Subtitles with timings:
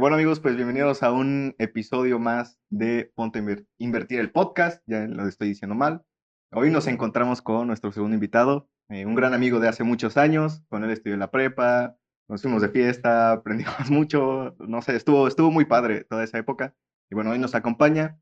[0.00, 4.82] bueno amigos, pues bienvenidos a un episodio más de Ponte a Inver- Invertir el podcast,
[4.86, 6.02] ya lo estoy diciendo mal.
[6.52, 10.62] Hoy nos encontramos con nuestro segundo invitado, eh, un gran amigo de hace muchos años,
[10.68, 11.96] con él estudié en la prepa,
[12.28, 16.74] nos fuimos de fiesta, aprendimos mucho, no sé, estuvo, estuvo muy padre toda esa época.
[17.10, 18.18] Y bueno, hoy nos acompaña,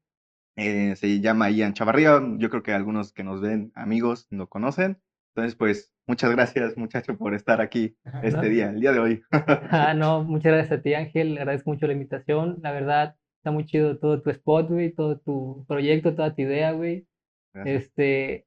[0.57, 5.01] eh, se llama Ian Chavarría, yo creo que algunos que nos ven amigos lo conocen.
[5.39, 8.49] Entonces, pues, muchas gracias muchacho por estar aquí este No.
[8.49, 9.23] día, el día de hoy.
[9.31, 11.35] Ah, no, muchas gracias a ti, Ángel.
[11.35, 12.59] Le agradezco mucho la invitación.
[12.61, 16.73] La verdad, está muy chido todo tu spot, güey, todo tu proyecto, toda tu idea,
[16.73, 17.07] güey.
[17.55, 17.85] Gracias.
[17.85, 18.47] Este,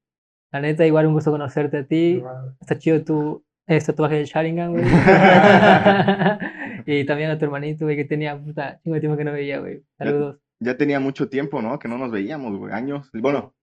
[0.52, 2.22] la neta, igual un gusto conocerte a ti.
[2.59, 4.84] Está chido tu este tatuaje de Sharingan, güey.
[6.85, 9.84] Y también a tu hermanito, güey, que tenía puta chingo tiempo que no veía, güey.
[9.98, 10.40] Saludos.
[10.60, 11.77] Ya tenía mucho tiempo, ¿no?
[11.80, 12.73] Que no nos veíamos, güey.
[12.73, 13.10] Años.
[13.13, 13.54] Bueno,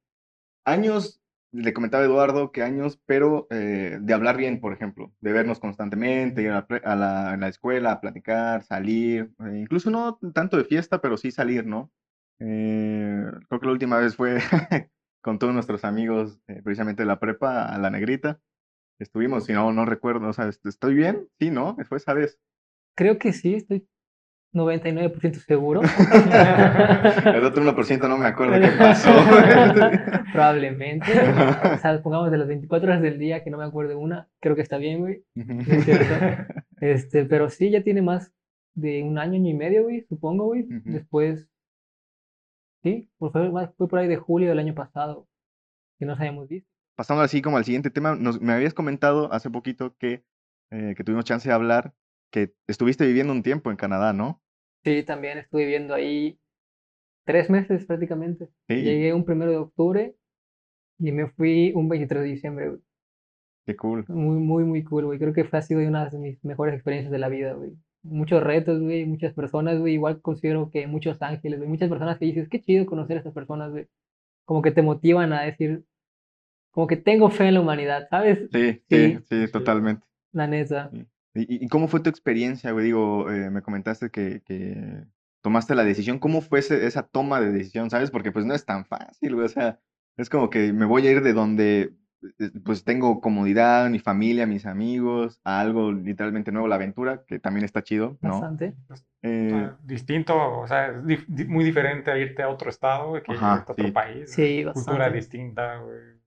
[0.64, 1.20] años,
[1.52, 5.12] le comentaba a Eduardo que años, pero eh, de hablar bien, por ejemplo.
[5.20, 9.30] De vernos constantemente, ir a la, a la, a la escuela, a platicar, salir.
[9.46, 11.90] eh, incluso no tanto de fiesta, pero sí salir, ¿no?
[12.40, 14.38] Eh, creo que la última vez fue
[15.22, 18.40] con todos nuestros amigos, eh, precisamente de la prepa, a la negrita.
[18.98, 21.28] Estuvimos, si no, no recuerdo, o sea, est- ¿estoy bien?
[21.40, 21.76] Sí, ¿no?
[21.88, 22.38] Fue esa vez.
[22.94, 23.86] Creo que sí, estoy
[24.58, 25.80] 99% seguro.
[27.34, 29.10] El otro 1% no me acuerdo qué pasó.
[30.32, 31.12] Probablemente.
[31.74, 34.54] O sea, pongamos de las 24 horas del día que no me acuerdo una, creo
[34.56, 35.24] que está bien, güey.
[35.34, 35.98] Es.
[36.80, 38.32] Este, pero sí, ya tiene más
[38.74, 40.66] de un año, año y medio, güey, supongo, güey.
[40.68, 41.48] Después,
[42.82, 45.26] sí, pues fue, más- fue por ahí de julio del año pasado,
[45.98, 46.70] que nos habíamos visto.
[46.96, 50.22] pasando así como al siguiente tema, nos, me habías comentado hace poquito que,
[50.70, 51.92] eh, que tuvimos chance de hablar,
[52.30, 54.40] que estuviste viviendo un tiempo en Canadá, ¿no?
[54.88, 56.38] Sí, también estuve viviendo ahí
[57.24, 58.48] tres meses prácticamente.
[58.68, 60.14] Sí, Llegué un primero de octubre
[60.98, 62.80] y me fui un 23 de diciembre, güey.
[63.66, 64.04] qué cool.
[64.08, 65.18] Muy, muy, muy cool, güey.
[65.18, 67.72] Creo que fue, ha sido una de mis mejores experiencias de la vida, güey.
[68.02, 69.94] Muchos retos, güey, muchas personas, güey.
[69.94, 71.68] Igual considero que muchos ángeles, güey.
[71.68, 73.86] Muchas personas que dices, qué chido conocer a estas personas, güey.
[74.44, 75.84] Como que te motivan a decir,
[76.70, 78.48] como que tengo fe en la humanidad, ¿sabes?
[78.52, 79.18] Sí, sí, Sí.
[79.46, 80.06] sí, totalmente.
[80.32, 80.90] La neta.
[80.92, 81.06] ¿Y,
[81.42, 82.86] y- y cómo fue tu experiencia, güey?
[82.86, 85.04] Digo, eh, me comentaste que, que
[85.42, 86.18] tomaste la decisión.
[86.18, 88.10] ¿Cómo fue ese- esa toma de decisión, sabes?
[88.10, 89.46] Porque pues no es tan fácil, güey.
[89.46, 89.78] O sea,
[90.16, 91.94] es como que me voy a ir de donde
[92.40, 97.38] eh, pues tengo comodidad, mi familia, mis amigos, a algo literalmente nuevo, la aventura, que
[97.38, 98.30] también está chido, ¿no?
[98.30, 98.74] Bastante.
[99.22, 103.22] Eh, Ah, distinto, o sea, es dif- muy diferente a irte a otro estado güey,
[103.22, 103.92] que Ajá, irte a otro sí.
[103.92, 104.32] país.
[104.32, 105.16] Sí, Cultura bastante.
[105.16, 106.17] distinta, güey.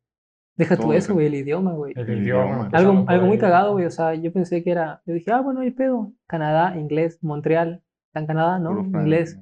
[0.62, 1.94] Deja tú eso, güey, el idioma, güey.
[1.96, 2.46] El El idioma.
[2.46, 2.66] idioma.
[2.66, 3.86] empezando Algo, algo muy cagado, güey.
[3.86, 5.02] O sea, yo pensé que era.
[5.06, 6.14] Yo dije, ah, bueno, no hay pedo.
[6.28, 7.82] Canadá, inglés, Montreal.
[8.08, 8.80] Está en Canadá, ¿no?
[8.82, 9.40] Inglés.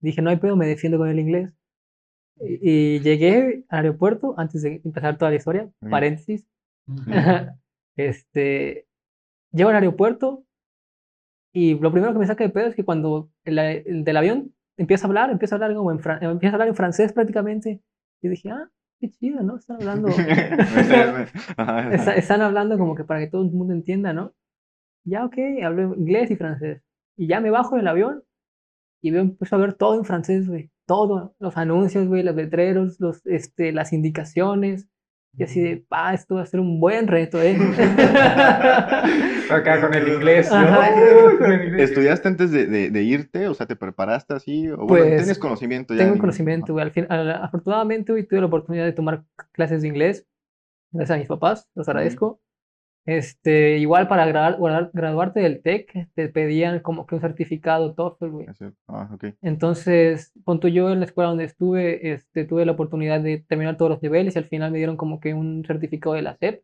[0.00, 1.50] Dije, no hay pedo, me defiendo con el inglés.
[2.40, 5.90] Y, y llegué al aeropuerto, antes de empezar toda la historia, Ujú.
[5.90, 6.46] paréntesis.
[7.96, 8.86] Este,
[9.50, 10.44] llego al aeropuerto
[11.52, 14.54] y lo primero que me saca de pedo es que cuando el, el del avión
[14.76, 17.82] empieza a hablar, empieza a hablar como en, fran- empieza a hablar en francés prácticamente.
[18.22, 19.56] Y dije, ah, qué chido, ¿no?
[19.56, 20.08] Están hablando.
[22.16, 24.34] Están hablando como que para que todo el mundo entienda, ¿no?
[25.04, 26.82] Ya, ok, hablo inglés y francés.
[27.16, 28.22] Y ya me bajo del avión
[29.00, 30.70] y veo, empiezo a ver todo en francés, güey.
[30.86, 34.88] Todo, los anuncios, güey, los letreros, los, este, las indicaciones.
[35.38, 37.56] Y así de, pa, esto va a ser un buen reto, ¿eh?
[39.50, 40.50] Acá con el inglés.
[40.50, 40.56] ¿no?
[40.56, 40.90] Ajá.
[40.94, 41.90] Uy, con el inglés.
[41.90, 43.46] ¿Estudiaste antes de, de- de irte?
[43.48, 44.68] O sea, ¿te preparaste así?
[44.68, 46.00] O bueno, Pues, ¿tienes conocimiento ya?
[46.00, 46.84] Tengo en- conocimiento, güey.
[46.84, 50.26] Al fin, al- afortunadamente, güey, tuve la oportunidad de tomar clases de inglés.
[50.90, 52.40] Gracias a mis papás, los agradezco.
[53.08, 58.26] Este, igual para gra- guardar- graduarte del TEC, te pedían como que un certificado TOEFL,
[58.28, 58.46] güey.
[58.48, 58.72] Ajá.
[58.86, 59.24] Ah, ok.
[59.40, 63.90] Entonces, punto yo en la escuela donde estuve, este, tuve la oportunidad de terminar todos
[63.90, 66.62] los niveles y al final me dieron como que un certificado de la SEP,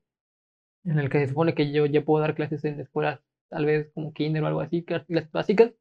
[0.85, 3.87] en el que se supone que yo ya puedo dar clases en escuelas, tal vas
[3.95, 5.73] como kinder o algo así, clases básicas.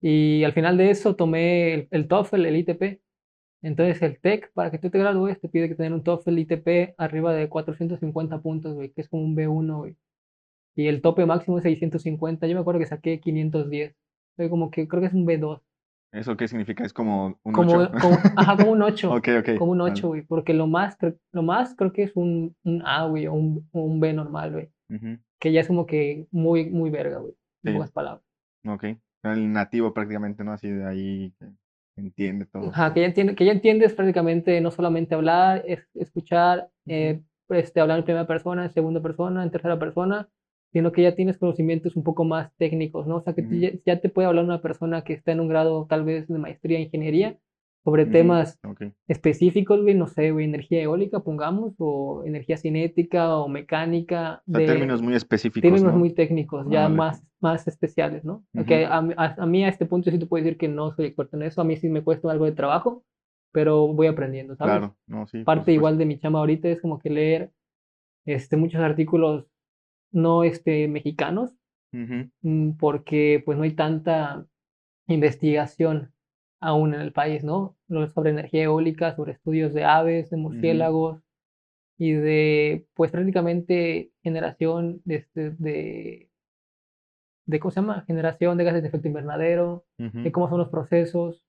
[0.00, 3.00] Y al final de eso tomé el, el TOEFL, el ITP.
[3.62, 6.94] Entonces el TEC, para que tú te gradúes, te pide que tener un TOEFL ITP
[6.96, 9.96] arriba de 450 puntos, güey, que es como un B1, güey.
[10.76, 12.46] Y el tope máximo es 650.
[12.46, 13.94] Yo me acuerdo que saqué 510.
[14.36, 15.60] Soy como que creo que es un B2.
[16.12, 16.84] ¿Eso qué significa?
[16.84, 17.92] ¿Es como un Como, ocho?
[18.00, 19.12] como- ajá, como un 8.
[19.14, 19.58] Ok, ok.
[19.58, 19.92] Como un vale.
[19.92, 20.22] 8, güey.
[20.22, 20.96] Porque lo más,
[21.32, 24.70] lo más creo que es un, un A, güey, o un, un B normal, güey.
[24.88, 27.34] Ujú, Que ya es como que muy, muy verga, güey.
[27.64, 27.76] En Sí.
[27.76, 28.24] pocas palabras.
[28.66, 28.84] Ok.
[29.22, 30.52] El nativo prácticamente, ¿no?
[30.52, 31.34] Así de ahí
[32.00, 32.68] entiende todo.
[32.68, 37.80] Ajá, que ya, entiende, que ya entiendes prácticamente no solamente hablar, es, escuchar, eh, este,
[37.80, 40.28] hablar en primera persona, en segunda persona, en tercera persona,
[40.72, 43.16] sino que ya tienes conocimientos un poco más técnicos, ¿no?
[43.16, 43.54] O sea, que Ujú.
[43.54, 46.38] ya, ya te puede hablar una persona que está en un grado tal vez de
[46.38, 47.38] maestría en ingeniería
[47.84, 48.58] sobre temas
[49.08, 54.60] específicos, güey, no sé, güey, energía eólica, pongamos, o energía cinética o mecánica, O sea,
[54.60, 55.98] de términos muy específicos, términos ¿no?
[55.98, 58.44] muy técnicos, ya más, más especiales, ¿no?
[58.66, 60.92] Que a, mí- a- a mí a este punto sí te puedo decir que no
[60.94, 63.02] soy experto en eso, a mí sí me cuesta algo de trabajo,
[63.52, 64.72] pero voy aprendiendo, ¿sabes?
[64.78, 65.42] Claro, no, sí.
[65.42, 67.50] Parte igual de mi chamba ahorita es como que leer
[68.26, 69.46] este, muchos artículos
[70.12, 71.50] no este, mexicanos,
[72.42, 74.46] mm, porque pues no hay tanta
[75.08, 76.12] investigación
[76.60, 77.76] aún en el país, ¿no?
[78.14, 81.22] Sobre energía eólica, sobre estudios de aves, de murciélagos
[81.98, 86.30] y de, pues prácticamente generación de, este, de,
[87.46, 88.04] de, ¿cómo se llama?
[88.06, 90.22] Generación de gases de efecto invernadero, ujú.
[90.22, 91.44] de cómo son los procesos,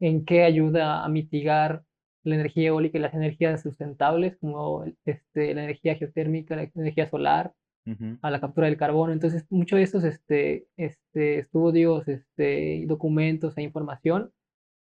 [0.00, 1.84] en qué ayuda a mitigar
[2.22, 7.52] la energía eólica y las energías sustentables, como este, la energía geotérmica, la energía solar,
[7.86, 9.12] Ujú, a la captura del carbono.
[9.12, 14.32] Entonces, muchos de estos este, este, estudios, este, documentos e información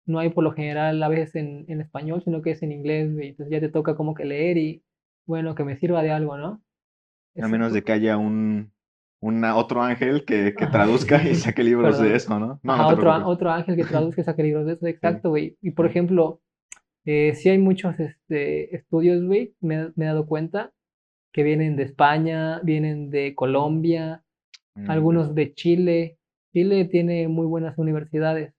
[0.07, 3.13] no hay por lo general a veces en, en español, sino que es en inglés,
[3.13, 3.29] güey.
[3.29, 4.83] Entonces ya te toca como que leer y,
[5.27, 6.61] bueno, que me sirva de algo, ¿no?
[7.41, 8.73] A menos de que haya un
[9.23, 12.17] una, otro ángel que, que traduzca y saque libros de Perdón.
[12.17, 12.61] eso, ¿no?
[12.63, 15.57] No, Ajá, no otro, otro ángel que traduzca saque libros de eso, exacto, güey.
[15.63, 15.91] Y por Sí.
[15.91, 16.41] ejemplo,
[17.05, 20.73] eh, sí hay muchos este, estudios, güey, me, me he dado cuenta,
[21.33, 24.23] que vienen de España, vienen de Colombia,
[24.77, 26.19] Mm, algunos de Chile.
[26.53, 28.55] Chile tiene muy buenas universidades,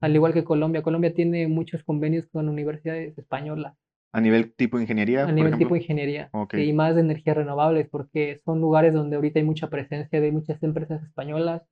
[0.00, 0.82] al igual que Colombia.
[0.82, 3.74] Colombia tiene muchos convenios con universidades españolas,
[4.12, 5.68] A nivel tipo ingeniería, a por nivel ejemplo.
[5.68, 10.20] tipo ingeniería, y más de energías renovables, porque son lugares donde ahorita hay mucha presencia
[10.20, 11.62] de muchas empresas españolas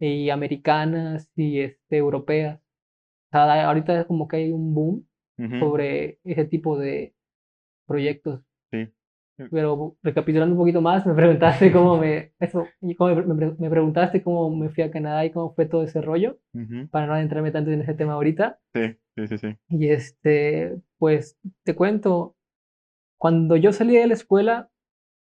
[0.00, 2.58] y americanas y este, europeas.
[3.32, 5.06] O sea, ahorita es como que hay un boom
[5.60, 7.14] sobre ese tipo de
[7.86, 8.40] proyectos.
[9.50, 12.66] Pero recapitulando un poquito más, me preguntaste cómo me, eso,
[12.96, 16.38] cómo me, me- preguntaste cómo me fui a Canadá y cómo fue todo ese rollo,
[16.54, 16.88] Ujú.
[16.90, 18.58] para no adentrarme tanto en ese tema ahorita.
[18.74, 19.56] Sí, sí, sí, sí.
[19.68, 22.36] Y este, pues te cuento,
[23.18, 24.70] cuando yo salí de la escuela,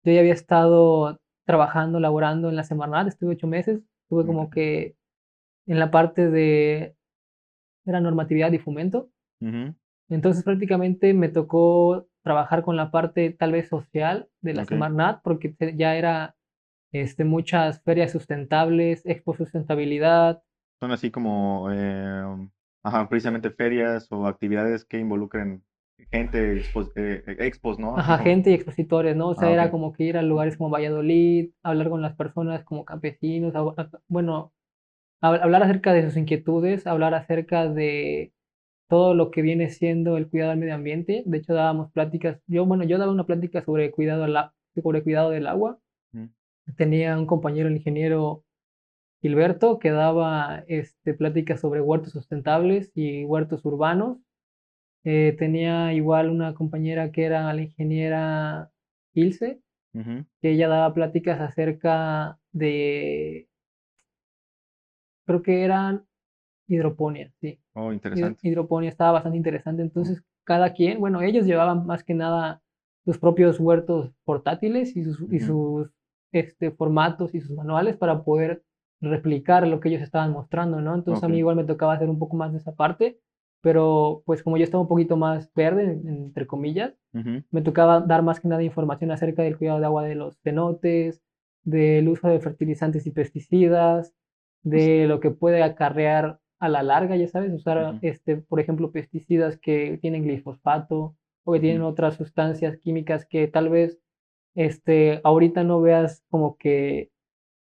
[0.05, 4.55] yo ya había estado trabajando, laborando en la Semarnat, estuve ocho meses, estuve como Ok.
[4.55, 4.97] que
[5.67, 6.95] en la parte de,
[7.87, 9.11] era normatividad y fomento.
[9.41, 9.75] Ujú,
[10.09, 14.73] Entonces prácticamente me tocó trabajar con la parte tal vez social de la Ok.
[14.73, 16.37] Semarnat, porque ya era
[16.93, 20.43] este, muchas ferias sustentables, expo sustentabilidad,
[20.81, 22.51] Son así como, eh,
[22.83, 25.65] ajá, precisamente ferias o actividades que involucren
[26.11, 27.97] gente, expo- eh, expos, ¿no?
[27.97, 29.29] Ajá, como- gente y expositores, ¿no?
[29.29, 29.71] O sea, Ah, era ok.
[29.71, 33.53] como que ir a lugares como Valladolid, hablar con las personas como campesinos,
[34.09, 34.53] bueno,
[35.23, 38.34] hab- hablar acerca de sus inquietudes, hablar acerca de
[38.89, 41.23] todo lo que viene siendo el cuidado del medio ambiente.
[41.27, 44.51] De hecho, dábamos pláticas, yo, bueno, yo daba una plática sobre cuidado, al
[44.83, 45.79] sobre cuidado del agua.
[46.77, 48.45] Tenía un compañero, el ingeniero
[49.21, 54.19] Gilberto, que daba este, pláticas sobre huertos sustentables y huertos urbanos.
[55.05, 58.71] Eh, tenía igual una compañera que era la ingeniera
[59.13, 59.61] Ilse,
[59.93, 63.49] que ella daba pláticas acerca de,
[65.27, 66.07] creo que eran
[66.69, 67.59] hidroponía, sí.
[67.75, 68.41] Oh, Hid- interesante.
[68.43, 69.83] Hidroponía estaba bastante interesante.
[69.83, 72.63] Entonces, cada quien, bueno, ellos llevaban más que nada
[73.05, 75.47] sus propios huertos portátiles y sus, y Ujú.
[75.47, 75.91] sus
[76.33, 78.63] este, formatos y sus manuales para poder
[79.01, 80.95] replicar lo que ellos estaban mostrando, ¿no?
[80.95, 83.19] Entonces, a mí igual me tocaba hacer un poco más de esa parte,
[83.61, 88.01] pero pues como yo estaba un poquito más verde, en- entre comillas, Ujú, me tocaba
[88.01, 91.23] dar más que nada información acerca del cuidado de agua de los cenotes,
[91.63, 94.13] del uso de fertilizantes y pesticidas,
[94.63, 99.59] de lo que puede acarrear a la larga, ya sabes, usar, este, por ejemplo, pesticidas
[99.59, 103.99] que tienen glifosfato o que tienen otras sustancias químicas que tal vez
[104.55, 107.11] este, ahorita no veas como que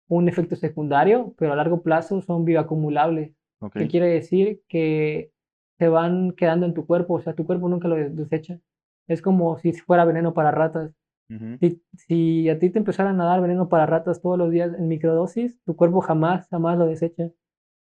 [0.07, 3.33] un efecto secundario, pero a largo plazo son bioacumulables.
[3.61, 3.75] ok.
[3.75, 4.61] ¿Qué quiere decir?
[4.67, 5.31] Que
[5.77, 8.59] se van quedando en tu cuerpo, o sea, tu cuerpo nunca lo des- desecha.
[9.07, 10.91] Es como si fuera veneno para ratas.
[11.29, 14.73] Ujú, Si, si a ti te empezaran a dar veneno para ratas todos los días
[14.77, 17.31] en microdosis, tu cuerpo jamás, jamás lo desecha.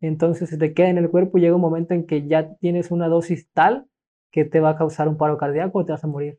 [0.00, 2.90] Entonces se te queda en el cuerpo y llega un momento en que ya tienes
[2.90, 3.86] una dosis tal
[4.32, 6.38] que te va a causar un paro cardíaco o te vas a morir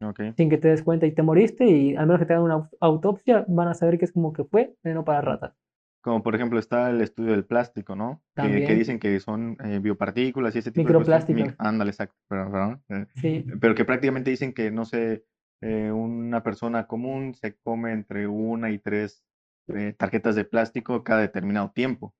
[0.00, 0.20] ok.
[0.36, 2.56] sin que te des cuenta y te moriste y al menos que te hagan una
[2.56, 5.54] au- autopsia van a saber que es como que fue veneno para ratas.
[6.00, 8.22] Como por ejemplo está el estudio del plástico, ¿no?
[8.36, 11.24] Que, dicen que son eh, biopartículas y ese tipo de cuestiones.
[11.24, 11.48] Microplásticos.
[11.48, 12.14] Mi- Ándale, exacto.
[12.28, 15.24] perdón, perdón, eh, Sí, Pero que prácticamente dicen que, no sé,
[15.62, 19.24] eh, una persona común se come entre una y tres
[19.68, 22.14] eh, tarjetas de plástico cada determinado tiempo.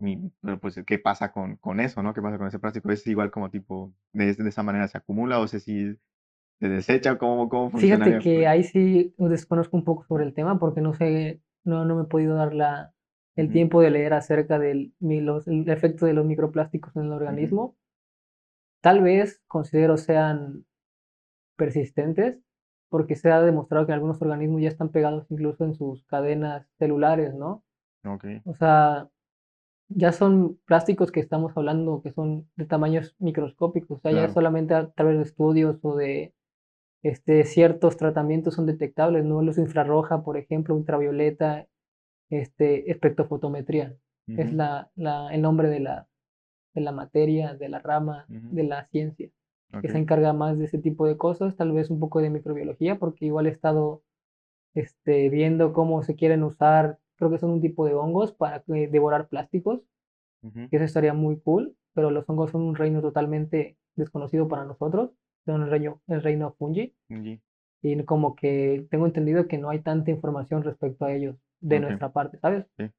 [0.00, 2.12] Y, pero pues, ¿qué pasa con, con eso, no?
[2.14, 2.90] ¿Qué pasa con ese plástico?
[2.90, 5.94] ¿Es igual como tipo, de, de esa manera se acumula o sé si
[6.60, 7.18] se desecha?
[7.18, 8.18] ¿Cómo, cómo fíjate funcionaría?
[8.18, 12.02] que ahí sí desconozco un poco sobre el tema porque no sé, no, no me
[12.02, 12.92] he podido dar la,
[13.36, 17.76] el tiempo de leer acerca del los- el efecto de los microplásticos en el organismo.
[18.80, 20.64] tal vez considero sean
[21.56, 22.38] persistentes,
[22.90, 27.34] porque se ha demostrado que algunos organismos ya están pegados incluso en sus cadenas celulares,
[27.34, 27.64] ¿no?
[28.04, 28.24] Ok.
[28.44, 29.10] O sea,
[29.88, 34.74] ya son plásticos que estamos hablando que son de tamaños microscópicos, o sea, ya solamente
[34.74, 36.34] a través de estudios o de
[37.02, 39.42] este, ciertos tratamientos son detectables, ¿no?
[39.42, 41.66] Luz infrarroja, por ejemplo, ultravioleta,
[42.30, 43.94] este, espectrofotometría,
[44.26, 46.08] es la, la, el nombre de la,
[46.74, 49.28] de la materia, de la rama, de la ciencia,
[49.82, 52.98] que se encarga más de ese tipo de cosas, tal vez un poco de microbiología,
[52.98, 54.02] porque igual he estado
[54.74, 58.88] este, viendo cómo se quieren usar, creo que son un tipo de hongos para eh,
[58.88, 59.80] devorar plásticos,
[60.42, 64.64] ujú, que eso estaría muy cool, pero los hongos son un reino totalmente desconocido para
[64.64, 65.10] nosotros,
[65.46, 67.40] son el reino, el reino fungi, y-
[67.82, 71.82] y como que tengo entendido que no hay tanta información respecto a ellos de Ok.
[71.82, 72.66] nuestra parte, ¿sabes?
[72.78, 72.90] Sí.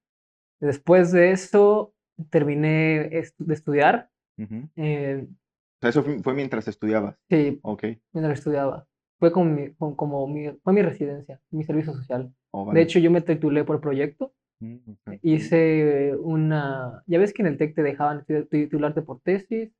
[0.60, 1.94] Después de eso,
[2.29, 4.70] terminé estu- de estudiar, ujú.
[4.75, 7.15] eh, O sea, eso fue, fue mientras estudiabas.
[7.29, 7.84] sí, Ok.
[8.13, 8.88] mientras estudiaba.
[9.20, 12.34] Fue como mi, con- como mi, fue mi residencia, mi servicio social.
[12.58, 12.82] Oh, De vale.
[12.82, 14.34] hecho, yo me titulé por proyecto.
[14.60, 15.20] Mm, ok.
[15.22, 17.04] Hice una.
[17.06, 19.72] Ya ves que en el TEC te dejaban ti- titularte por tesis,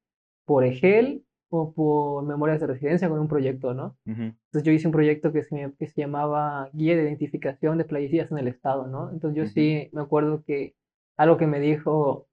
[0.46, 3.96] por EGEL o por memorias de residencia con un proyecto, ¿no?
[4.06, 7.86] Ujú, Entonces yo hice un proyecto que se, que se llamaba Guía de Identificación de
[7.86, 9.10] Plaguicidas en el Estado, ¿no?
[9.12, 9.52] Entonces yo Ujú.
[9.54, 10.76] sí me acuerdo que
[11.18, 12.28] algo que me dijo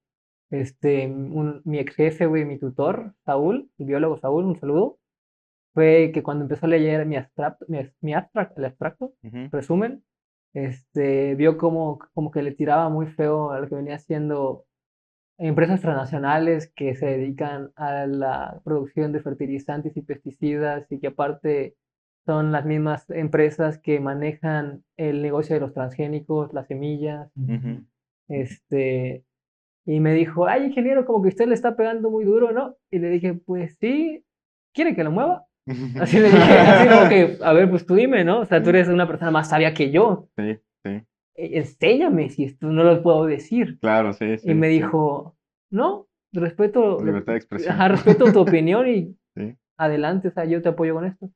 [0.50, 4.98] este, un- mi ex jefe, güey, mi tutor, Saúl, el biólogo Saúl, un saludo,
[5.74, 10.02] fue que cuando empezó a leer mi abstracto, mi, mi abstract, el abstracto, ujú, resumen,
[10.54, 14.64] este, vio como, como que le tiraba muy feo a lo que venía haciendo
[15.38, 21.76] empresas transnacionales que se dedican a la producción de fertilizantes y pesticidas y que aparte
[22.24, 27.30] son las mismas empresas que manejan el negocio de los transgénicos, las semillas,
[28.28, 29.24] este,
[29.84, 32.76] y me dijo, ay, ingeniero, como que usted le está pegando muy duro, ¿no?
[32.90, 34.24] Y le dije, pues sí,
[34.72, 35.46] ¿quiere que lo mueva?
[36.00, 38.40] Así le dije, así como que, a ver, pues tú dime, ¿no?
[38.40, 40.28] O sea, tú eres una persona más sabia que yo.
[40.36, 43.78] Sí, sí, E- Enséñame si esto no lo puedo decir.
[43.80, 44.50] claro, sí, sí.
[44.50, 44.74] Y me sí.
[44.74, 45.36] dijo,
[45.70, 47.74] no, respeto, Libertad de expresión.
[47.74, 49.56] ajá, respeto tu opinión y Sí.
[49.78, 51.30] adelante, o sea, yo te apoyo con esto.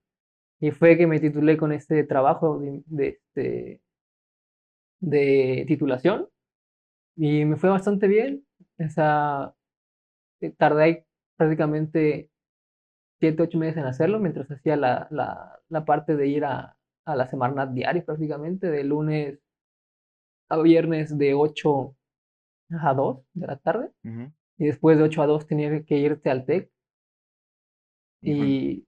[0.61, 3.81] Y fue que me titulé con este trabajo de, de, este,
[5.01, 6.29] de titulación
[7.17, 8.45] y me fue bastante bien.
[8.79, 9.55] O sea,
[10.41, 11.07] eh, tardé
[11.37, 12.31] prácticamente
[13.19, 17.17] siete, ocho meses en hacerlo mientras hacía la, la, la parte de ir a, a
[17.17, 19.39] la Semarnat diario prácticamente, de lunes
[20.49, 21.97] a viernes de 8
[22.81, 23.91] a 2 de la tarde.
[24.05, 24.33] Ujú.
[24.59, 26.71] Y después de 8 a 2 tenías que irte al TEC.
[28.23, 28.85] Y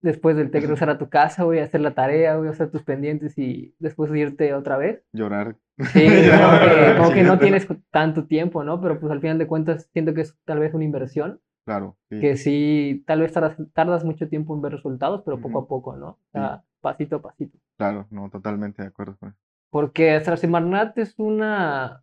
[0.00, 2.70] después del TEC regresar a tu casa, voy a hacer la tarea, voy a hacer
[2.70, 5.02] tus pendientes y después irte otra vez.
[5.12, 5.56] Llorar.
[5.92, 8.80] Sí, como que, como que no tienes tanto tiempo, ¿no?
[8.80, 12.20] Pero pues al final de cuentas siento que es tal vez una inversión, Claro, sí.
[12.20, 15.96] que sí, tal vez tardas, tardas mucho tiempo en ver resultados, pero poco a poco,
[15.96, 16.08] ¿no?
[16.08, 17.58] O sea, pasito a pasito.
[17.76, 19.38] Claro, no, totalmente de acuerdo con eso.
[19.70, 22.02] Porque Semarnat es una,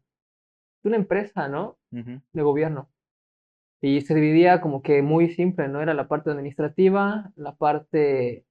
[0.79, 1.77] es una empresa, ¿no?
[1.91, 2.89] De gobierno.
[3.81, 5.81] Y se dividía como que muy simple, ¿no?
[5.81, 8.45] Era la parte administrativa, la parte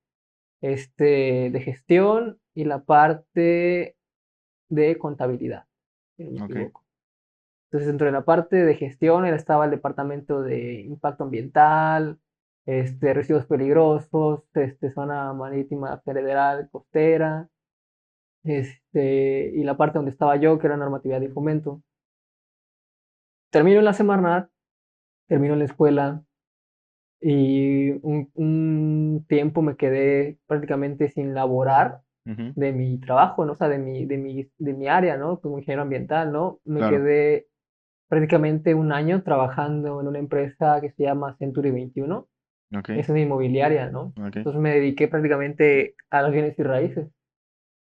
[0.60, 3.96] este, de gestión y la parte
[4.68, 5.66] de contabilidad,
[6.16, 6.85] si no me equivoco.
[7.66, 12.18] Entonces, dentro de la parte de gestión estaba el departamento de impacto ambiental,
[12.66, 17.48] este, residuos peligrosos, este, zona marítima federal, costera,
[18.44, 21.82] este, y la parte donde estaba yo, que era normatividad y fomento.
[23.50, 24.50] Termino en la Semarnat,
[25.28, 26.24] termino en la escuela
[27.20, 32.02] y un, un tiempo me quedé prácticamente sin laborar
[32.54, 33.52] de mi trabajo, ¿no?
[33.52, 35.40] O sea, de mi, de mi, de mi área, ¿no?
[35.40, 36.60] Como ingeniero ambiental, ¿no?
[36.64, 36.86] Me Claro.
[36.86, 37.48] quedé
[38.08, 42.26] prácticamente un año trabajando en una empresa que se llama Century 21,
[42.76, 44.12] Ok, es una inmobiliaria, ¿no?
[44.16, 44.36] ok.
[44.36, 47.08] Entonces me dediqué prácticamente a los bienes y raíces.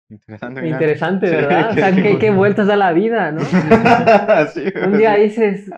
[0.09, 0.67] Interesante.
[0.67, 1.71] Interesante, Sí, ¿verdad?
[1.71, 3.41] O sea, qué- qué, vueltas da la vida, ¿no?
[4.53, 5.21] Sí, Un día sí.
[5.23, 5.69] dices,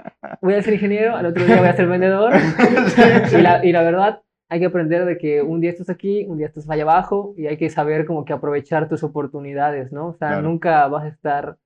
[0.41, 2.33] voy a ser ingeniero, al otro día voy a ser vendedor.
[3.37, 6.37] Y la, y la verdad, hay que aprender de que un día estás aquí, un
[6.37, 10.07] día estás allá abajo y hay que saber como que aprovechar tus oportunidades, ¿no?
[10.07, 10.43] O sea, Claro.
[10.43, 11.57] nunca vas a estar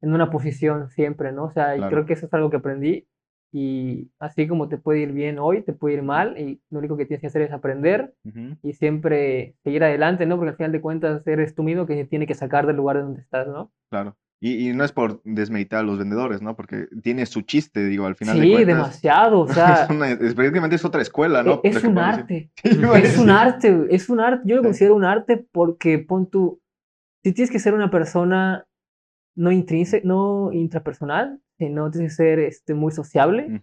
[0.00, 1.44] en una posición siempre, ¿no?
[1.44, 1.90] O sea, Claro.
[1.90, 3.06] creo que eso es algo que aprendí
[3.52, 6.96] y así como te puede ir bien hoy, te puede ir mal y lo único
[6.96, 10.36] que tienes que hacer es aprender Ujú, y siempre seguir adelante, ¿no?
[10.36, 13.20] Porque al final de cuentas eres tú mismo que tiene que sacar del lugar donde
[13.22, 13.72] estás, ¿no?
[13.90, 14.16] Claro.
[14.40, 16.54] Y, y no es por desmeditar a los vendedores, ¿no?
[16.54, 18.66] Porque tiene su chiste, digo, al final de Sí, cuentas.
[18.76, 21.60] demasiado, o sea, es, una- es- prácticamente es otra escuela, ¿no?
[21.64, 22.50] es que un arte.
[22.62, 22.70] Sí,
[23.02, 24.42] Es un arte, es un arte.
[24.46, 24.66] Yo lo Sí.
[24.68, 26.60] considero un arte porque pon tú,
[27.24, 28.64] si tienes que ser una persona
[29.38, 33.60] no intrínseca, no intrapersonal, sino tienes que ser este, muy sociable,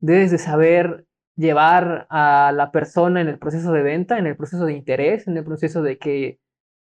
[0.00, 4.64] debes de saber llevar a la persona en el proceso de venta, en el proceso
[4.64, 6.40] de interés, en el proceso de que,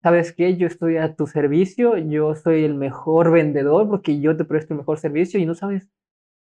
[0.01, 0.55] ¿sabes qué?
[0.55, 4.79] Yo estoy a tu servicio, yo soy el mejor vendedor porque yo te presto el
[4.79, 5.89] mejor servicio y no sabes,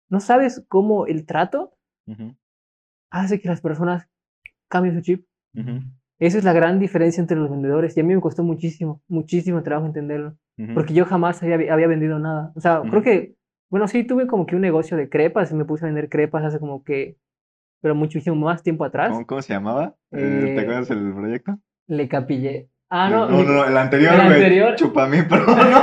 [0.09, 1.77] no sabes cómo el trato
[3.09, 4.09] hace que las personas
[4.67, 5.25] cambien su chip.
[6.25, 9.61] Esa es la gran diferencia entre los vendedores y a mí me costó muchísimo, muchísimo
[9.63, 10.73] trabajo entenderlo, ujú.
[10.73, 12.51] porque yo jamás había, había vendido nada.
[12.55, 13.35] O sea, creo que,
[13.69, 16.43] bueno, sí, tuve como que un negocio de crepas y me puse a vender crepas
[16.45, 17.17] hace como que,
[17.81, 19.09] pero muchísimo más tiempo atrás.
[19.11, 19.95] ¿Cómo, cómo se llamaba?
[20.11, 21.57] Eh, Eh, ¿Te acuerdas el proyecto?
[21.87, 22.69] Le capillé.
[22.89, 23.27] Ah, no.
[23.29, 24.75] no, le- no, el anterior, el anterior.
[24.75, 25.73] Chupamí, pero nuestro,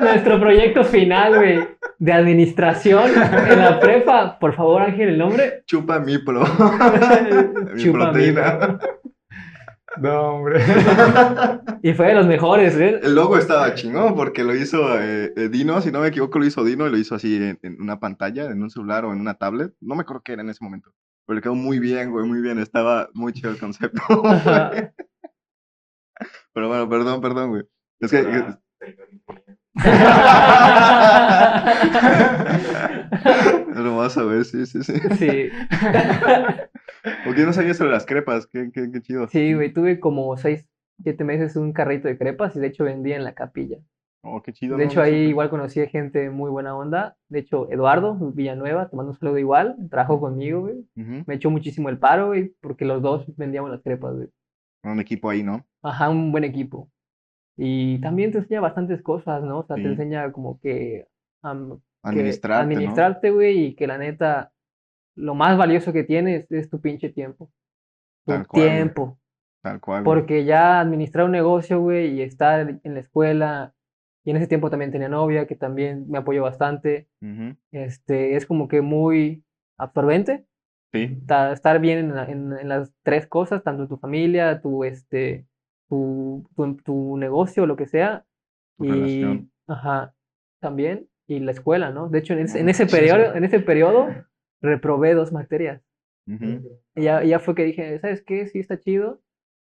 [0.00, 1.68] nuestro proyecto final, güey,
[1.98, 3.10] de administración
[3.48, 4.38] en la prepa.
[4.38, 5.62] Por favor, Ángel, el nombre.
[5.66, 6.40] Chupa mi pro.
[7.74, 8.78] Mi Chupa mi proteína.
[9.98, 10.60] No, hombre.
[11.82, 13.00] Y fue de los mejores, ¿eh?
[13.02, 16.44] El logo estaba chingón porque lo hizo eh, eh, Dino, si no me equivoco, lo
[16.44, 19.20] hizo Dino y lo hizo así en, en una pantalla, en un celular o en
[19.20, 19.72] una tablet.
[19.80, 20.92] No me acuerdo qué era en ese momento.
[21.26, 22.58] Pero le quedó muy bien, güey, muy bien.
[22.58, 24.02] Estaba muy chido el concepto.
[26.54, 27.64] Pero bueno, perdón, perdón, güey.
[28.00, 28.56] Es que.
[33.74, 34.94] Hermoso, güey, sí, sí, sí.
[35.18, 35.48] Sí.
[37.24, 39.28] Porque yo no sabía sobre las crepas, qué, qué, qué chido.
[39.28, 40.68] Sí, güey, tuve como seis,
[41.02, 43.78] siete meses un carrito de crepas y de hecho vendía en la capilla.
[44.22, 44.76] Oh, qué chido.
[44.76, 47.16] De no, hecho, ahí igual conocí a gente muy buena onda.
[47.28, 50.84] De hecho, Eduardo Villanueva, te mando un saludo igual, trabajó conmigo, güey.
[50.94, 54.28] Me echó muchísimo el paro, güey, porque los dos vendíamos las crepas, güey.
[54.82, 55.64] Un equipo ahí, ¿no?
[55.82, 56.90] Ajá, un buen equipo.
[57.56, 59.60] Y también te enseña bastantes cosas, ¿no?
[59.60, 59.82] O sea, Sí.
[59.82, 61.06] te enseña como que,
[62.02, 64.52] Administrarte, administrarte, güey, y que la neta,
[65.16, 67.50] lo más valioso que tienes es tu pinche tiempo.
[68.26, 69.18] Tu Tal cual, tiempo.
[69.62, 70.04] Tal cual.
[70.04, 73.74] Porque ya administrar un negocio, güey, y estar en la escuela,
[74.24, 77.08] y en ese tiempo también tenía novia, que también me apoyó bastante,
[77.72, 79.44] este, es como que muy
[79.78, 80.46] absorbente
[80.92, 81.20] Sí.
[81.26, 85.46] ta- estar bien en- en las tres cosas, tanto tu familia, tu, este,
[85.88, 88.24] tu, tu, tu negocio, lo que sea,
[88.78, 89.50] Tu y, relación.
[89.66, 90.14] ajá,
[90.60, 92.08] también, y la escuela, ¿no?
[92.08, 94.08] De hecho, en ese, en Ah, ese periodo, en ese periodo,
[94.60, 95.82] reprobé dos materias.
[96.28, 96.80] Ujú.
[96.96, 98.46] Y ya, y ya fue que dije, ¿sabes qué?
[98.46, 99.20] Sí, está chido.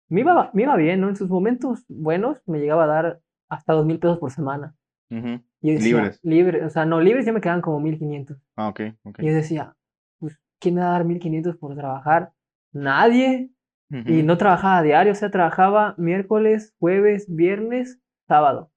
[0.09, 1.09] Me iba, me iba bien, ¿no?
[1.09, 4.75] En sus momentos buenos me llegaba a dar hasta dos mil pesos por semana.
[5.11, 5.41] Ujú.
[5.61, 6.19] Y yo decía, Libres.
[6.23, 8.37] Libre, o sea, no, libres ya me quedaban como mil quinientos.
[8.55, 9.19] Ah, ok, ok.
[9.19, 9.75] Y yo decía,
[10.19, 12.31] pues, ¿quién me va a dar 1500 por trabajar?
[12.71, 13.49] Nadie.
[13.91, 18.71] Y no trabajaba a diario, o sea, trabajaba miércoles, jueves, viernes, sábado.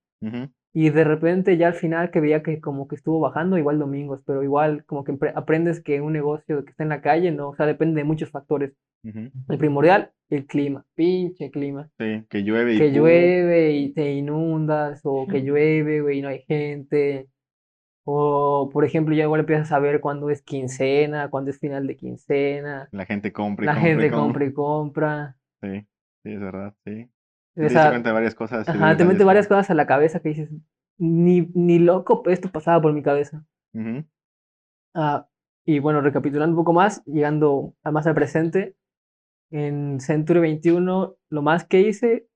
[0.75, 4.22] Y de repente ya al final que veía que como que estuvo bajando, igual domingos,
[4.25, 7.57] pero igual como que aprendes que un negocio que está en la calle, no, o
[7.57, 8.72] sea, depende de muchos factores.
[9.05, 11.90] El primordial, el clima, pinche clima.
[11.98, 16.29] Sí, que llueve y Que llueve y te inundas, o que llueve, güey, y no
[16.29, 17.29] hay gente.
[18.04, 21.96] O, por ejemplo, ya igual empiezas a ver cuándo es quincena, cuándo es final de
[21.96, 22.88] quincena.
[22.90, 24.44] La gente compra y La compra y gente compra.
[24.44, 25.36] y compra.
[25.62, 25.86] Sí,
[26.24, 27.08] sí, es verdad, sí.
[27.56, 28.68] O Te sea, cuenta de varias cosas.
[28.68, 30.50] ajá, te mete varias cosas a la cabeza que dices,
[30.98, 33.44] ni, ni loco esto pasaba por mi cabeza.
[33.74, 34.04] Ujú.
[34.94, 35.28] Ah,
[35.64, 38.74] y bueno, recapitulando un poco más, llegando más al presente,
[39.50, 42.26] en Century 21, lo más que hice,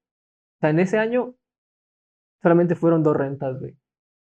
[0.58, 1.34] o sea, en ese año,
[2.42, 3.76] solamente fueron dos rentas, güey.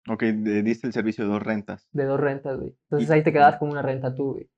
[0.08, 1.88] Ok, de- diste el servicio de dos rentas.
[1.92, 2.74] De dos rentas, güey.
[2.84, 4.48] Entonces Y- ahí te quedabas con una renta tú, güey.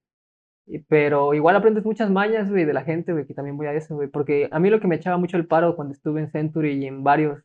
[0.67, 3.73] Y- Pero igual aprendes muchas mañas, güey, de la gente, güey, que también voy a
[3.73, 4.09] eso, güey.
[4.09, 6.87] Porque a mí lo que me echaba mucho el paro cuando estuve en Century y
[6.87, 7.43] en varios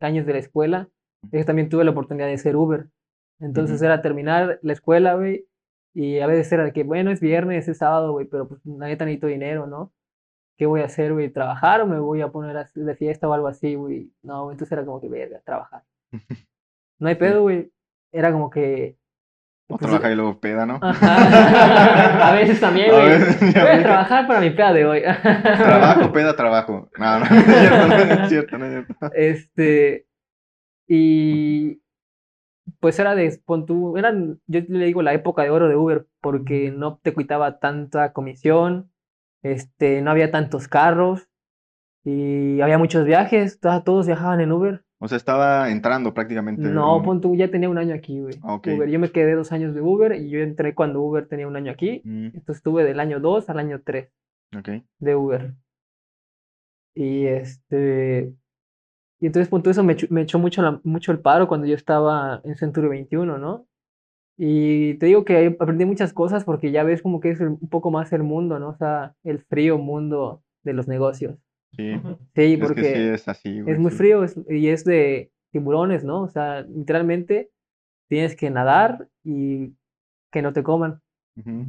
[0.00, 0.88] años de la escuela,
[1.24, 2.86] es que también tuve la oportunidad de ser Uber.
[3.40, 3.86] Entonces Ujú.
[3.86, 5.46] era terminar la escuela, güey,
[5.94, 8.86] y a veces era de que, bueno, es viernes, es sábado, güey, pero pues la
[8.86, 9.92] neta necesito dinero, ¿no?
[10.56, 11.28] ¿Qué voy a hacer, güey?
[11.30, 14.12] ¿Trabajar o me voy a poner de fiesta o algo así, güey?
[14.22, 15.82] No, entonces era como que, verga, trabajar.
[17.02, 17.72] No hay pedo, güey.
[18.12, 18.96] Era como que...
[19.68, 20.78] O pues, trabaja y luego peda, ¿no?
[20.82, 22.28] Ajá.
[22.28, 23.08] A veces también, güey.
[23.08, 25.02] veces, Voy a trabajar para mi peda de hoy.
[25.02, 26.90] Trabajo, peda, trabajo.
[26.98, 28.94] No, no, no es cierto, no es cierto, no es cierto.
[29.14, 30.06] Este.
[30.86, 31.80] Y.
[32.80, 33.40] Pues era de.
[33.44, 37.14] Pon tú, eran, yo le digo la época de oro de Uber, porque no te
[37.14, 38.90] quitaba tanta comisión,
[39.42, 41.28] este, no había tantos carros,
[42.04, 44.84] y había muchos viajes, to- todos viajaban en Uber.
[45.04, 46.62] O sea, estaba entrando prácticamente.
[46.62, 48.34] No, pon tú, ya tenía un año aquí, güey.
[48.44, 48.88] Uber.
[48.88, 51.72] Yo me quedé dos años de Uber y yo entré cuando Uber tenía un año
[51.72, 52.02] aquí.
[52.04, 54.10] Mm, Entonces estuve del año 2 al año 3
[54.56, 54.68] ok.
[55.00, 55.54] de Uber.
[56.94, 58.32] Y este.
[59.20, 62.56] Y entonces, punto eso me, echó mucho, la- mucho el paro cuando yo estaba en
[62.56, 63.66] Century 21, ¿no?
[64.36, 67.90] Y te digo que aprendí muchas cosas porque ya ves como que es un poco
[67.90, 68.68] más el mundo, ¿no?
[68.70, 71.36] O sea, el frío mundo de los negocios.
[71.76, 71.94] Sí.
[72.34, 73.74] Sí, Es porque que sí es así, güey.
[73.74, 73.96] es muy sí.
[73.98, 76.22] frío es- y es de tiburones, ¿no?
[76.22, 77.50] O sea, literalmente
[78.08, 79.74] tienes que nadar y
[80.30, 81.00] que no te coman.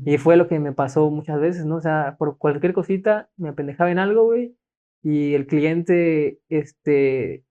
[0.06, 1.78] Y fue lo que me pasó muchas veces, ¿no?
[1.78, 4.58] O sea, por cualquier cosita me apendejaba en algo, güey,
[5.02, 7.46] y el cliente, este,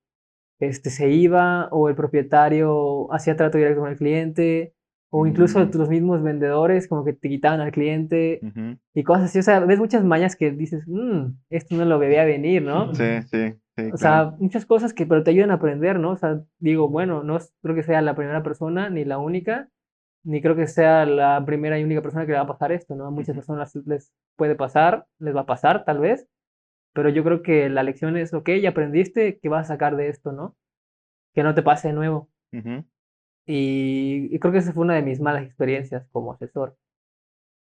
[0.60, 4.74] este, se iba, o el propietario hacía trato directo con el cliente,
[5.14, 5.70] o incluso Mm.
[5.74, 8.40] los mismos vendedores como que te quitaban al cliente
[8.94, 9.38] y cosas así.
[9.38, 12.94] O sea, ves muchas mañas que dices, "Mm, esto no lo veía venir, ¿no?
[12.94, 14.30] Sí, sí, sí, O claro.
[14.30, 16.10] sea, muchas cosas que, pero te ayudan a aprender, ¿no?
[16.12, 19.68] O sea, digo, bueno, no creo que sea la primera persona ni la única,
[20.24, 22.94] ni creo que sea la primera y única persona que le va a pasar esto,
[22.94, 23.06] ¿no?
[23.06, 26.26] A muchas personas les puede pasar, les va a pasar tal vez,
[26.94, 30.08] pero yo creo que la lección es, ok, ya aprendiste, ¿qué vas a sacar de
[30.08, 30.54] esto, no?
[31.34, 32.28] Que no te pase de nuevo.
[32.52, 32.84] Ujú.
[33.46, 36.76] Y, y creo que esa fue una de mis malas experiencias como asesor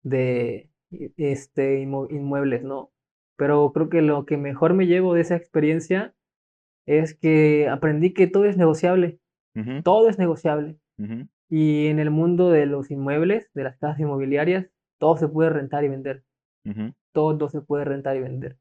[0.04, 2.92] de i- este, inmuebles, ¿no?
[3.38, 6.14] Pero creo que lo que mejor me llevo de esa experiencia
[6.88, 9.20] es que aprendí que todo es negociable,
[9.84, 10.78] todo es negociable.
[11.50, 14.68] Y en el mundo de los inmuebles, de las casas inmobiliarias,
[15.00, 16.24] todo se puede rentar y vender,
[17.14, 18.58] todo se puede rentar y vender.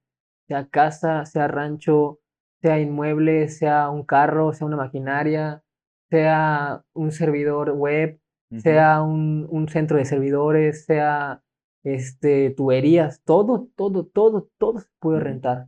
[0.48, 2.20] Sea casa, sea rancho,
[2.62, 5.62] sea inmueble, sea un carro, sea una maquinaria,
[6.10, 8.18] sea un servidor web,
[8.56, 11.42] sea un, un centro de servidores, sea
[11.84, 15.66] este, tuberías, todo, todo, todo, todo se puede rentar.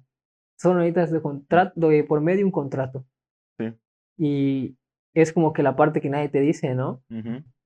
[0.59, 3.05] Son necesitas de contrato, de por medio un contrato.
[3.59, 3.75] Sí.
[4.19, 4.77] Y
[5.15, 7.03] es como que la parte que nadie te dice, ¿no?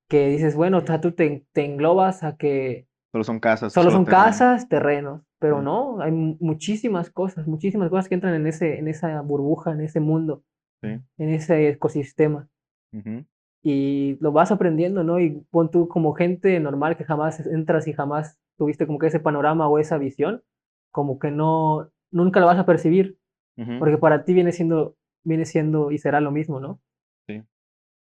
[0.09, 3.71] Que dices, bueno, o sea, tú te, te englobas a que Solo son casas.
[3.73, 4.23] solo son terreno.
[4.23, 8.87] casas, terrenos, pero no, hay mu- muchísimas cosas, muchísimas cosas que entran en ese, en
[8.89, 10.43] esa burbuja, en ese mundo,
[10.83, 10.89] Sí.
[11.17, 12.49] en ese ecosistema
[12.95, 13.25] Ujú.
[13.61, 15.19] y lo vas aprendiendo, ¿no?
[15.19, 19.19] Y pon tú como gente normal que jamás entras y jamás tuviste como que ese
[19.19, 20.43] panorama o esa visión,
[20.91, 23.17] como que no, nunca lo vas a percibir,
[23.57, 23.79] Ujú.
[23.79, 26.79] porque para ti viene siendo, viene siendo y será lo mismo, ¿no?
[27.27, 27.43] Sí.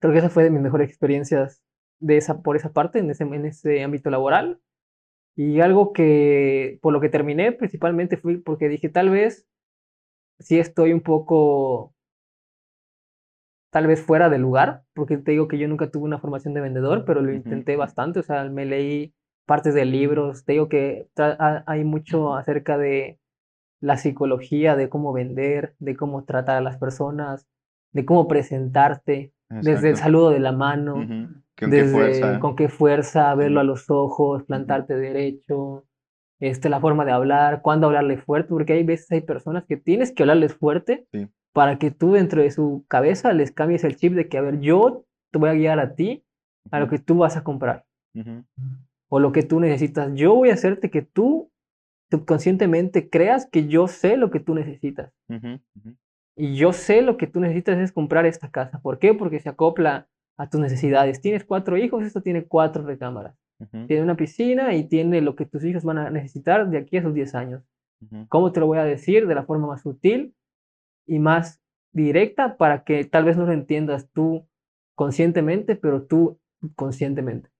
[0.00, 1.62] Creo que esa fue de mis mejores experiencias
[2.00, 4.58] de esa, por esa parte, en ese, en ese ámbito laboral.
[5.36, 9.46] Y algo que, por lo que terminé principalmente fue porque dije, tal vez,
[10.38, 11.94] sí estoy un poco
[13.72, 16.60] tal vez fuera de lugar, porque te digo que yo nunca tuve una formación de
[16.60, 19.14] vendedor, pero lo intenté bastante, o sea, me leí
[19.46, 21.08] partes de libros, te digo que
[21.66, 23.18] hay mucho acerca de
[23.80, 27.46] la psicología, de cómo vender, de cómo tratar a las personas,
[27.92, 30.94] de cómo presentarte, desde el saludo de la mano.
[30.94, 32.40] ¿Con qué desde fuerza?
[32.40, 35.86] con qué fuerza, verlo a los ojos, plantarte derecho,
[36.40, 40.12] este, la forma de hablar, cuándo hablarle fuerte, porque hay veces hay personas que tienes
[40.12, 41.26] que hablarles fuerte Sí.
[41.52, 44.60] Para que tú dentro de su cabeza les cambies el chip de que, a ver,
[44.60, 46.24] yo te voy a guiar a ti
[46.70, 47.84] a lo que tú vas a comprar
[49.08, 50.10] o lo que tú necesitas.
[50.14, 51.50] Yo voy a hacerte que tú
[52.10, 55.12] subconscientemente creas que yo sé lo que tú necesitas.
[56.36, 58.80] Y yo sé lo que tú necesitas es comprar esta casa.
[58.80, 59.12] ¿Por qué?
[59.12, 61.20] Porque se acopla a tus necesidades.
[61.20, 63.34] Tienes cuatro hijos, esto tiene cuatro recámaras.
[63.86, 67.02] Tiene una piscina y tiene lo que tus hijos van a necesitar de aquí a
[67.02, 67.62] sus 10 años.
[68.28, 69.26] ¿Cómo te lo voy a decir?
[69.26, 70.34] De la forma más sutil
[71.06, 71.60] y más
[71.92, 74.46] directa para que tal vez no lo entiendas tú
[74.94, 76.38] conscientemente, pero tú
[76.74, 77.50] conscientemente.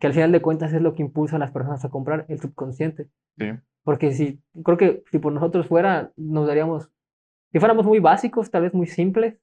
[0.00, 2.40] Que al final de cuentas es lo que impulsa a las personas a comprar, el
[2.40, 3.08] subconsciente.
[3.38, 3.46] Sí.
[3.84, 6.90] Porque si, creo que si por nosotros fuera, nos daríamos,
[7.52, 9.38] si fuéramos muy básicos, tal vez muy simples,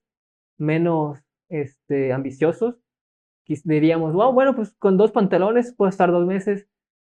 [0.58, 1.18] menos
[1.48, 2.76] este, ambiciosos,
[3.64, 6.68] diríamos, wow, bueno, pues con dos pantalones puedo estar dos meses,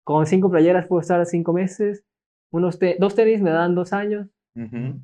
[0.03, 2.03] con cinco playeras puedo estar cinco meses,
[2.51, 4.27] unos te- dos tenis me dan dos años,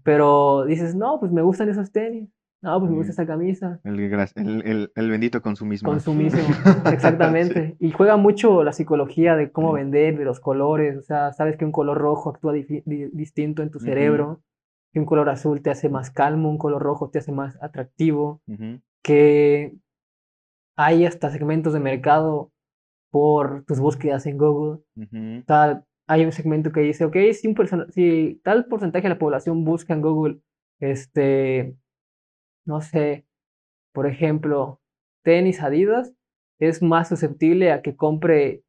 [0.03, 2.29] Pero dices, no, pues me gustan esos tenis,
[2.61, 5.89] no, pues me gusta esta camisa, El, el, el, el bendito consumismo.
[5.91, 6.41] consumismo,
[6.93, 7.75] exactamente.
[7.79, 11.65] Y juega mucho la psicología de cómo vender, de los colores, o sea, sabes que
[11.65, 12.83] un color rojo actúa di-
[13.13, 14.41] distinto en tu cerebro,
[14.93, 18.41] que un color azul te hace más calmo, un color rojo te hace más atractivo,
[19.01, 19.73] que
[20.75, 22.51] hay hasta segmentos de mercado
[23.11, 24.81] por tus búsquedas en Google.
[25.41, 29.09] O sea, hay un segmento que dice, ok, si, un persona- si tal porcentaje de
[29.13, 30.39] la población busca en Google,
[30.79, 31.75] este,
[32.65, 33.25] no sé,
[33.93, 34.81] por ejemplo,
[35.23, 36.13] tenis Adidas,
[36.59, 38.63] es más susceptible a que compre,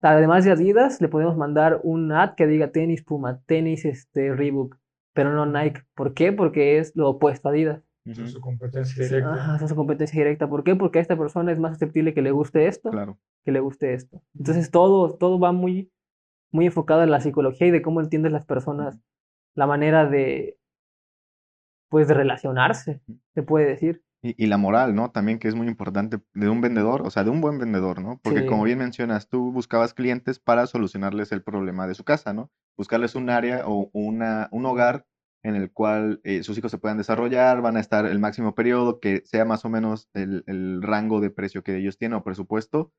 [0.00, 4.76] además de Adidas, le podemos mandar un ad que diga tenis Puma, tenis este, Reebok,
[5.12, 5.82] pero no Nike.
[5.94, 6.32] ¿Por qué?
[6.32, 7.82] Porque es lo opuesto a Adidas.
[8.06, 8.38] Eso es Ujú.
[8.38, 9.34] su competencia directa.
[9.34, 10.48] Ajá, esa es su competencia directa.
[10.48, 10.74] ¿Por qué?
[10.76, 13.18] Porque a esta persona es más susceptible que le guste esto Claro.
[13.44, 14.22] que le guste esto.
[14.38, 15.90] Entonces todo, todo va muy,
[16.52, 18.98] muy enfocado en la psicología y de cómo entienden las personas
[19.54, 20.56] la manera de,
[21.88, 23.00] pues, de relacionarse,
[23.34, 24.02] se puede decir.
[24.22, 25.10] Y, y la moral, ¿no?
[25.10, 28.20] También que es muy importante de un vendedor, o sea, de un buen vendedor, ¿no?
[28.22, 32.50] Porque como bien mencionas, tú buscabas clientes para solucionarles el problema de su casa, ¿no?
[32.76, 35.06] Buscarles un área o una, un hogar
[35.42, 39.00] en el cual eh, sus hijos se puedan desarrollar, van a estar el máximo periodo,
[39.00, 42.92] que sea más o menos el, el rango de precio que ellos tienen o presupuesto,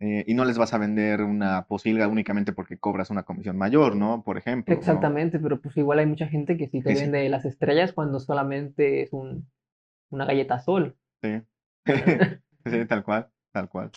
[0.00, 3.96] eh, y no les vas a vender una posilga únicamente porque cobras una comisión mayor,
[3.96, 4.22] ¿no?
[4.24, 4.74] Por ejemplo.
[4.76, 4.80] ¿no?
[4.80, 7.02] Exactamente, pero pues igual hay mucha gente que sí te Sí, sí.
[7.02, 9.48] vende las estrellas cuando solamente es un,
[10.10, 10.96] una galleta sol.
[11.22, 11.42] Sí.
[12.64, 13.90] Sí, tal cual, tal cual.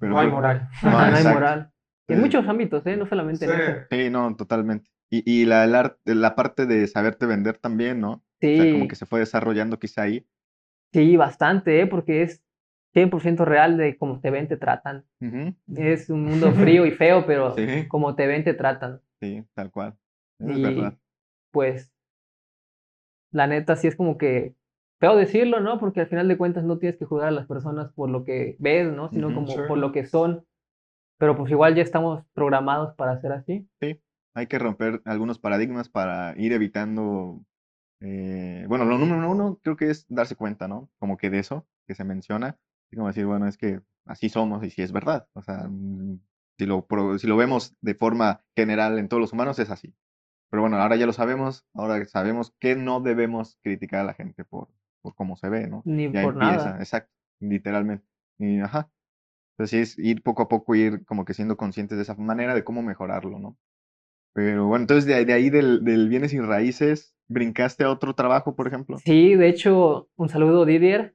[0.00, 0.68] Pero no hay bueno, moral.
[0.82, 1.72] No, no hay moral.
[2.08, 2.20] En Sí.
[2.20, 2.96] muchos ámbitos, ¿eh?
[2.96, 3.56] No solamente en Sí.
[3.62, 3.86] ese.
[3.90, 4.90] Sí, no, totalmente.
[5.10, 8.12] Y, y la, art- la parte de saberte vender también, ¿no?
[8.12, 8.22] O
[8.56, 10.26] sea, como Sí, que se fue desarrollando quizá ahí.
[10.92, 11.86] sí, bastante, ¿eh?
[11.86, 12.42] Porque es
[12.96, 15.04] 100% real de cómo te ven, te tratan.
[15.76, 17.86] Es un mundo frío y feo, pero Sí.
[17.88, 19.00] como te ven, te tratan.
[19.20, 19.96] Sí, tal cual.
[20.38, 20.94] Eso es Y verdad.
[21.50, 21.92] pues,
[23.32, 24.54] la neta, sí es como que
[24.98, 25.78] feo decirlo, ¿no?
[25.78, 28.56] Porque al final de cuentas no tienes que juzgar a las personas por lo que
[28.58, 29.10] ves, ¿no?
[29.10, 29.58] Sino como Sí.
[29.68, 30.46] por lo que son.
[31.18, 33.68] Pero pues igual ya estamos programados para ser así.
[34.34, 37.40] Hay que romper algunos paradigmas para ir evitando.
[38.02, 40.90] eh, bueno, lo número uno creo que es darse cuenta, ¿no?
[40.98, 42.58] Como que de eso que se menciona.
[42.90, 45.28] Y como decir, bueno, es que así somos y si es verdad.
[45.34, 46.20] O sea, mm,
[46.58, 46.86] si lo,
[47.18, 49.94] si lo vemos de forma general en todos los humanos, es así.
[50.50, 51.66] Pero bueno, ahora ya lo sabemos.
[51.74, 54.68] Ahora sabemos que no debemos criticar a la gente por,
[55.02, 55.86] por cómo se ve, ¿no?
[55.86, 56.78] Ni Ya por empieza, nada.
[56.78, 58.06] exacto, literalmente.
[58.38, 58.90] Y ajá.
[59.58, 62.54] Entonces sí es ir poco a poco, ir como que siendo conscientes de esa manera
[62.54, 63.56] de cómo mejorarlo, ¿no?
[64.34, 68.14] Pero bueno, entonces de, ahí- de ahí del, del bienes y raíces, ¿brincaste a otro
[68.14, 68.98] trabajo, por ejemplo?
[68.98, 71.14] Sí, de hecho, un saludo Didier.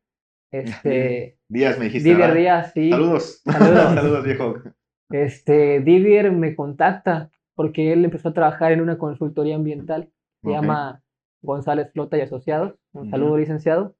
[0.51, 2.39] Este, Díaz me dijiste, Didier ¿verdad?
[2.39, 2.89] Díaz, sí.
[2.89, 3.41] Saludos.
[3.45, 3.83] Saludos.
[3.95, 4.55] Saludos, viejo.
[5.09, 10.09] Este, Didier me contacta porque él empezó a trabajar en una consultoría ambiental.
[10.43, 11.03] Se llama
[11.41, 12.75] González Flota y Asociados.
[12.93, 13.95] Un saludo, licenciado.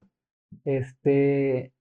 [0.66, 1.74] Este,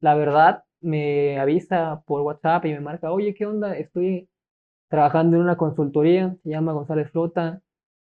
[0.00, 3.76] la verdad, me avisa por WhatsApp y me marca, oye, ¿qué onda?
[3.76, 4.28] Estoy
[4.88, 7.62] trabajando en una consultoría, se llama González Flota.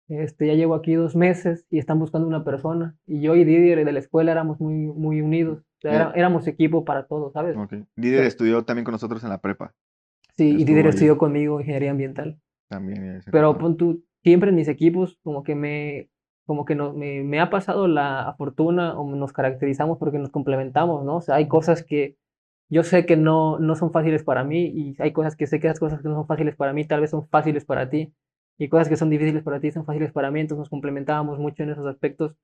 [0.10, 2.96] Este, ya llevo aquí dos meses y están buscando una persona.
[3.06, 5.64] Y yo y Didier de la escuela éramos muy, muy unidos.
[5.82, 6.14] Sea, era- Eh.
[6.16, 7.56] éramos equipo para todo, ¿sabes?
[7.58, 7.74] Ok.
[7.96, 9.74] Didier estudió también con nosotros en la prepa.
[10.36, 10.90] Sí, y estuvo Didier ahí.
[10.90, 12.40] estudió conmigo ingeniería ambiental.
[12.70, 13.22] También.
[13.26, 16.10] y Pero pon tú, siempre en mis equipos, como que me,
[16.46, 21.04] como que no, me, me ha pasado la fortuna o nos caracterizamos porque nos complementamos,
[21.06, 21.18] ¿no?
[21.18, 22.18] O sea, hay cosas que
[22.70, 25.68] yo sé que no, no son fáciles para mí y hay cosas que sé que
[25.68, 28.14] esas cosas que no son fáciles para mí tal vez son fáciles para ti
[28.58, 31.64] y cosas que son difíciles para ti son fáciles para mí, entonces nos complementábamos mucho
[31.64, 32.36] en esos aspectos,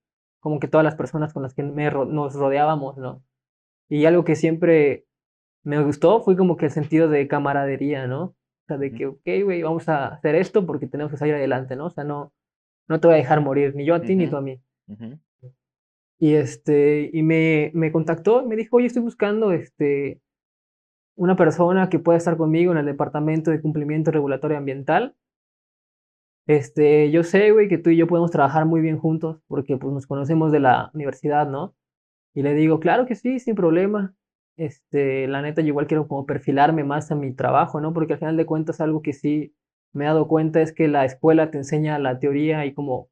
[0.44, 3.24] como que todas las personas con las que me ro- nos rodeábamos, ¿no?
[3.90, 5.06] Y algo que siempre
[5.64, 8.24] me gustó fue como que el sentido de camaradería, ¿no?
[8.24, 8.36] O
[8.68, 11.86] sea, de que, ok, güey, vamos a hacer esto porque tenemos que salir adelante, ¿no?
[11.88, 12.34] O sea, no,
[12.88, 14.62] no te voy a dejar morir, ni yo a ti ni tú a mí.
[16.20, 20.22] Y este, y me, me contactó y me dijo, oye, estoy buscando este,
[21.16, 25.16] una persona que pueda estar conmigo en el departamento de cumplimiento regulatorio ambiental.
[26.46, 29.94] Este, yo sé, güey, que tú y yo podemos trabajar muy bien juntos porque pues
[29.94, 31.76] nos conocemos de la universidad, ¿no?
[32.34, 34.14] Y le digo, claro que sí, sin problema.
[34.58, 37.94] Este, la neta, yo igual quiero como perfilarme más a mi trabajo, ¿no?
[37.94, 39.56] Porque al final de cuentas algo que sí
[39.94, 43.10] me he dado cuenta es que la escuela te enseña la teoría y como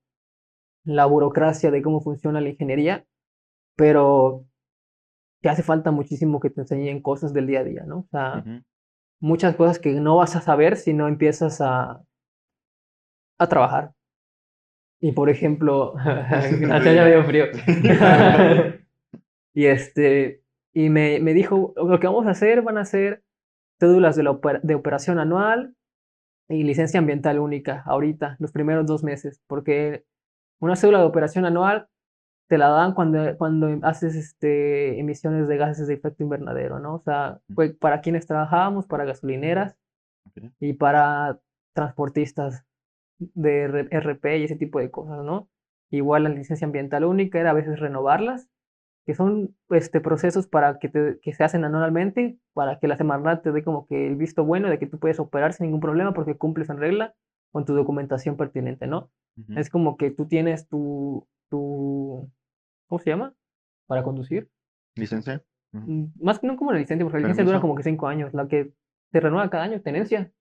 [0.84, 3.06] la burocracia de cómo funciona la ingeniería,
[3.76, 4.46] pero
[5.42, 8.00] te hace falta muchísimo que te enseñen cosas del día a día, ¿no?
[8.00, 8.44] O sea,
[9.20, 12.04] muchas cosas que no vas a saber si no empiezas a,
[13.42, 13.94] a trabajar.
[15.00, 17.46] Y por ejemplo, gracias, ya frío.
[19.54, 23.24] y este, y me, me dijo, lo que vamos a hacer van a ser
[23.80, 25.76] cédulas de, la de operación anual
[26.50, 30.06] y licencia ambiental única ahorita, los primeros dos meses, porque
[30.60, 31.88] una cédula de operación anual
[32.48, 36.96] te la dan cuando, cuando haces este, emisiones de gases de efecto invernadero, ¿no?
[36.96, 39.78] O sea, fue para quienes trabajábamos, para gasolineras
[40.60, 41.40] y para
[41.74, 42.66] transportistas
[43.34, 45.50] de RP y ese tipo de cosas, ¿no?
[45.92, 48.50] Igual la licencia ambiental única era a veces renovarlas,
[49.06, 53.44] que son este, procesos para que, te- que se hacen anualmente, para que la Semarnat
[53.44, 56.14] te dé como que el visto bueno de que tú puedes operar sin ningún problema
[56.14, 57.14] porque cumples en regla
[57.52, 59.10] con tu documentación pertinente, ¿no?
[59.58, 62.30] Es como que tú tienes tu, tu,
[62.88, 63.34] ¿cómo se llama?
[63.88, 64.50] Para conducir.
[64.96, 65.44] ¿Licencia?
[65.72, 68.34] Mm, Más que no como la licencia, porque la licencia dura como que cinco años,
[68.34, 68.72] la que
[69.12, 70.32] se renueva cada año, tenencia,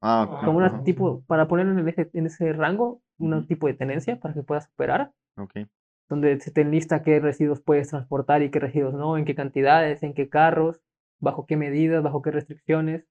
[0.00, 4.18] Ah, como una tipo, para poner en ese, en ese rango, un tipo de tenencia
[4.18, 5.66] para que puedas operar, Ok.
[6.08, 10.02] donde se te enlista qué residuos puedes transportar y qué residuos no, en qué cantidades,
[10.02, 10.80] en qué carros,
[11.18, 13.06] bajo qué medidas, bajo qué restricciones.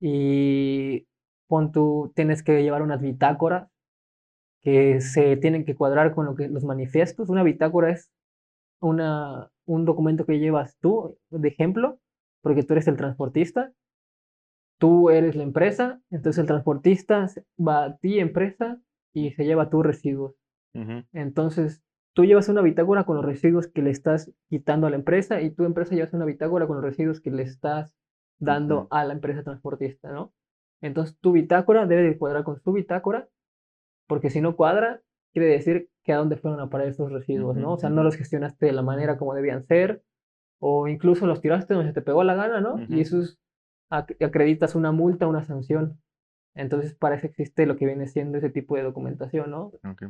[0.00, 1.06] Y
[1.48, 3.68] pon tú, tienes que llevar unas bitácoras
[4.62, 7.28] que se tienen que cuadrar con lo que los manifiestos.
[7.28, 8.10] Una bitácora es
[8.80, 11.98] una, un documento que llevas tú, de ejemplo,
[12.42, 13.72] porque tú eres el transportista,
[14.78, 17.26] tú eres la empresa, entonces el transportista
[17.58, 18.80] va a ti, empresa,
[19.12, 20.34] y se lleva tus residuos.
[21.12, 25.40] Entonces, tú llevas una bitácora con los residuos que le estás quitando a la empresa
[25.40, 27.94] y tu empresa llevas una bitácora con los residuos que le estás
[28.38, 30.34] dando a la empresa transportista, ¿no?
[30.82, 33.28] Entonces tu bitácora debe de cuadrar con su bitácora,
[34.06, 35.00] porque si no cuadra,
[35.32, 37.72] quiere decir que a dónde fueron a parar esos residuos, ¿no?
[37.72, 40.02] O sea, no los gestionaste de la manera como debían ser,
[40.58, 42.78] o incluso los tiraste donde se te pegó la gana, ¿no?
[42.88, 43.38] Y eso es,
[43.90, 45.98] acreditas una multa, una sanción.
[46.54, 49.72] Entonces, para eso existe lo que viene siendo ese tipo de documentación, ¿no?
[49.84, 50.04] Ok.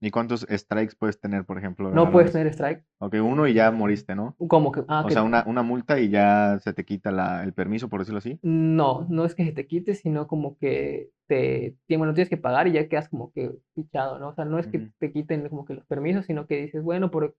[0.00, 1.90] ¿Y cuántos strikes puedes tener, por ejemplo?
[1.90, 2.84] No puedes tener strike.
[2.98, 4.34] Ok, uno y ya moriste, ¿no?
[4.48, 7.42] Como que, ah, O que- sea, una, una multa y ya se te quita la,
[7.42, 8.38] el permiso, por decirlo así.
[8.42, 12.66] No, no es que se te quite, sino como que te, bueno, tienes que pagar
[12.68, 14.28] y ya quedas como que fichado, ¿no?
[14.28, 17.10] O sea, no es que te quiten como que los permisos, sino que dices, bueno,
[17.10, 17.34] por,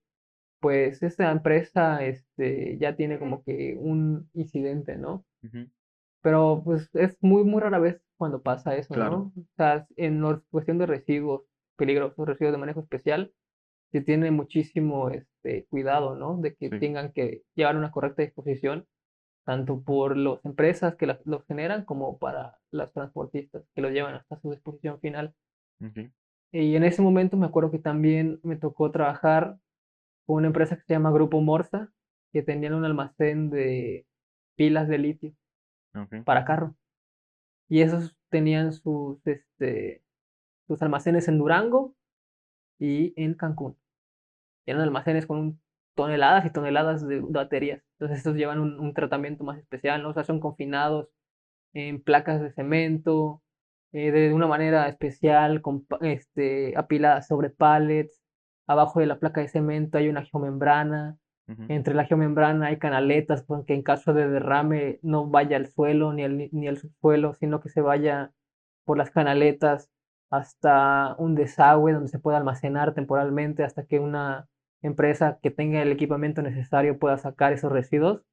[0.59, 5.25] pues esta empresa este, ya tiene como que un incidente, ¿no?
[5.43, 5.67] Ujú.
[6.25, 9.11] Pero pues es muy, muy rara vez cuando pasa eso, Claro.
[9.35, 9.41] ¿no?
[9.43, 11.43] O sea, en la cuestión de residuos
[11.75, 13.31] peligrosos, residuos de manejo especial,
[13.91, 16.37] se tiene muchísimo este, cuidado, ¿no?
[16.37, 16.79] De que Sí.
[16.79, 18.87] tengan que llevar una correcta disposición,
[19.45, 24.15] tanto por las empresas que las- los generan como para los transportistas que los llevan
[24.15, 25.35] hasta su disposición final.
[26.51, 29.57] Y en ese momento me acuerdo que también me tocó trabajar
[30.25, 31.91] con una empresa que se llama Grupo Morsa,
[32.33, 34.07] que tenían un almacén de
[34.55, 35.33] pilas de litio
[36.23, 36.75] Para carro.
[37.67, 40.03] Y esos tenían sus, este,
[40.67, 41.95] sus almacenes en Durango
[42.79, 43.77] y en Cancún.
[44.65, 45.59] Eran almacenes con
[45.95, 47.81] toneladas y toneladas de baterías.
[47.93, 50.09] Entonces estos llevan un, tratamiento más especial, ¿no?
[50.09, 51.09] O son confinados
[51.73, 53.41] en placas de cemento,
[53.93, 58.21] eh, de una manera especial, con, este, apiladas sobre pallets.
[58.67, 61.17] Abajo de la placa de cemento hay una geomembrana.
[61.67, 66.23] Entre la geomembrana hay canaletas porque en caso de derrame no vaya al suelo ni
[66.23, 68.31] al, ni al subsuelo, sino que se vaya
[68.83, 69.91] por las canaletas
[70.31, 74.47] hasta un desagüe donde se pueda almacenar temporalmente hasta que una
[74.81, 78.23] empresa que tenga el equipamiento necesario pueda sacar esos residuos,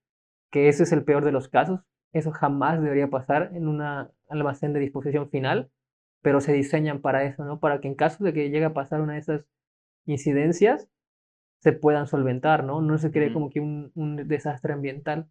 [0.50, 1.80] que ese es el peor de los casos.
[2.12, 3.82] Eso jamás debería pasar en un
[4.28, 5.70] almacén de disposición final,
[6.22, 7.58] pero se diseñan para eso, ¿no?
[7.58, 9.44] Para que en caso de que llegue a pasar una de esas
[10.04, 10.88] incidencias,
[11.62, 12.80] se puedan solventar, ¿no?
[12.82, 15.28] No se cree como que un, un desastre ambiental.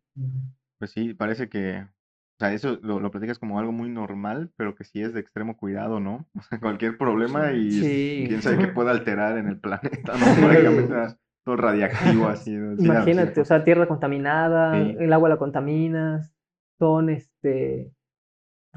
[0.80, 4.74] Pues sí, parece que, o sea, eso lo, lo platicas como algo muy normal, pero
[4.74, 6.26] que sí es de extremo cuidado, ¿no?
[6.39, 8.26] O sea, cualquier problema y Sí.
[8.30, 10.26] quién sabe qué puede alterar en el planeta, ¿no?
[10.26, 10.41] Sí.
[10.41, 12.56] Prácticamente todo radiactivo así.
[12.56, 12.78] ¿no?
[12.78, 16.34] Sí, Imagínate, o sea, tierra contaminada, el agua la contaminas,
[16.80, 17.91] son este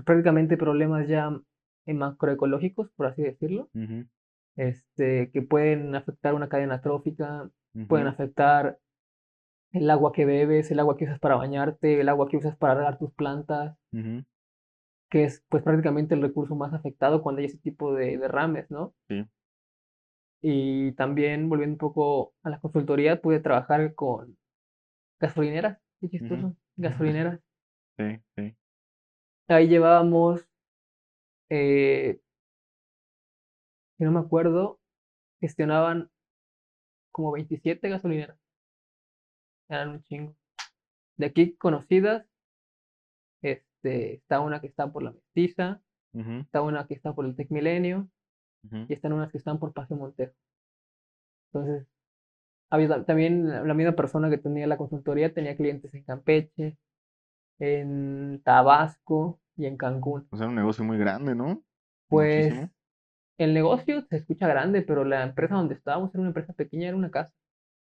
[0.04, 1.30] prácticamente problemas ya
[1.86, 3.68] eh, macroecológicos, por así decirlo,
[4.56, 7.50] este, que pueden afectar una cadena trófica,
[7.88, 8.78] pueden afectar
[9.72, 12.74] el agua que bebes, el agua que usas para bañarte, el agua que usas para
[12.74, 13.76] regar tus plantas,
[15.10, 18.94] que es pues prácticamente el recurso más afectado cuando hay ese tipo de derrames, ¿no?
[19.08, 19.24] Sí.
[20.42, 24.36] Y también, volviendo un poco a la consultoría, pude trabajar con
[25.20, 26.56] gasolineras, qué chistoso, Ujú.
[26.76, 27.40] gasolineras.
[27.98, 28.56] Sí, sí.
[29.48, 30.46] Ahí llevábamos,
[31.50, 32.18] eh,
[34.04, 34.78] si no me acuerdo,
[35.40, 36.10] gestionaban
[37.10, 38.38] como 27 gasolineras.
[39.70, 40.36] Eran un chingo.
[41.16, 42.26] De aquí conocidas,
[43.42, 45.80] este, está una que está por la Mestiza,
[46.40, 48.08] está una que está por el Tec Milenio
[48.88, 50.34] y están unas que están por Paseo Montejo.
[51.52, 51.86] Entonces,
[52.70, 56.76] había ta- también la la misma persona que tenía la consultoría tenía clientes en Campeche,
[57.58, 60.26] en Tabasco y en Cancún.
[60.30, 61.62] O sea, un negocio muy grande, ¿no?
[62.08, 62.73] Pues Muchísimo.
[63.38, 66.96] El negocio se escucha grande, pero la empresa donde estábamos era una empresa pequeña, era
[66.96, 67.32] una casa.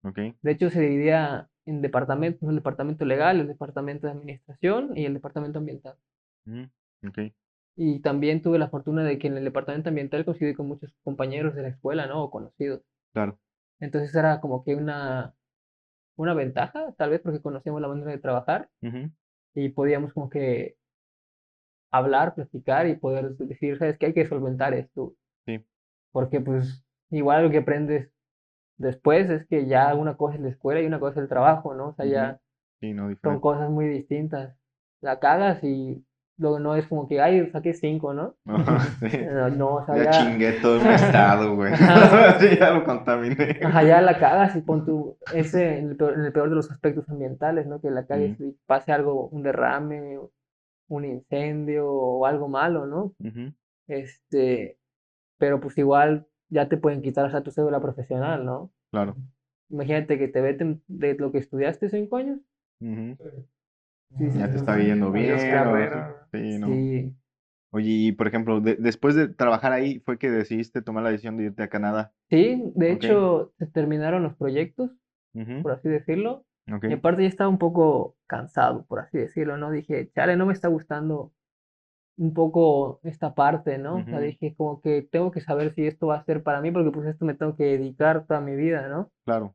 [0.02, 0.18] Ok.
[0.40, 5.12] De hecho, se dividía en departamentos, el departamento legal, el departamento de administración y el
[5.12, 5.98] departamento ambiental.
[6.46, 6.70] ujú,
[7.06, 7.18] Ok.
[7.76, 11.54] Y también tuve la fortuna de que en el departamento ambiental coincidí con muchos compañeros
[11.54, 12.22] de la escuela, ¿no?
[12.24, 12.82] O conocidos.
[13.12, 13.38] Claro.
[13.80, 15.34] Entonces era como que una,
[16.16, 18.70] una ventaja, tal vez porque conocíamos la manera de trabajar
[19.54, 20.76] y podíamos como que
[21.90, 24.06] hablar, platicar y poder decir, ¿sabes qué?
[24.06, 25.14] Hay que solventar esto.
[25.46, 25.64] Sí.
[26.12, 28.10] Porque pues igual lo que aprendes
[28.78, 31.74] después es que ya una cosa es la escuela y una cosa es el trabajo,
[31.74, 31.88] ¿no?
[31.88, 32.40] O sea, ya
[32.80, 34.54] Sí, no, son cosas muy distintas.
[35.00, 36.04] La cagas y
[36.36, 38.34] luego no es como que, ay, saqué cinco, ¿no?
[39.00, 39.18] Sí.
[39.32, 41.72] No, no, o sea, Ya ya, chingué todo mi estado, güey.
[42.58, 43.60] Ya lo contaminé.
[43.62, 46.56] ajá, ya la cagas y pon tu, ese en el peor, en el peor de
[46.56, 47.80] los aspectos ambientales, ¿no?
[47.80, 50.18] Que la cagues y pase algo, un derrame,
[50.88, 53.12] un incendio o algo malo, ¿no?
[53.88, 54.76] Este,
[55.38, 58.72] pero pues igual ya te pueden quitar hasta tu cédula profesional, ¿no?
[58.90, 59.16] Claro.
[59.70, 62.40] Imagínate que te veten de lo que estudiaste cinco años.
[62.80, 63.16] ujú.
[64.18, 64.58] Sí, sí, Ya te sí.
[64.58, 65.38] está yendo bien.
[66.32, 66.68] Sí, ¿no?
[66.72, 67.16] Sí,
[67.70, 71.36] Oye, y por ejemplo, de- después de trabajar ahí, ¿fue que decidiste tomar la decisión
[71.36, 72.14] de irte a Canadá?
[72.30, 73.02] sí, de Ok.
[73.04, 74.90] hecho se terminaron los proyectos,
[75.34, 76.84] Ujú, por así decirlo, Ok.
[76.88, 79.70] Y aparte ya estaba un poco cansado, por así decirlo, ¿no?
[79.72, 81.32] Dije, chale, no me está gustando
[82.18, 83.96] un poco esta parte, ¿no?
[83.96, 86.70] O sea, dije como que tengo que saber si esto va a ser para mí,
[86.70, 89.10] porque pues esto me tengo que dedicar toda mi vida, ¿no?
[89.24, 89.54] Claro.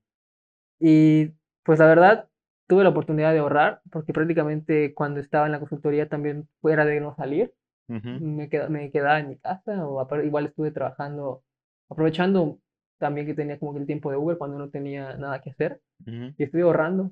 [0.80, 1.34] Y
[1.64, 2.30] pues la verdad,
[2.68, 7.02] tuve la oportunidad de ahorrar, porque prácticamente cuando estaba en la consultoría también fuera de
[7.02, 7.54] no salir,
[7.88, 8.10] Ujú.
[8.20, 11.44] me, me quedaba en mi casa, o igual estuve trabajando,
[11.90, 12.60] aprovechando
[12.98, 15.82] también que tenía como que el tiempo de Uber cuando no tenía nada que hacer,
[16.06, 17.12] y estuve ahorrando.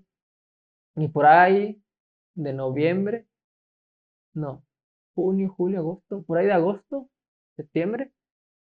[0.95, 1.82] Y por ahí,
[2.36, 3.26] de noviembre,
[4.34, 4.64] no,
[5.22, 7.10] junio, julio, agosto, por ahí de agosto,
[7.56, 8.12] septiembre,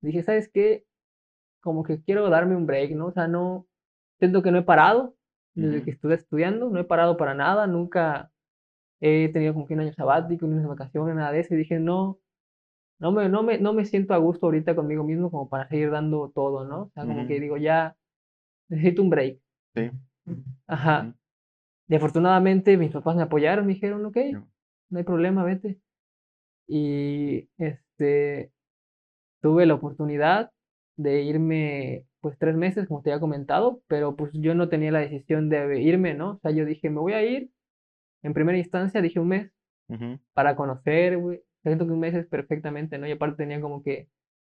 [0.01, 0.85] dije, ¿sabes qué?
[1.61, 3.07] Como que quiero darme un break, ¿no?
[3.07, 3.67] O sea, no,
[4.19, 5.15] siento que no he parado
[5.55, 8.31] desde que estuve estudiando, no he parado para nada, nunca
[9.01, 11.81] he tenido como que un año sabático, ni unas vacaciones, nada de eso, y dije,
[11.81, 12.21] no,
[13.01, 15.91] no me, no me, no me siento a gusto ahorita conmigo mismo como para seguir
[15.91, 16.83] dando todo, ¿no?
[16.83, 17.97] O sea, como que digo, ya
[18.69, 19.41] necesito un break.
[19.75, 19.91] Sí.
[20.67, 21.15] Ajá.
[21.89, 24.17] Y afortunadamente mis papás me apoyaron, me dijeron, ok,
[24.91, 25.81] no hay problema, vete.
[26.69, 28.53] Y este,
[29.41, 30.53] tuve la oportunidad
[30.97, 35.01] de irme pues tres meses, como te había comentado, pero pues yo no tenía la
[35.01, 36.33] decisión de irme, ¿no?
[36.33, 37.51] O sea, yo dije, me voy a ir.
[38.23, 39.53] En primera instancia dije un mes
[40.35, 41.43] para conocer, güey.
[41.63, 43.07] Siento que un mes es perfectamente, ¿no?
[43.07, 44.09] Y aparte tenía como que,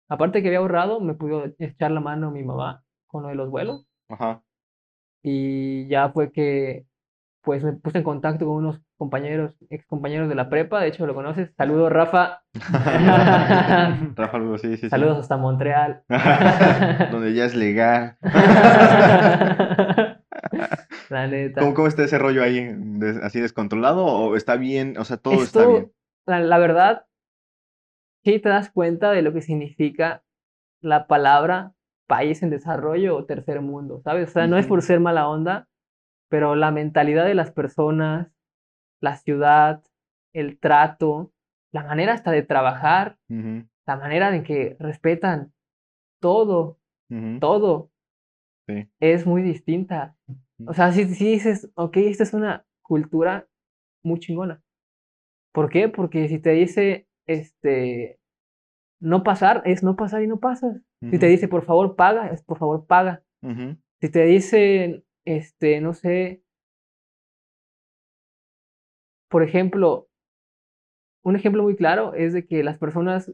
[0.08, 3.50] aparte que había ahorrado, me pudo echar la mano mi mamá con lo de los
[3.50, 3.86] vuelos.
[4.08, 4.42] Ajá.
[5.22, 6.86] Y ya fue que,
[7.42, 11.06] pues me puse en contacto con unos compañeros, ex compañeros de la prepa, de hecho
[11.06, 11.52] lo conoces.
[11.56, 12.42] Saludos, Rafa.
[14.14, 14.88] Rafa Lugo, sí, sí, sí.
[14.90, 16.02] Saludos hasta Montreal.
[17.10, 18.18] Donde ya es legal.
[21.08, 21.60] La neta.
[21.60, 22.74] ¿Cómo, cómo está ese rollo ahí?
[23.22, 24.96] ¿Así descontrolado o está bien?
[24.98, 25.92] O sea, todo está bien.
[26.26, 27.06] La, la verdad,
[28.24, 30.22] sí te das cuenta de lo que significa
[30.80, 31.72] la palabra
[32.06, 34.30] país en desarrollo o tercer mundo, ¿sabes?
[34.30, 35.68] O sea, no es por ser mala onda,
[36.30, 38.28] pero la mentalidad de las personas,
[39.02, 39.82] la ciudad,
[40.32, 41.32] el trato,
[41.72, 43.18] la manera hasta de trabajar,
[43.86, 45.52] la manera en que respetan
[46.20, 46.78] todo,
[47.40, 47.90] todo,
[48.68, 48.88] Sí.
[49.00, 50.16] es muy distinta.
[50.66, 53.48] O sea, si, si dices, ok, esta es una cultura
[54.04, 54.62] muy chingona.
[55.52, 55.88] ¿Por qué?
[55.88, 58.20] Porque si te dice, este,
[59.00, 60.76] no pasar, es no pasar y no pasas.
[61.00, 63.24] Si te dice, por favor, paga, es por favor, paga.
[64.00, 65.02] Si te dicen,
[65.36, 66.42] este, no sé,
[69.28, 70.08] por ejemplo,
[71.22, 73.32] un ejemplo muy claro es de que las personas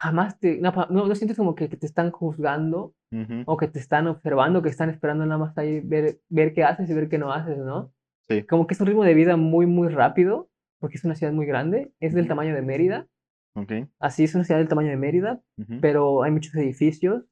[0.00, 3.42] jamás te, no, no, no sientes como que, que te están juzgando ujú.
[3.46, 6.88] o que te están observando, que están esperando nada más ahí ver, ver qué haces
[6.88, 7.92] y ver qué no haces, ¿no?
[8.28, 8.42] Sí.
[8.44, 11.46] Como que es un ritmo de vida muy, muy rápido, porque es una ciudad muy
[11.46, 13.06] grande, es del tamaño de Mérida,
[13.54, 13.72] Ok.
[13.98, 15.78] así es una ciudad del tamaño de Mérida, ujú.
[15.80, 17.24] pero hay muchos edificios,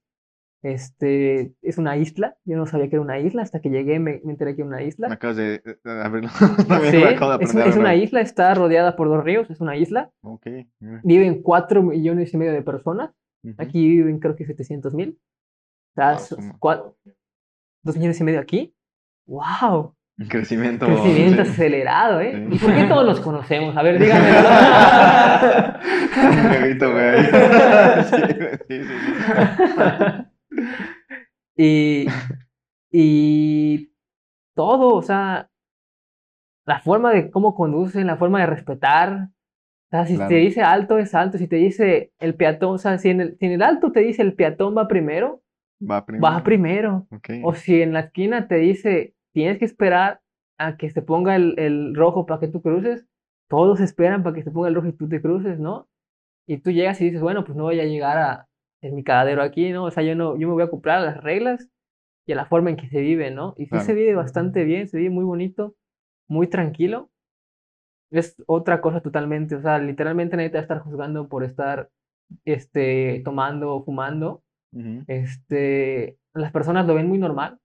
[0.64, 4.20] este, es una isla, yo no sabía que era una isla, hasta que llegué me,
[4.24, 5.08] me enteré que era una Me isla.
[5.12, 6.30] acabas de abrirlo.
[6.90, 9.76] Sí, acabo de es, aprender es una isla, está rodeada por dos ríos, es una
[9.76, 10.46] isla, Ok.
[10.80, 13.10] mira, viven cuatro millones y medio de personas,
[13.42, 13.54] ujú.
[13.58, 15.18] aquí viven creo que 700 mil,
[15.90, 16.56] o sea, Wow, so- suma.
[16.58, 16.94] cua-
[17.82, 18.74] dos millones y medio aquí,
[19.26, 19.94] wow.
[20.28, 20.86] Crecimiento.
[20.86, 21.50] Crecimiento sí.
[21.50, 22.46] acelerado, ¿eh?
[22.48, 22.54] Sí.
[22.54, 23.76] ¿Y por qué todos los conocemos?
[23.76, 24.28] A ver, díganme.
[26.30, 27.24] Un negrito, güey.
[28.04, 28.16] Sí,
[28.68, 28.94] sí, sí.
[31.57, 32.07] Y,
[32.90, 33.92] y
[34.55, 35.48] todo, o sea,
[36.66, 39.28] la forma de cómo conducen, la forma de respetar.
[39.88, 40.28] O sea, si Claro.
[40.28, 41.38] te dice alto, es alto.
[41.38, 44.00] Si te dice el peatón, o sea, si en el, si en el alto te
[44.00, 45.42] dice el peatón va primero,
[45.88, 46.24] Va primero.
[46.24, 47.07] va primero.
[47.44, 50.20] O si en la esquina te dice tienes que esperar
[50.59, 53.07] a que se ponga el, el rojo para que tú cruces,
[53.48, 55.88] todos esperan para que se ponga el rojo y tú te cruces, ¿no?
[56.46, 58.48] Y tú llegas y dices, bueno, pues no voy a llegar a
[58.85, 59.85] en mi cagadero aquí, ¿no?
[59.85, 61.68] O sea, yo no, yo me voy a acoplar a las reglas
[62.26, 63.55] y a la forma en que se vive, ¿no?
[63.57, 63.85] Y sí Claro.
[63.87, 65.74] se vive bastante bien, se vive muy bonito,
[66.28, 67.11] muy tranquilo.
[68.11, 71.91] Es otra cosa totalmente, o sea, literalmente nadie te va a estar juzgando por estar,
[72.45, 74.43] este, tomando o fumando.
[74.72, 75.05] Ujú.
[75.07, 77.59] Este, las personas lo ven muy normal,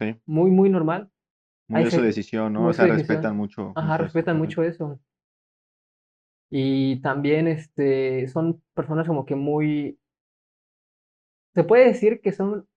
[0.00, 0.14] Sí.
[0.26, 1.10] muy, muy normal.
[1.68, 2.66] Muy Ahí de su decisión, ¿no?
[2.66, 3.72] O sea, respetan mucho.
[3.74, 5.00] Ajá, mucho respetan mucho eso.
[6.50, 9.98] Y también, este, son personas como que muy,
[11.58, 12.68] se puede decir que son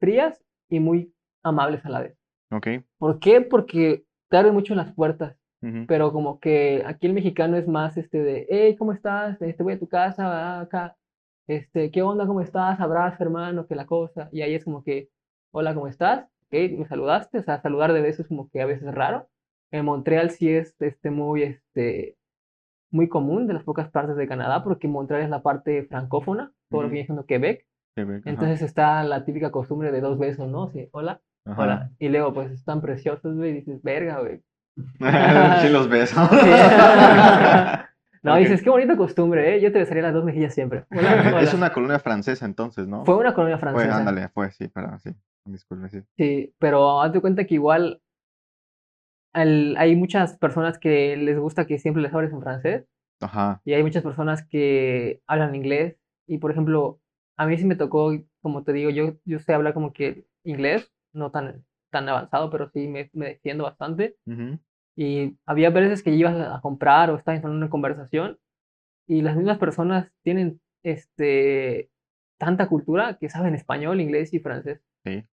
[0.00, 2.16] frías y muy amables a la vez.
[2.50, 2.66] Ok.
[2.96, 3.42] ¿Por qué?
[3.42, 5.84] Porque te abren mucho las puertas, ujú.
[5.86, 9.42] pero como que aquí el mexicano es más este de, hey, ¿cómo estás?
[9.42, 10.96] Este, voy a tu casa, acá,
[11.46, 12.26] este, ¿qué onda?
[12.26, 12.80] ¿Cómo estás?
[12.80, 14.30] Abrazo, hermano, que la cosa.
[14.32, 15.10] Y ahí es como que,
[15.50, 16.30] hola, ¿cómo estás?
[16.46, 19.28] Ok, me saludaste, o sea, saludar de besos es como que a veces es raro.
[19.70, 22.16] En Montreal sí es este, muy, este,
[22.90, 26.80] muy común de las pocas partes de Canadá, porque Montreal es la parte francófona, todo
[26.80, 27.67] lo que viene siendo Quebec.
[28.06, 28.30] Quebec, ajá.
[28.30, 30.70] Entonces está la típica costumbre de dos besos, ¿no?
[30.70, 31.20] Sí, hola.
[31.44, 31.62] Ajá.
[31.62, 31.90] hola.
[31.98, 34.40] Y luego, pues están preciosos, güey, y dices, verga, güey.
[35.62, 36.14] sí los ves.
[38.20, 39.60] No, dices, qué bonita costumbre, ¿eh?
[39.60, 40.84] Yo te besaría las dos mejillas siempre.
[40.90, 41.40] Hola, hola.
[41.40, 43.04] Es una colonia francesa entonces, ¿no?
[43.04, 43.96] Fue una colonia francesa.
[43.96, 45.10] ándale, fue, sí, perdón, sí.
[45.44, 46.02] Disculpe, sí.
[46.16, 48.02] Sí, pero haz de cuenta que igual
[49.32, 52.84] al- hay muchas personas que les gusta que siempre les hables en francés
[53.20, 53.60] Ajá.
[53.64, 55.96] y hay muchas personas que hablan inglés
[56.26, 56.98] y por ejemplo,
[57.38, 58.12] a mí sí me tocó,
[58.42, 62.70] como te digo, yo, yo sé hablar como que inglés, no tan, tan avanzado, pero
[62.70, 64.58] sí me, me defiendo bastante ujú,
[64.96, 68.38] y había veces que ibas a comprar o estabas en una conversación
[69.06, 71.90] y las mismas personas tienen este
[72.38, 74.80] tanta cultura que saben español, inglés y francés.
[75.04, 75.24] Sí,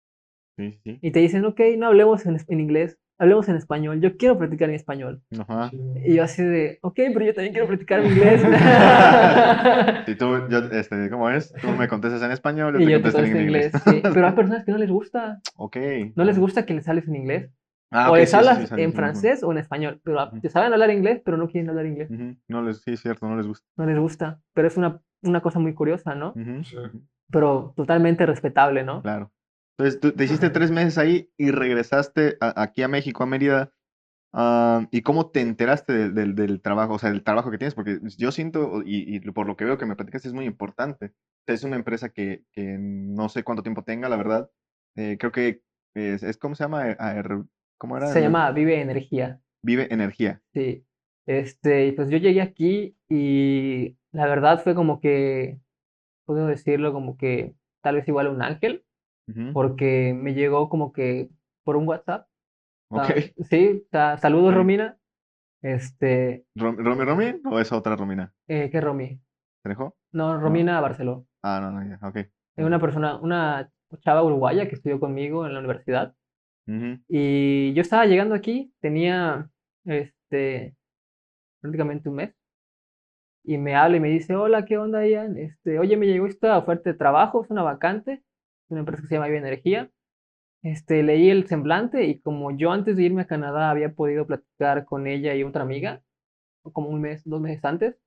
[0.58, 1.00] sí, sí.
[1.02, 4.70] y te dicen, ok, no hablemos en, en inglés, hablemos en español, yo quiero practicar
[4.70, 5.22] en español.
[5.40, 5.72] Ajá.
[6.06, 8.42] Y yo así de, ok, pero yo también quiero practicar en inglés.
[10.06, 11.52] Si tú, yo, este, ¿cómo es?
[11.62, 13.74] Tú me contestas en español, yo y te yo te contesto en inglés.
[13.74, 13.84] inglés.
[13.84, 14.02] sí.
[14.14, 15.78] Pero hay personas que no les gusta, Ok.
[16.16, 17.50] no les gusta que les hables en inglés.
[17.92, 20.02] Ah, o ok, les sí, sí, sí, hablas sale, en sí, francés o en español,
[20.04, 22.10] pero te saben hablar inglés, pero no quieren hablar inglés.
[22.12, 23.66] ujú, No les, sí, es cierto, no les gusta.
[23.78, 26.34] No les gusta, pero es una, una cosa muy curiosa, ¿no?
[26.36, 26.42] Sí.
[26.76, 27.02] ujú,
[27.32, 29.02] Pero totalmente respetable, ¿no?
[29.02, 29.32] Claro.
[29.78, 33.72] Entonces, tú te hiciste tres meses ahí y regresaste a- aquí a México, a Mérida.
[34.34, 37.76] ah, ¿y cómo te enteraste del, trabajo, o sea, del trabajo que tienes?
[37.76, 41.14] Porque yo siento, y, y por lo que veo que me platicaste, es muy importante.
[41.48, 44.50] Es una empresa que, que no sé cuánto tiempo tenga, la verdad.
[44.98, 45.62] Eh, creo que
[45.96, 46.92] es, es- ¿cómo se llama?
[46.92, 46.98] Eh,
[47.78, 48.08] ¿cómo era?
[48.08, 49.42] Se llama Vive Energía.
[49.64, 50.42] Vive Energía.
[50.54, 50.86] Sí.
[51.28, 55.60] Este, pues yo llegué aquí y la verdad fue como que,
[56.26, 58.85] puedo decirlo, como que tal vez igual un ángel,
[59.54, 61.30] Porque me llegó como que
[61.64, 62.28] por un WhatsApp.
[62.90, 63.22] O sea, Ok.
[63.50, 63.88] sí,
[64.22, 64.56] saludos Ok.
[64.58, 64.98] Romina.
[65.62, 68.32] Este, ¿Rom- ¿Romy Romy o es otra Romina?
[68.48, 69.20] eh, ¿qué Romy?
[69.64, 69.96] ¿Te dejó?
[70.12, 71.26] No, Romina Barceló.
[71.42, 72.18] Ah, no, no, ya, ok.
[72.18, 73.70] Es una persona, una
[74.02, 76.14] chava uruguaya que estudió conmigo en la universidad.
[77.08, 79.50] Y yo estaba llegando aquí, tenía
[79.86, 80.76] este
[81.62, 82.36] prácticamente un mes.
[83.44, 85.38] Y me habla y me dice, hola, ¿qué onda, Ian?
[85.38, 88.24] Este, oye, me llegó esta oferta de trabajo, es una vacante,
[88.70, 89.92] una empresa que se llama Bioenergía.
[90.64, 94.86] Este, leí el semblante y como yo antes de irme a Canadá había podido platicar
[94.86, 96.04] con ella y otra amiga,
[96.74, 97.98] como un mes, dos meses antes,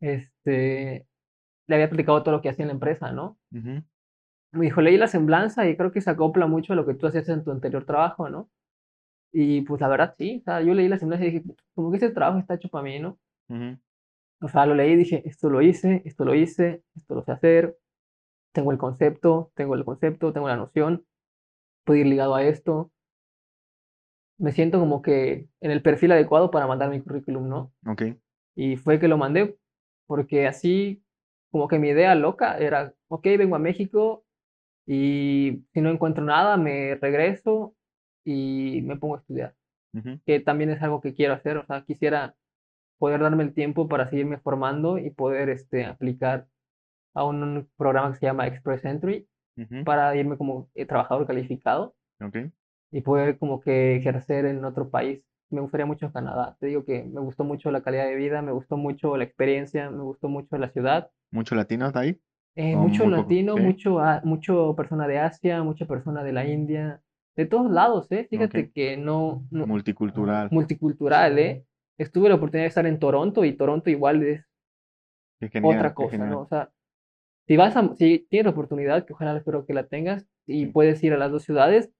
[0.00, 1.06] este,
[1.68, 3.38] le había platicado todo lo que hacía en la empresa, ¿no?
[3.52, 3.82] ujú,
[4.52, 7.06] Me dijo, leí la semblanza y creo que se acopla mucho a lo que tú
[7.06, 8.50] hacías en tu anterior trabajo, ¿no?
[9.32, 11.98] Y pues la verdad sí, o sea, yo leí la semblanza y dije, como que
[11.98, 13.18] ese trabajo está hecho para mí, ¿no?
[13.48, 13.78] ujú,
[14.40, 17.32] O sea, lo leí y dije, esto lo hice, esto lo hice, esto lo sé
[17.32, 17.76] hacer,
[18.56, 21.04] tengo el concepto, tengo el concepto, tengo la noción,
[21.84, 22.90] puedo ir ligado a esto.
[24.38, 27.74] Me siento como que en el perfil adecuado para mandar mi currículum, ¿no?
[27.86, 28.16] Ok.
[28.54, 29.58] Y fue que lo mandé,
[30.06, 31.04] porque así,
[31.50, 34.24] como que mi idea loca era, ok, vengo a México
[34.86, 37.74] y si no encuentro nada, me regreso
[38.24, 39.54] y me pongo a estudiar,
[40.24, 42.34] que también es algo que quiero hacer, o sea, quisiera
[42.98, 46.46] poder darme el tiempo para seguirme formando y poder este, aplicar
[47.16, 51.94] a un programa que se llama Express Entry ujú, para irme como eh, trabajador calificado
[52.20, 52.36] Ok.
[52.92, 55.22] y poder como que ejercer en otro país.
[55.50, 56.56] Me gustaría mucho Canadá.
[56.60, 59.90] Te digo que me gustó mucho la calidad de vida, me gustó mucho la experiencia,
[59.90, 61.10] me gustó mucho la ciudad.
[61.30, 62.20] ¿Mucho latino está ahí?
[62.54, 63.60] Eh, mucho muy poco, latino, sí.
[63.62, 67.00] mucho, a- mucho persona de Asia, mucha persona de la India,
[67.36, 68.26] de todos lados, ¿eh?
[68.30, 68.70] Fíjate Ok.
[68.74, 70.48] que no, no- Multicultural.
[70.50, 71.64] multicultural, ¿eh?
[71.98, 74.44] Estuve la oportunidad de estar en Toronto y Toronto igual es
[75.52, 76.16] genial, otra cosa.
[76.18, 76.40] ¿no?
[76.40, 76.70] O sea,
[77.46, 81.02] si vas a, si tienes la oportunidad, que ojalá espero que la tengas, y puedes
[81.02, 81.90] ir a las dos ciudades,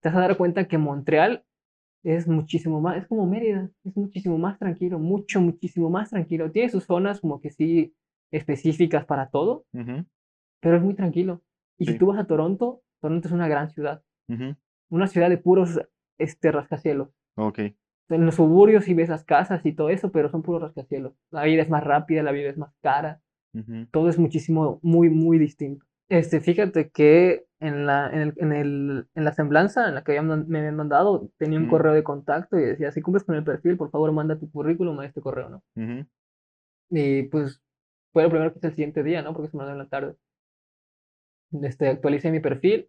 [0.00, 1.44] te vas a dar cuenta que Montreal
[2.04, 6.50] es muchísimo más, es como Mérida, es muchísimo más tranquilo, mucho, muchísimo más tranquilo.
[6.50, 7.94] Tiene sus zonas como que sí
[8.32, 10.04] específicas para todo, Ujú,
[10.60, 11.42] pero es muy tranquilo.
[11.78, 11.98] Y si Sí.
[11.98, 14.56] tú vas a Toronto, Toronto es una gran ciudad, ujú,
[14.90, 15.80] una ciudad de puros
[16.18, 17.08] este, rascacielos.
[18.08, 21.14] En los suburbios sí ves las casas y todo eso, pero son puros rascacielos.
[21.30, 23.20] La vida es más rápida, la vida es más cara.
[23.90, 25.84] Todo es muchísimo, muy, muy distinto.
[26.08, 30.20] Este, fíjate que en la, en el, en el, en la semblanza en la que
[30.20, 33.76] me habían mandado, tenía un correo de contacto y decía, si cumples con el perfil,
[33.76, 35.62] por favor, manda tu currículum a este correo, ¿no?
[36.90, 37.62] Y pues
[38.12, 39.32] fue lo primero que hice el siguiente día, ¿no?
[39.32, 40.16] Porque se me mandó en la tarde.
[41.62, 42.88] Este, actualicé mi perfil,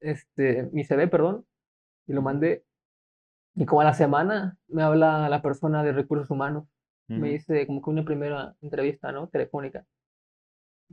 [0.00, 1.46] este, mi CV, perdón,
[2.06, 2.64] y lo mandé.
[3.54, 6.71] Y como a la semana me habla la persona de recursos humanos
[7.18, 9.28] me hice como que una primera entrevista, ¿no?
[9.28, 9.84] Telefónica.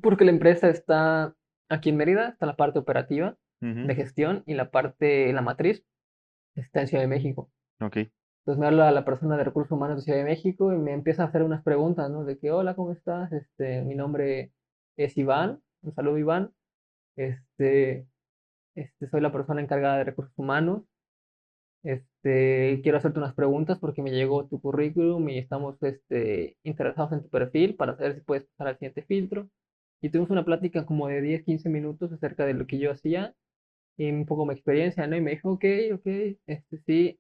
[0.01, 1.35] Porque la empresa está
[1.69, 5.83] aquí en Mérida, está la parte operativa ujú, de gestión y la parte, la matriz,
[6.55, 7.51] está en Ciudad de México.
[7.81, 7.97] Ok.
[7.97, 11.23] Entonces me habla la persona de recursos humanos de Ciudad de México y me empieza
[11.23, 12.23] a hacer unas preguntas, ¿no?
[12.23, 13.31] De que, hola, ¿cómo estás?
[13.31, 14.51] Este, mi nombre
[14.97, 16.51] es Iván, un saludo Iván.
[17.15, 18.07] Este,
[18.75, 20.83] este, soy la persona encargada de recursos humanos.
[22.23, 27.23] Este, quiero hacerte unas preguntas porque me llegó tu currículum y estamos este, interesados en
[27.23, 29.49] tu perfil para saber si puedes pasar al siguiente filtro.
[30.01, 33.35] Y tuvimos una plática como de 10, 15 minutos acerca de lo que yo hacía
[33.97, 35.15] y un poco mi experiencia, ¿no?
[35.17, 35.65] Y me dijo, ok,
[35.95, 36.07] ok,
[36.47, 37.19] este, sí.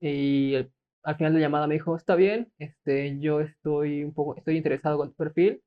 [0.00, 4.12] Y el- al final de la llamada me dijo, está bien, este, yo estoy un
[4.14, 5.62] poco, estoy interesado con tu perfil.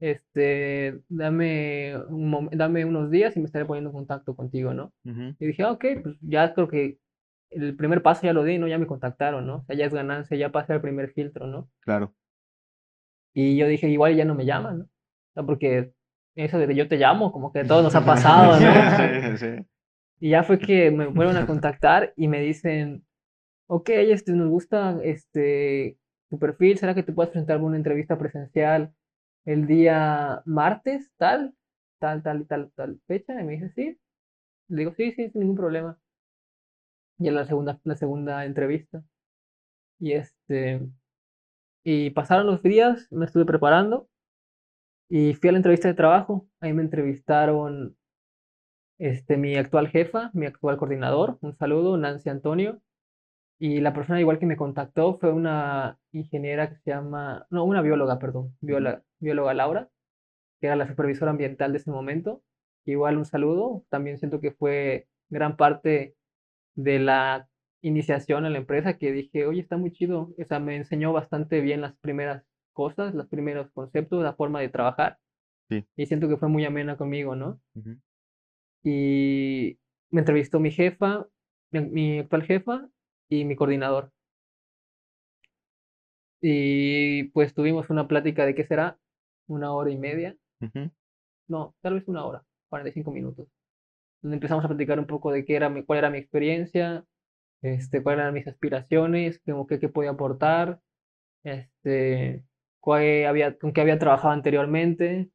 [0.00, 4.92] Este, dame, un dame unos días y me estaré poniendo en contacto contigo, ¿no?
[5.40, 6.98] Y dije, ah, ok, pues ya creo que
[7.50, 8.68] el primer paso ya lo di, ¿no?
[8.68, 9.56] Ya me contactaron, ¿no?
[9.56, 11.70] O sea, ya es ganancia, ya pasé el primer filtro, ¿no?
[11.80, 12.14] Claro.
[13.32, 14.84] Y yo dije, igual ya no me llaman, ¿no?
[14.84, 15.92] O sea, porque
[16.34, 19.36] eso de que yo te llamo, como que a todos nos ha pasado, ¿no?
[19.36, 19.66] Sí, sí.
[20.18, 23.04] Y ya fue que me vuelven a contactar y me dicen,
[23.66, 25.98] ok, este, nos gusta este,
[26.30, 28.94] tu perfil, ¿será que te puedes presentar una entrevista presencial
[29.44, 31.54] el día martes, tal,
[31.98, 33.40] tal, tal y tal, tal fecha?
[33.40, 33.98] Y me dice, sí.
[34.68, 35.98] Le digo, sí, sí, sin ningún problema.
[37.18, 39.02] Y era la segunda, la segunda entrevista.
[39.98, 40.80] Y este,
[41.84, 44.08] y pasaron los días, me estuve preparando
[45.08, 46.48] y fui a la entrevista de trabajo.
[46.60, 47.96] Ahí me entrevistaron
[48.98, 52.80] este, mi actual jefa, mi actual coordinador, un saludo, Nancy Antonio.
[53.58, 57.82] Y la persona igual que me contactó fue una ingeniera que se llama, no, una
[57.82, 59.88] bióloga, perdón, bióloga, bióloga Laura,
[60.60, 62.42] que era la supervisora ambiental de ese momento.
[62.84, 66.16] Igual un saludo, también siento que fue gran parte
[66.76, 67.48] de la
[67.82, 71.60] iniciación en la empresa que dije, oye, está muy chido, o sea, me enseñó bastante
[71.60, 75.18] bien las primeras cosas, los primeros conceptos, la forma de trabajar.
[75.68, 75.84] Sí.
[75.96, 77.60] Y siento que fue muy amena conmigo, ¿no?
[78.84, 79.78] Y
[80.10, 81.26] me entrevistó mi jefa,
[81.72, 82.88] mi, mi actual jefa
[83.28, 84.12] y mi coordinador.
[86.40, 88.98] Y pues tuvimos una plática de qué será,
[89.48, 90.36] una hora y media,
[91.48, 93.48] no, tal vez una hora, 45 minutos,
[94.26, 97.04] donde empezamos a platicar un poco de qué era mi, cuál era mi experiencia,
[97.62, 100.80] este, cuáles eran mis aspiraciones, como que qué podía aportar,
[101.44, 102.44] este,
[102.80, 105.30] cuál había, con qué había trabajado anteriormente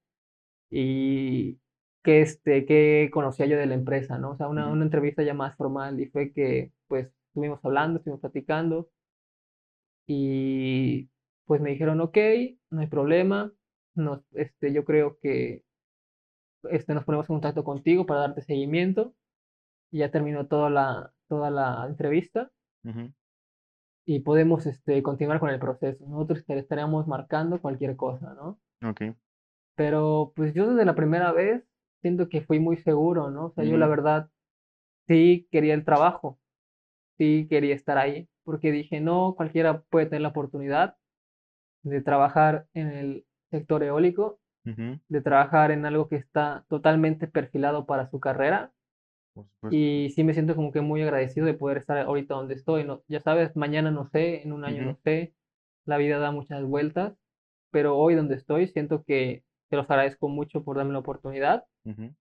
[0.69, 1.59] y
[2.03, 4.31] qué, este, qué conocía yo de la empresa, ¿no?
[4.31, 8.21] O sea, una, una entrevista ya más formal y fue que, pues, estuvimos hablando, estuvimos
[8.21, 8.89] platicando
[10.07, 11.09] y
[11.45, 12.17] pues me dijeron, ok,
[12.71, 13.53] no hay problema,
[13.95, 15.63] nos, este, yo creo que
[16.69, 19.13] este, nos ponemos en contacto contigo para darte seguimiento
[19.91, 22.51] y ya terminó toda la, toda la entrevista
[24.05, 26.05] y podemos este, continuar con el proceso.
[26.07, 28.59] Nosotros te estaríamos marcando cualquier cosa, ¿no?
[28.83, 29.15] Ok.
[29.75, 31.63] Pero pues yo desde la primera vez
[32.01, 33.47] siento que fui muy seguro, ¿no?
[33.47, 34.29] O sea, yo la verdad
[35.07, 36.39] sí quería el trabajo,
[37.17, 40.97] sí quería estar ahí, porque dije, no, cualquiera puede tener la oportunidad
[41.83, 48.09] de trabajar en el sector eólico, De trabajar en algo que está totalmente perfilado para
[48.09, 48.71] su carrera.
[49.69, 53.03] Y sí me siento como que muy agradecido de poder estar ahorita donde estoy, ¿no?
[53.07, 55.33] Ya sabes, mañana no sé, en un año no sé,
[55.85, 57.13] la vida da muchas vueltas,
[57.71, 61.65] pero hoy donde estoy siento que te los agradezco mucho por darme la oportunidad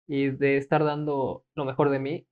[0.07, 2.27] y de estar dando lo mejor de mí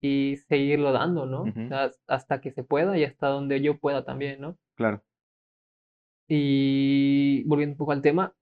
[0.00, 1.42] y seguirlo dando, ¿no?
[1.42, 1.68] O Ujú.
[1.68, 4.56] sea, hasta que se pueda y hasta donde yo pueda también, ¿no?
[4.76, 5.02] Claro.
[6.28, 8.34] Y volviendo un poco al tema,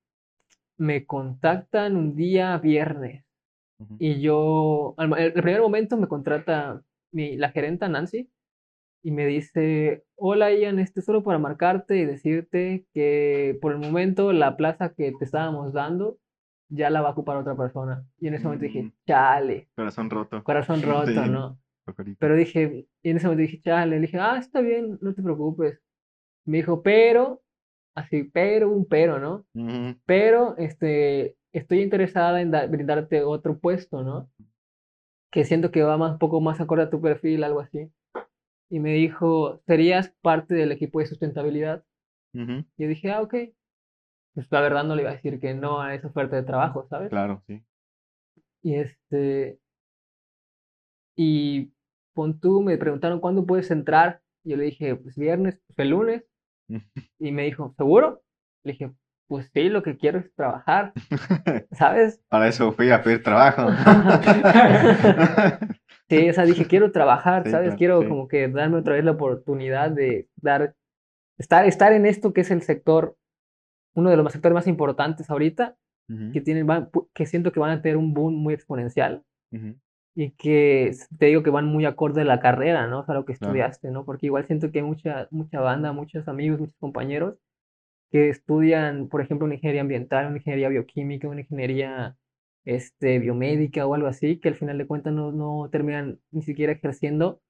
[0.78, 3.24] me contactan un día viernes
[3.98, 8.30] y yo, al el primer momento me contrata mi, la gerenta Nancy
[9.02, 13.78] y me dice, hola Ian, este es solo para marcarte y decirte que por el
[13.78, 16.18] momento la plaza que te estábamos dando
[16.70, 18.04] ya la va a ocupar otra persona.
[18.18, 18.92] Y en ese momento dije, Mm.
[19.06, 20.42] chale, Corazón roto.
[20.42, 21.30] corazón roto, Sí.
[21.30, 21.58] ¿no?
[22.18, 25.22] Pero dije, y en ese momento dije, chale, le dije, ah, está bien, no te
[25.22, 25.78] preocupes.
[26.46, 27.42] Me dijo, pero,
[27.95, 29.47] así, pero, un pero, ¿no?
[30.07, 34.28] Pero, este, estoy interesada en da- brindarte otro puesto, ¿no?
[35.30, 37.90] Que siento que va más, un poco más acorde a tu perfil, algo así.
[38.70, 41.84] Y me dijo, serías parte del equipo de sustentabilidad.
[42.76, 43.34] Y yo dije, ah, ok.
[44.34, 46.86] Pues la verdad no le iba a decir que no a esa oferta de trabajo,
[46.88, 47.11] ¿sabes?
[47.11, 47.62] Claro, sí.
[48.62, 49.59] Y este,
[51.16, 51.72] y
[52.14, 54.20] pon tú, me preguntaron cuándo puedes entrar.
[54.45, 56.24] Yo le dije, pues viernes, pues el lunes.
[57.18, 58.22] Y me dijo, ¿seguro?
[58.64, 58.92] Le dije,
[59.28, 60.92] pues sí, lo que quiero es trabajar,
[61.72, 62.20] ¿sabes?
[62.28, 63.68] Para eso fui a pedir trabajo.
[66.08, 67.68] Sí, o sea, dije, quiero trabajar, Sí, ¿sabes?
[67.68, 68.08] claro, Quiero sí.
[68.08, 70.74] como que darme otra vez la oportunidad de dar,
[71.38, 73.16] estar, estar en esto que es el sector,
[73.94, 75.76] uno de los sectores más importantes ahorita,
[76.34, 79.76] que tienen, van- que siento que van a tener un boom muy exponencial Ujú.
[80.14, 83.00] Y que te digo que van muy acorde a la carrera, ¿no?
[83.00, 84.04] O sea, lo que estudiaste, ¿no?
[84.04, 87.36] Porque igual siento que hay mucha, mucha banda, muchos amigos, muchos compañeros
[88.10, 92.16] que estudian, por ejemplo, una ingeniería ambiental, una ingeniería bioquímica, una ingeniería
[92.64, 96.72] este, biomédica o algo así, que al final de cuentas no, no terminan ni siquiera
[96.72, 97.40] ejerciendo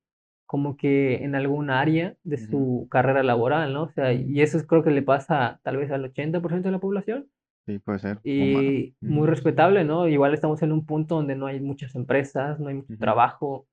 [0.47, 3.85] como que en algún área de su carrera laboral, ¿no?
[3.85, 6.81] O sea, y eso es- creo que le pasa tal vez al 80% de la
[6.81, 7.29] población
[7.67, 8.21] Sí, puede ser.
[8.25, 10.07] y muy respetable, ¿no?
[10.07, 13.67] Igual estamos en un punto donde no hay muchas empresas, no hay mucho trabajo.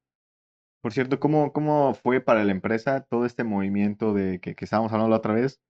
[0.82, 4.92] Por cierto, ¿cómo, cómo fue para la empresa todo este movimiento de que, que estábamos
[4.92, 5.62] hablando la otra vez,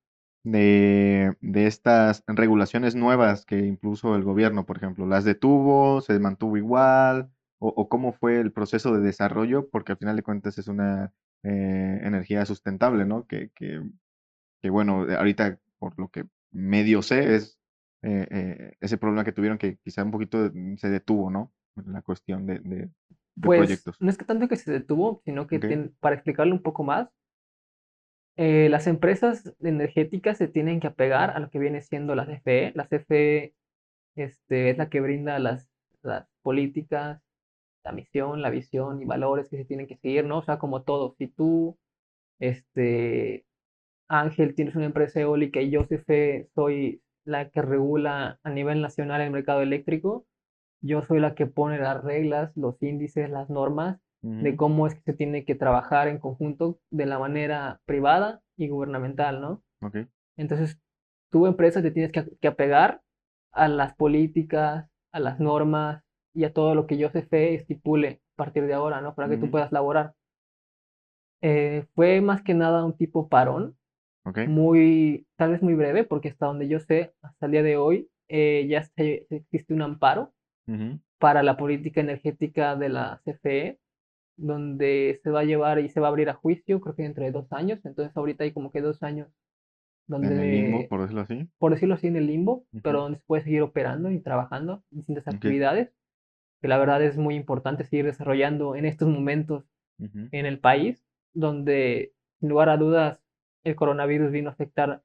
[0.44, 5.06] de, de estas regulaciones nuevas que impuso el gobierno, por ejemplo?
[5.06, 6.02] ¿Las detuvo?
[6.02, 7.30] ¿Se mantuvo igual?
[7.60, 9.70] ¿O, o cómo fue el proceso de desarrollo?
[9.70, 11.14] Porque al final de cuentas es una
[11.44, 13.28] eh, energía sustentable, ¿no?
[13.28, 13.82] Que, que,
[14.62, 17.61] que, bueno, ahorita por lo que medio sé es
[18.04, 21.54] eh, eh, ese problema que tuvieron que quizá un poquito de- se detuvo, ¿no?
[21.86, 22.90] La cuestión de, de,
[23.36, 23.98] de Pues proyectos.
[24.00, 25.66] no es que tanto que se detuvo, sino que Ok.
[25.66, 27.10] tien- para explicarlo un poco más,
[28.38, 32.72] eh, las empresas energéticas se tienen que apegar a lo que viene siendo la CFE.
[32.76, 33.56] La CFE
[34.16, 35.70] este, es la que brinda las,
[36.02, 37.22] las políticas,
[37.84, 40.40] la misión, la visión y valores que se tienen que seguir, ¿no?
[40.40, 41.78] O sea, como todo, si tú,
[42.40, 43.46] este,
[44.10, 49.22] Ángel, tienes una empresa eólica y yo, CFE, soy la que regula a nivel nacional
[49.22, 50.26] el mercado eléctrico,
[50.82, 55.02] yo soy la que pone las reglas, los índices, las normas de cómo es que
[55.02, 59.64] se tiene que trabajar en conjunto de la manera privada y gubernamental, ¿no?
[59.82, 59.98] Ok.
[60.38, 60.80] Entonces,
[61.32, 63.02] tu empresa te tienes que, que apegar
[63.52, 66.04] a las políticas, a las normas
[66.36, 69.16] y a todo lo que yo CFE estipule a partir de ahora, ¿no?
[69.16, 70.14] Para que tú puedas laborar.
[71.42, 73.76] Eh, fue más que nada un tipo parón,
[74.24, 74.40] Ok.
[74.48, 78.10] muy, tal vez muy breve, porque hasta donde yo sé, hasta el día de hoy,
[78.30, 80.34] eh, ya se- existe un amparo
[80.68, 81.00] Ujú.
[81.20, 83.80] para la política energética de la CFE,
[84.38, 87.24] donde se va a llevar y se va a abrir a juicio, creo que dentro
[87.24, 87.80] de dos años.
[87.86, 89.28] Entonces ahorita hay como que dos años
[90.10, 91.50] En el limbo, donde, por decirlo así.
[91.60, 92.82] por decirlo así, en el limbo, Ujú.
[92.84, 95.36] pero donde se puede seguir operando y trabajando en distintas Ok.
[95.36, 95.92] actividades,
[96.62, 99.66] que la verdad es muy importante seguir desarrollando en estos momentos
[100.00, 100.28] Ujú.
[100.32, 101.04] en el país,
[101.34, 103.21] donde sin lugar a dudas
[103.64, 105.02] el coronavirus vino a afectar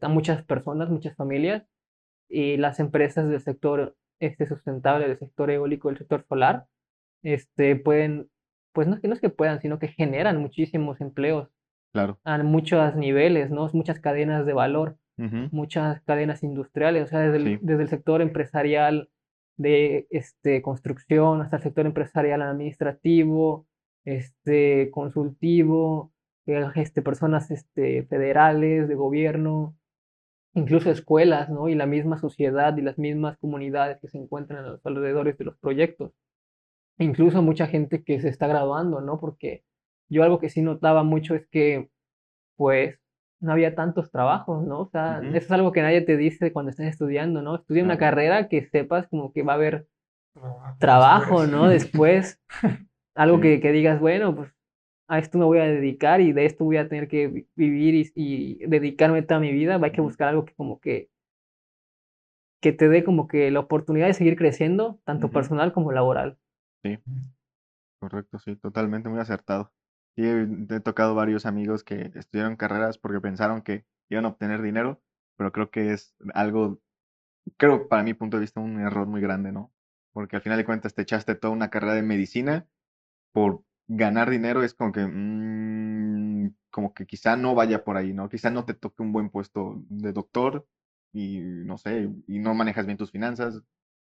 [0.00, 1.64] a muchas personas, muchas familias,
[2.28, 6.66] y las empresas del sector este, sustentable, del sector eólico, del sector solar,
[7.22, 8.28] este, pueden,
[8.72, 11.48] pues no es que no es que puedan, sino que generan muchísimos empleos
[11.92, 12.18] Claro.
[12.24, 13.68] a muchos niveles, ¿no?
[13.72, 15.48] Muchas cadenas de valor, Ujú.
[15.50, 17.58] muchas cadenas industriales, o sea, desde el, Sí.
[17.62, 19.08] desde el sector empresarial
[19.58, 23.66] de este, construcción hasta el sector empresarial administrativo,
[24.04, 26.12] este, consultivo,
[26.46, 29.76] este, personas este, federales, de gobierno,
[30.54, 31.68] incluso escuelas, ¿no?
[31.68, 35.44] Y la misma sociedad y las mismas comunidades que se encuentran a los alrededores de
[35.44, 36.12] los proyectos.
[36.98, 39.18] Incluso mucha gente que se está graduando, ¿no?
[39.18, 39.64] Porque
[40.08, 41.90] yo algo que sí notaba mucho es que,
[42.56, 42.98] pues,
[43.40, 44.80] no había tantos trabajos, ¿no?
[44.80, 45.28] O sea, Ujú.
[45.28, 47.56] eso es algo que nadie te dice cuando estás estudiando, ¿no?
[47.56, 48.10] Estudia una Claro.
[48.16, 49.88] carrera que sepas como que va a haber
[50.34, 51.50] Trabajo trabajo, después.
[51.50, 51.68] ¿no?
[51.68, 52.40] Después,
[53.14, 54.55] algo que, que digas, bueno, pues
[55.08, 57.94] a esto me voy a dedicar y de esto voy a tener que vi- vivir
[57.94, 58.12] y,
[58.62, 59.78] y dedicarme toda mi vida.
[59.82, 61.10] Hay que buscar algo que como que,
[62.60, 65.32] que te dé como que la oportunidad de seguir creciendo, tanto Ujú.
[65.32, 66.36] personal como laboral.
[66.82, 66.98] Sí,
[67.98, 69.72] correcto, sí, totalmente muy acertado.
[70.16, 70.46] Sí, he
[70.76, 75.02] he tocado varios amigos que estudiaron carreras porque pensaron que iban a obtener dinero,
[75.36, 76.80] pero creo que es algo,
[77.58, 79.72] creo para mi punto de vista, un error muy grande, ¿no?
[80.12, 82.68] Porque al final de cuentas te echaste toda una carrera de medicina
[83.32, 88.28] por ganar dinero, es como que, mm, como que quizá no vaya por ahí, ¿no?
[88.28, 90.66] Quizá no te toque un buen puesto de doctor
[91.12, 93.62] y no sé, y no manejas bien tus finanzas,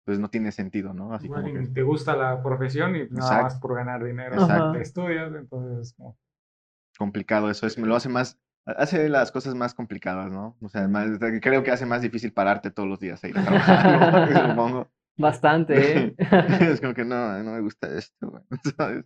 [0.05, 1.13] pues no tiene sentido, ¿no?
[1.13, 3.43] Así Igual como que, te gusta la profesión y nada Exacto.
[3.43, 4.73] más por ganar dinero Exacto.
[4.73, 6.17] te estudias, entonces como,
[6.97, 10.55] complicado eso, es, me lo hace más, hace las cosas más complicadas, ¿no?
[10.61, 13.41] O sea, más- creo que hace más difícil pararte todos los días a ir a
[13.43, 13.99] trabajar, ¿no?
[14.49, 14.91] supongo.
[15.17, 16.15] Bastante, ¿eh?
[16.73, 18.43] Es como que no, no me gusta esto, güey,
[18.77, 19.05] ¿sabes?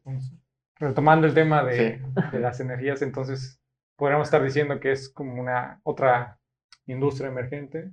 [0.79, 2.03] Retomando el tema de, Sí.
[2.31, 3.59] de las energías, entonces
[3.97, 6.39] podríamos estar diciendo que es como una otra
[6.85, 7.91] industria emergente,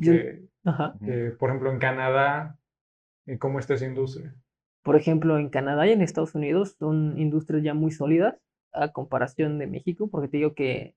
[0.00, 0.94] que, Ajá.
[1.04, 2.58] Que, por ejemplo en Canadá,
[3.26, 4.34] eh, ¿cómo está esa industria?
[4.82, 8.36] Por ejemplo, en Canadá y en Estados Unidos son industrias ya muy sólidas
[8.72, 10.94] a comparación de México, porque te digo que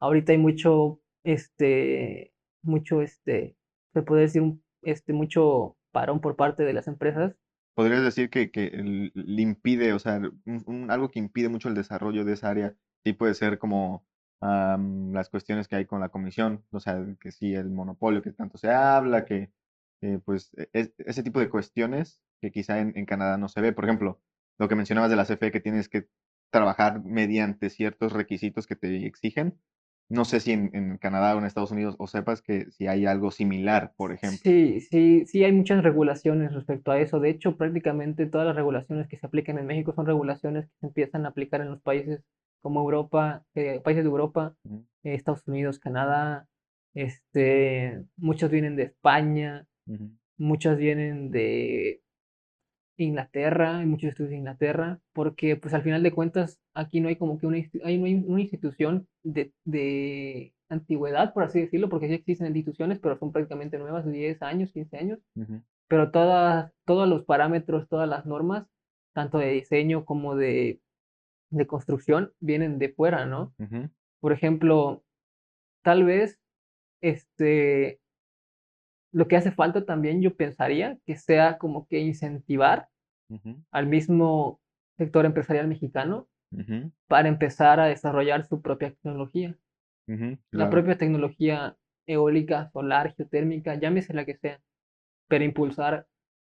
[0.00, 3.56] ahorita hay mucho, este, mucho, este,
[3.94, 7.34] se puede decir, un- este, mucho parón por parte de las empresas.
[7.76, 8.70] Podrías decir que, que
[9.14, 13.14] le impide, o sea, un- algo que impide mucho el desarrollo de esa área, sí
[13.14, 14.06] puede ser como
[14.42, 18.32] am, las cuestiones que hay con la comisión, o sea, que sí, el monopolio que
[18.32, 19.52] tanto se habla, que
[20.02, 23.72] eh, pues e- es- ese tipo de cuestiones que quizá en Canadá no se ve.
[23.72, 24.20] Por ejemplo,
[24.58, 26.08] lo que mencionabas de la CFE, que tienes que
[26.50, 29.60] trabajar mediante ciertos requisitos que te exigen,
[30.08, 33.06] No sé si en, en Canadá o en Estados Unidos o sepas que si hay
[33.06, 34.40] algo similar, por ejemplo.
[34.42, 37.20] Sí, sí, sí hay muchas regulaciones respecto a eso.
[37.20, 40.86] De hecho, prácticamente todas las regulaciones que se aplican en México son regulaciones que se
[40.86, 42.22] empiezan a aplicar en los países
[42.60, 46.48] como Europa, eh, países de Europa, eh, Estados Unidos, Canadá,
[46.94, 52.02] este, muchos vienen de España, ujú, muchos vienen de
[53.04, 57.16] Inglaterra, hay muchos estudios de Inglaterra, porque pues al final de cuentas aquí no hay
[57.16, 62.46] como que una, hay, una institución de, de antigüedad, por así decirlo, porque sí existen
[62.46, 65.18] instituciones, pero son prácticamente nuevas, de 10 años, 15 años,
[65.88, 68.66] pero todas, todos los parámetros, todas las normas,
[69.12, 70.80] tanto de diseño como de,
[71.50, 73.54] de construcción, vienen de fuera, ¿no?
[74.20, 75.04] Por ejemplo,
[75.82, 76.40] tal vez
[77.00, 78.00] este,
[79.16, 82.88] lo que hace falta también, yo pensaría, que sea como que incentivar
[83.70, 84.60] al mismo
[84.98, 86.28] sector empresarial mexicano
[87.06, 89.56] para empezar a desarrollar su propia tecnología.
[90.06, 94.60] La claro, propia tecnología eólica, solar, geotérmica, llámese la que sea,
[95.28, 96.06] pero impulsar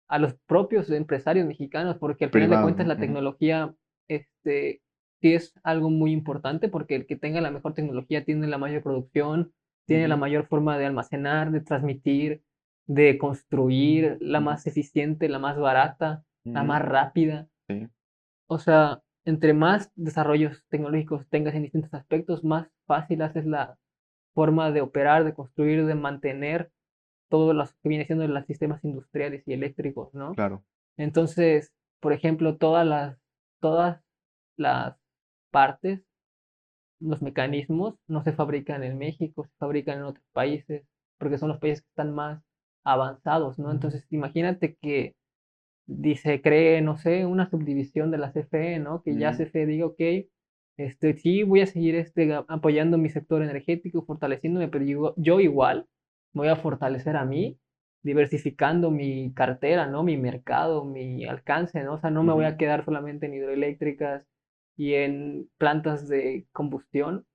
[0.09, 3.73] a los propios empresarios mexicanos, porque al final de cuentas la tecnología
[4.09, 4.81] este,
[5.21, 8.83] sí es algo muy importante, porque el que tenga la mejor tecnología tiene la mayor
[8.83, 9.53] producción,
[9.85, 12.43] tiene la mayor forma de almacenar, de transmitir,
[12.89, 17.47] de construir, la más eficiente, la más barata, la más rápida.
[17.67, 17.87] sí,
[18.47, 23.77] O sea, entre más desarrollos tecnológicos tengas en distintos aspectos, más fácil haces la
[24.33, 26.71] forma de operar, de construir, de mantener
[27.29, 30.33] todo lo que viene siendo los sistemas industriales y eléctricos, ¿no?
[30.33, 30.63] claro,
[30.97, 33.19] Entonces, por ejemplo, todas las,
[33.59, 34.01] todas
[34.57, 34.97] las
[35.51, 36.01] partes,
[36.99, 40.87] los mecanismos, no se fabrican en México, se fabrican en otros países,
[41.19, 42.41] porque son los países que están más
[42.83, 43.71] avanzados, ¿no?
[43.71, 45.15] Entonces, imagínate que
[45.87, 49.01] dice, cree, no sé, una subdivisión de la CFE, ¿no?
[49.01, 49.43] Que ya Ujú.
[49.43, 50.01] CFE diga, ok,
[50.77, 55.87] este, sí, voy a seguir este, apoyando mi sector energético, fortaleciéndome, pero yo, yo igual
[56.33, 57.57] voy a fortalecer a mí,
[58.03, 60.03] diversificando mi cartera, ¿no?
[60.03, 61.95] Mi mercado, mi alcance, ¿no?
[61.95, 64.25] O sea, no me voy a quedar solamente en hidroeléctricas
[64.77, 67.25] y en plantas de combustión,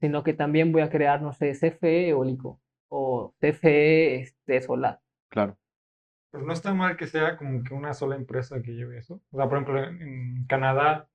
[0.00, 2.61] sino que también voy a crear, no sé, CFE eólico
[2.92, 5.00] o CFE este, solar.
[5.30, 5.56] claro,
[6.30, 9.22] Pero no está mal que sea como que una sola empresa que lleve eso.
[9.30, 11.08] O sea, por ejemplo, en, en Canadá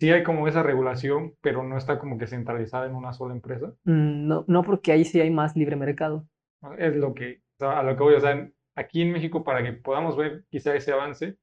[0.00, 3.74] sí hay como esa regulación, pero no está como que centralizada en una sola empresa.
[3.84, 6.26] Mm, No, no porque ahí sí hay más libre mercado.
[6.62, 6.74] ¿no?
[6.74, 9.62] Es lo que, o sea, a lo que voy, o sea, aquí en México para
[9.62, 11.36] que podamos ver quizá ese avance,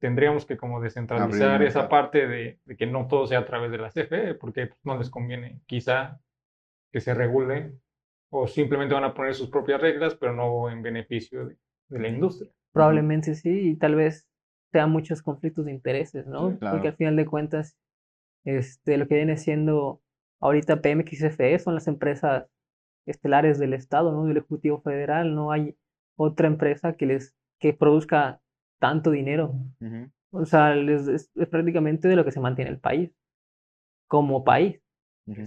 [0.00, 3.78] tendríamos que como descentralizar esa parte de, de que no todo sea a través de
[3.78, 6.20] la CFE, porque pues, no les conviene quizá
[6.92, 7.74] que se regule
[8.30, 11.56] o simplemente van a poner sus propias reglas, pero no en beneficio de,
[11.88, 12.50] de la industria.
[12.72, 14.26] Probablemente sí, y tal vez
[14.72, 16.50] sea muchos conflictos de intereses, ¿no?
[16.50, 16.76] Sí, claro.
[16.76, 17.76] Porque al final de cuentas,
[18.44, 20.02] este, lo que viene siendo
[20.40, 22.46] ahorita CFE son las empresas
[23.06, 24.26] estelares del Estado, ¿no?
[24.26, 25.76] Del Ejecutivo Federal, no hay
[26.16, 28.40] otra empresa que les que produzca
[28.78, 29.54] tanto dinero.
[30.30, 33.10] O sea, les- es, es prácticamente de lo que se mantiene el país,
[34.06, 34.80] como país.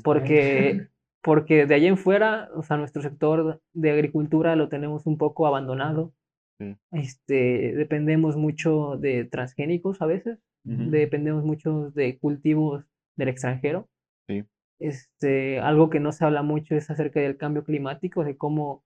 [0.03, 0.88] Porque,
[1.22, 5.47] porque de allá en fuera, o sea, nuestro sector de agricultura lo tenemos un poco
[5.47, 6.13] abandonado.
[6.59, 6.76] Sí.
[6.91, 13.89] Este, dependemos mucho de transgénicos a veces, ujú, dependemos mucho de cultivos del extranjero.
[14.28, 14.43] Sí.
[14.80, 18.84] Este, algo que no se habla mucho es acerca del cambio climático, de cómo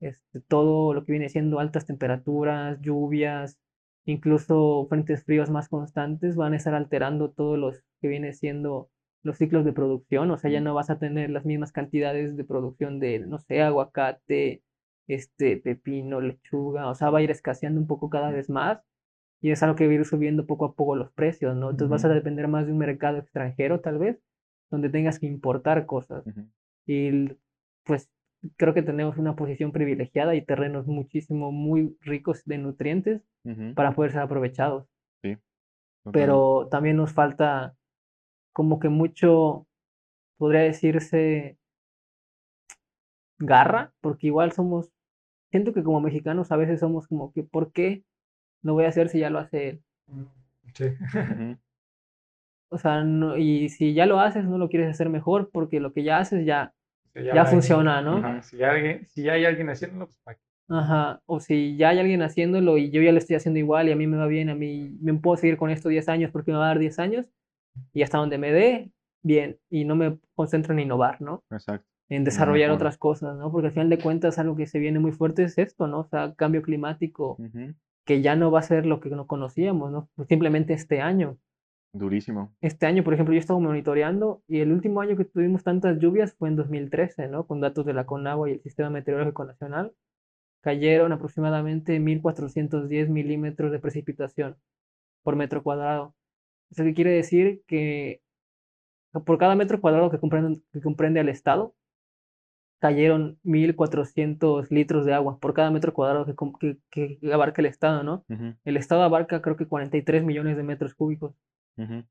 [0.00, 3.58] este, todo lo que viene siendo altas temperaturas, lluvias,
[4.04, 8.90] incluso frentes fríos más constantes van a estar alterando todos los que viene siendo
[9.24, 10.64] los ciclos de producción, o sea, ya Mm.
[10.64, 14.62] no vas a tener las mismas cantidades de producción de, no sé, aguacate,
[15.08, 18.80] este, pepino, lechuga, o sea, va a ir escaseando un poco cada vez más
[19.40, 21.70] y es algo que va a ir subiendo poco a poco los precios, ¿no?
[21.70, 24.18] Entonces vas a depender más de un mercado extranjero, tal vez,
[24.70, 26.24] donde tengas que importar cosas.
[26.86, 27.30] Y
[27.84, 28.10] pues
[28.56, 33.22] creo que tenemos una posición privilegiada y terrenos muchísimo, muy ricos de nutrientes
[33.74, 34.86] para poder ser aprovechados.
[36.04, 36.12] totalmente.
[36.12, 37.74] Pero también nos falta
[38.58, 39.68] como que mucho,
[40.38, 41.58] podría decirse,
[43.40, 44.92] garra, porque igual somos,
[45.50, 48.04] siento que como mexicanos a veces somos como que, ¿por qué
[48.62, 49.82] lo voy a hacer si ya lo hace él?
[50.74, 50.84] Sí.
[51.14, 51.58] Ujú,
[52.70, 55.92] O sea, no- y si ya lo haces, no lo quieres hacer mejor porque lo
[55.92, 56.74] que ya haces ya,
[57.14, 58.18] Sí, ya funciona, ¿no?
[58.18, 60.42] Ajá, Si, alguien, si hay alguien haciéndolo, pues ¿para qué?
[60.70, 63.92] Ajá, o si ya hay alguien haciéndolo y yo ya lo estoy haciendo igual y
[63.92, 66.52] a mí me va bien, a mí me puedo seguir con esto 10 años porque
[66.52, 67.24] me va a dar 10 años
[67.92, 68.90] y hasta donde me dé,
[69.22, 71.42] bien, y no me concentro en innovar, ¿no?
[71.50, 71.86] Exacto.
[72.08, 73.52] En desarrollar otras cosas, ¿no?
[73.52, 76.00] Porque al final de cuentas algo que se viene muy fuerte es esto, ¿no?
[76.00, 77.74] O sea, cambio climático ujú,
[78.06, 80.08] que ya no va a ser lo que no conocíamos, ¿no?
[80.14, 81.36] Pues simplemente este año.
[81.92, 82.54] Durísimo.
[82.60, 86.34] Este año, por ejemplo, yo estaba monitoreando y el último año que tuvimos tantas lluvias
[86.34, 87.46] fue en 2013, ¿no?
[87.46, 89.92] Con datos de la CONAGUA y el Sistema Meteorológico Nacional.
[90.62, 94.56] Cayeron aproximadamente 1.410 milímetros de precipitación
[95.22, 96.14] por metro cuadrado.
[96.70, 98.20] Eso que quiere decir que
[99.24, 101.74] por cada metro cuadrado que comprende, que comprende al Estado,
[102.80, 108.02] cayeron 1.400 litros de agua por cada metro cuadrado que, que, que abarca el Estado,
[108.02, 108.24] ¿no?
[108.64, 111.34] El Estado abarca creo que 43 millones de metros cúbicos.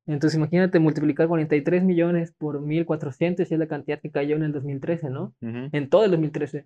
[0.05, 4.53] Entonces imagínate multiplicar 43 millones por 1.400 y es la cantidad que cayó en el
[4.53, 5.33] 2013, ¿no?
[5.41, 6.65] En todo el 2013.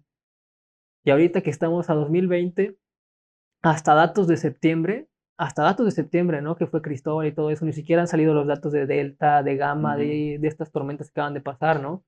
[1.03, 2.77] Y ahorita que estamos a 2020,
[3.63, 5.07] hasta datos de septiembre,
[5.41, 6.55] hasta datos de septiembre, ¿no?
[6.55, 9.55] Que fue Cristóbal y todo eso, ni siquiera han salido los datos de Delta, de
[9.55, 12.03] Gamma, de, de, estas tormentas que acaban de pasar, ¿no?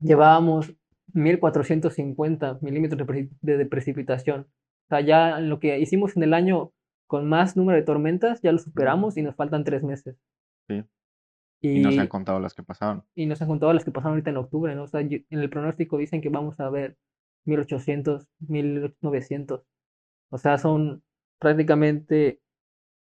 [0.00, 0.74] Llevábamos
[1.12, 3.06] 1450 milímetros
[3.42, 4.46] de, de, precipitación.
[4.86, 6.72] O sea, ya lo que hicimos en el año
[7.06, 10.16] con más número de tormentas, ya lo superamos y nos faltan tres meses.
[10.68, 10.82] Sí.
[11.60, 13.04] Y, y, nos han contado las que pasaron.
[13.14, 14.84] Y nos han contado las que pasaron ahorita en octubre, ¿no?
[14.84, 16.96] O sea, en el pronóstico dicen que vamos a ver
[17.44, 19.62] 1800, 1900.
[20.30, 21.02] O sea, son
[21.42, 22.40] prácticamente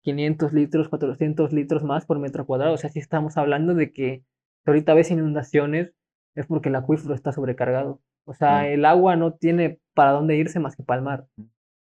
[0.03, 2.73] 500 litros, 400 litros más por metro cuadrado.
[2.73, 4.23] O sea, si estamos hablando de que
[4.65, 5.93] ahorita ves inundaciones,
[6.33, 8.01] es porque el acuífero está sobrecargado.
[8.25, 11.27] O sea, el agua no tiene para dónde irse más que para el mar.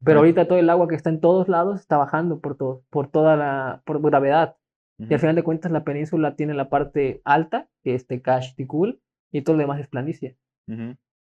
[0.02, 3.08] Pero ahorita todo el agua que está en todos lados está bajando por, todo, por
[3.08, 4.56] toda la por gravedad.
[4.96, 9.00] Y al final de cuentas la península tiene la parte alta, que es Tecash, Tikul,
[9.30, 10.38] y todo lo demás es planicie.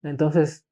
[0.04, 0.66] Entonces,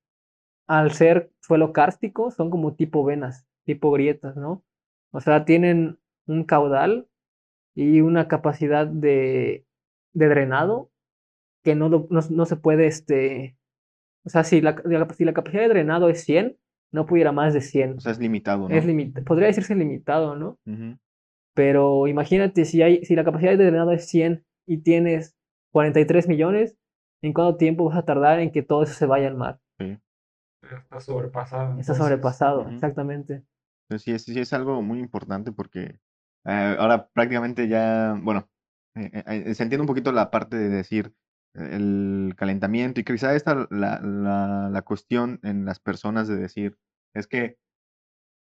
[0.68, 4.64] al ser suelo kárstico, son como tipo venas, tipo grietas, ¿no?
[5.12, 7.08] O sea, tienen un caudal
[7.76, 9.66] y una capacidad de,
[10.14, 10.92] de drenado
[11.64, 13.58] que no, no, no, se puede, este,
[14.24, 14.82] o sea, si la,
[15.18, 16.58] si la capacidad de drenado es 100,
[16.92, 17.98] no pudiera más de 100.
[17.98, 18.76] O sea, es limitado, ¿no?
[18.76, 18.86] Es
[19.26, 20.60] podría decirse limitado, ¿no?
[21.54, 25.36] Pero imagínate si, hay, si la capacidad de drenado es 100 y tienes
[25.72, 26.78] 43 millones,
[27.22, 29.60] ¿en cuánto tiempo vas a tardar en que todo eso se vaya al mar?
[29.80, 29.98] Sí.
[30.72, 31.80] Está sobrepasado.
[31.80, 33.44] Está sobrepasado, exactamente.
[33.98, 36.00] Sí, es, sí, es algo muy importante porque
[36.46, 38.50] eh, ahora prácticamente ya, bueno,
[38.96, 41.14] eh, eh, se entiende un poquito la parte de decir
[41.54, 46.78] el calentamiento y quizá esta la, la, la cuestión en las personas de decir,
[47.14, 47.58] es que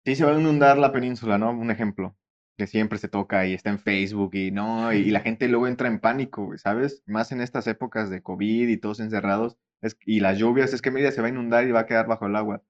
[0.04, 1.50] sí se va a inundar la península, ¿no?
[1.52, 2.16] Un ejemplo
[2.56, 5.88] que siempre se toca y está en Facebook y no, y, la gente luego entra
[5.88, 7.02] en pánico, ¿sabes?
[7.06, 10.90] Más en estas épocas de COVID y todos encerrados, es, y las lluvias, es que
[10.90, 12.62] media se va a inundar y va a quedar bajo el agua.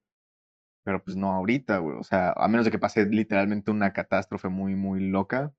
[0.85, 4.49] Pero pues no ahorita, güey, o sea, a menos de que pase literalmente una catástrofe
[4.49, 5.53] muy, muy loca,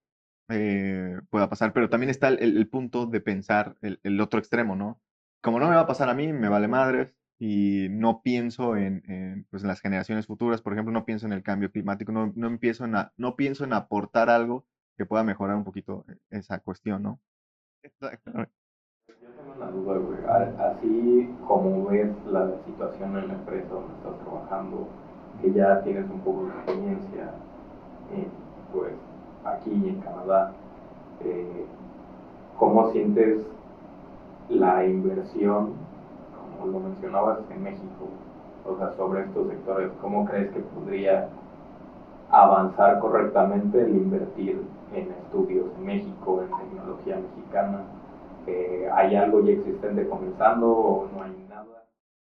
[0.50, 4.76] eh, pueda pasar, pero también está el, el punto de pensar el, el, otro extremo,
[4.76, 5.02] ¿no?
[5.42, 9.04] Como no me va a pasar a mí, me vale madres y no pienso en,
[9.08, 12.32] en, pues en las generaciones futuras, por ejemplo, no pienso en el cambio climático, no,
[12.36, 14.66] no, empiezo en a, no pienso en aportar algo
[14.98, 17.20] que pueda mejorar un poquito e, esa cuestión, ¿no?
[17.82, 18.32] Exacto.
[19.08, 20.20] Yo tengo una duda, güey.
[20.26, 24.90] Así como ves la situación en la empresa donde estás trabajando,
[25.44, 27.32] que ya tienes un poco de experiencia,
[28.72, 28.94] pues
[29.44, 30.54] aquí en Canadá,
[31.22, 31.66] eh,
[32.58, 33.42] ¿cómo sientes
[34.48, 35.74] la inversión,
[36.58, 38.08] como lo mencionabas en México,
[38.66, 39.92] o sea, sobre estos sectores?
[40.02, 41.28] ¿Cómo crees que podría
[42.32, 44.62] avanzar correctamente el invertir
[44.96, 47.82] en estudios en México, en tecnología mexicana?
[48.48, 51.73] Eh, ¿Hay algo ya existente comenzando o no hay nada?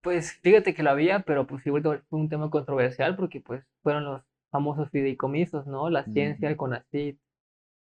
[0.03, 4.05] Pues fíjate que lo había, pero pues igual fue un tema controversial porque pues fueron
[4.05, 5.91] los famosos fideicomisos, ¿no?
[5.91, 7.19] La ciencia, el CONACYT.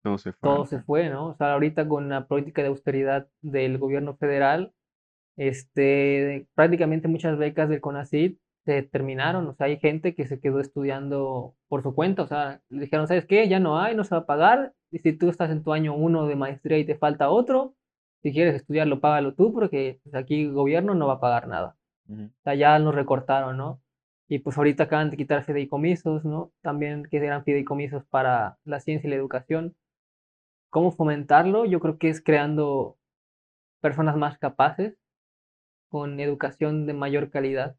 [0.03, 0.49] Todo se fue.
[0.49, 1.29] Todo se fue, ¿no?
[1.29, 4.73] O sea, ahorita con la política de austeridad del gobierno federal,
[5.37, 10.61] este, prácticamente muchas becas del CONACYT se terminaron, o sea, hay gente que se quedó
[10.61, 13.49] estudiando por su cuenta, o sea, le dijeron, ¿sabes qué?
[13.49, 15.95] Ya no hay, no se va a pagar, y si tú estás en tu año
[15.95, 17.75] uno de maestría y te falta otro,
[18.23, 21.77] si quieres estudiarlo, págalo tú, porque pues, aquí el gobierno no va a pagar nada.
[22.13, 23.81] O sea, ya nos recortaron, ¿no?
[24.29, 26.53] Y pues ahorita acaban de quitar fideicomisos, ¿no?
[26.63, 29.75] También que eran fideicomisos para la ciencia y la educación.
[30.71, 31.67] ¿Cómo fomentarlo?
[31.67, 32.97] Yo creo que es creando
[33.81, 34.97] personas más capaces,
[35.93, 37.77] con educación de mayor calidad.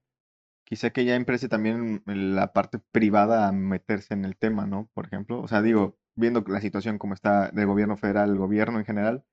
[0.65, 4.87] Quizá que ya emprese también la parte privada a meterse en el tema, ¿no?
[4.93, 8.77] Por ejemplo, o sea, digo, viendo la situación como está del gobierno federal, el gobierno
[8.77, 9.23] en general,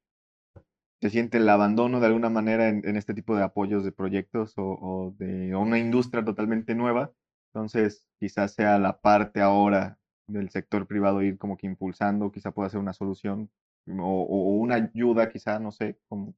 [1.01, 4.57] se siente el abandono de alguna manera en, en este tipo de apoyos de proyectos
[4.59, 7.12] o, o de una industria totalmente nueva.
[7.53, 12.70] Entonces, quizás sea la parte ahora del sector privado ir como que impulsando, quizá pueda
[12.70, 13.51] ser una solución
[13.88, 16.34] o, o una ayuda, quizá, no sé, como...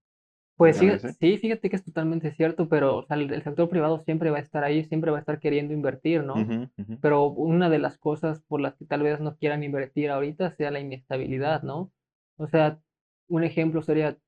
[0.57, 3.99] Pues sí, sí, fíjate que es totalmente cierto, pero o sea, el, el, sector privado
[4.05, 6.35] siempre va a estar ahí, siempre va a estar queriendo invertir, ¿no?
[6.35, 6.99] Uh -huh, uh -huh.
[7.01, 10.71] Pero una de las cosas por las que tal vez no quieran invertir ahorita sea
[10.71, 11.91] la inestabilidad, ¿no?
[12.37, 12.79] O sea,
[13.29, 14.19] un ejemplo sería,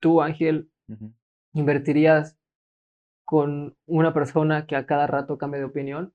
[0.00, 0.70] tú, Ángel.
[1.56, 2.36] ¿invertirías
[3.24, 6.12] con una persona que a cada rato cambie de opinión?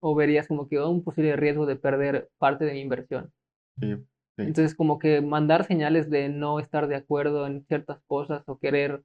[0.00, 3.32] ¿O verías como que oh, un posible riesgo de perder parte de mi inversión?
[3.80, 4.42] Sí, sí.
[4.42, 9.04] Entonces, como que mandar señales de no estar de acuerdo en ciertas cosas o querer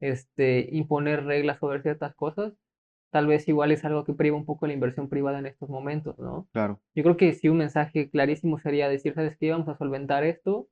[0.00, 2.54] este, imponer reglas sobre ciertas cosas,
[3.10, 6.18] tal vez igual es algo que priva un poco la inversión privada en estos momentos,
[6.18, 6.48] ¿no?
[6.52, 6.80] Claro.
[6.94, 9.50] Yo creo que sí un mensaje clarísimo sería decir, ¿sabes qué?
[9.50, 10.68] Vamos a solventar esto,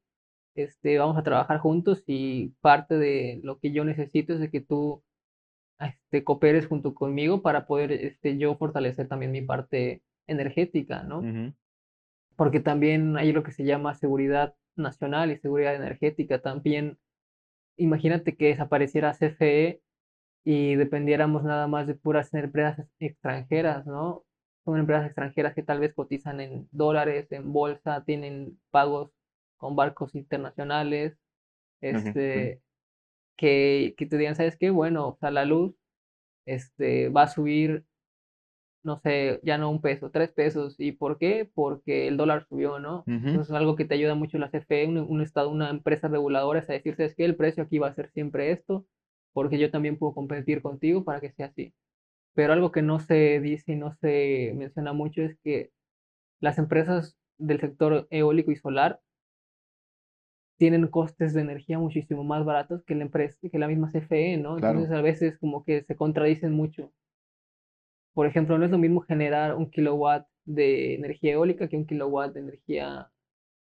[0.56, 4.60] este, vamos a trabajar juntos y parte de lo que yo necesito es de que
[4.60, 5.02] tú
[5.80, 11.20] este, cooperes junto conmigo para poder este, yo fortalecer también mi parte energética, ¿no?
[11.20, 11.54] Ujú.
[12.36, 16.40] porque también hay lo que se llama seguridad nacional y seguridad energética.
[16.40, 16.98] También,
[17.76, 19.82] imagínate que desapareciera CFE
[20.44, 24.24] y dependiéramos nada más de puras empresas extranjeras, ¿no?
[24.64, 29.12] Son empresas extranjeras que tal vez cotizan en dólares, en bolsa, tienen pagos
[29.56, 31.18] con barcos internacionales,
[31.80, 32.62] este,
[33.36, 34.70] que, que te digan, ¿sabes qué?
[34.70, 35.74] Bueno, o sea, la luz
[36.46, 37.84] este, va a subir
[38.86, 40.76] no sé, ya no un peso, tres pesos.
[40.78, 41.50] ¿Y por qué?
[41.52, 43.00] Porque el dólar subió, ¿no?
[43.00, 43.14] Ujú.
[43.14, 46.60] Entonces es algo que te ayuda mucho la CFE, un, un estado, una empresa reguladora,
[46.60, 48.86] es a decir, es que el precio aquí va a ser siempre esto,
[49.32, 51.74] porque yo también puedo competir contigo para que sea así.
[52.34, 55.72] Pero algo que no se dice y no se menciona mucho es que
[56.40, 59.00] las empresas del sector eólico y solar
[60.56, 64.56] tienen costes de energía muchísimo más baratos que la empresa, que la misma CFE, ¿no?
[64.56, 64.78] Claro.
[64.78, 66.92] Entonces a veces como que se contradicen mucho.
[68.14, 72.32] Por ejemplo, no es lo mismo generar un kilowatt de energía eólica que un kilowatt
[72.32, 73.10] de energía,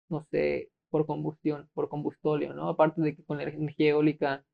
[0.09, 2.69] no sé, por combustión, por combustóleo, ¿no?
[2.69, 4.45] Aparte de que con la energía eólica,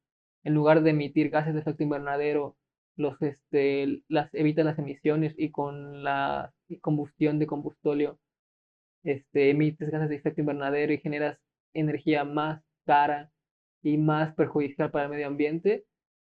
[0.42, 2.56] en lugar de emitir gases de efecto invernadero,
[2.96, 8.18] los, este, las evita las emisiones y con la combustión de combustóleo,
[9.04, 11.38] este, emites gases de efecto invernadero y generas
[11.74, 13.30] energía más cara
[13.82, 15.84] y más perjudicial para el medio ambiente,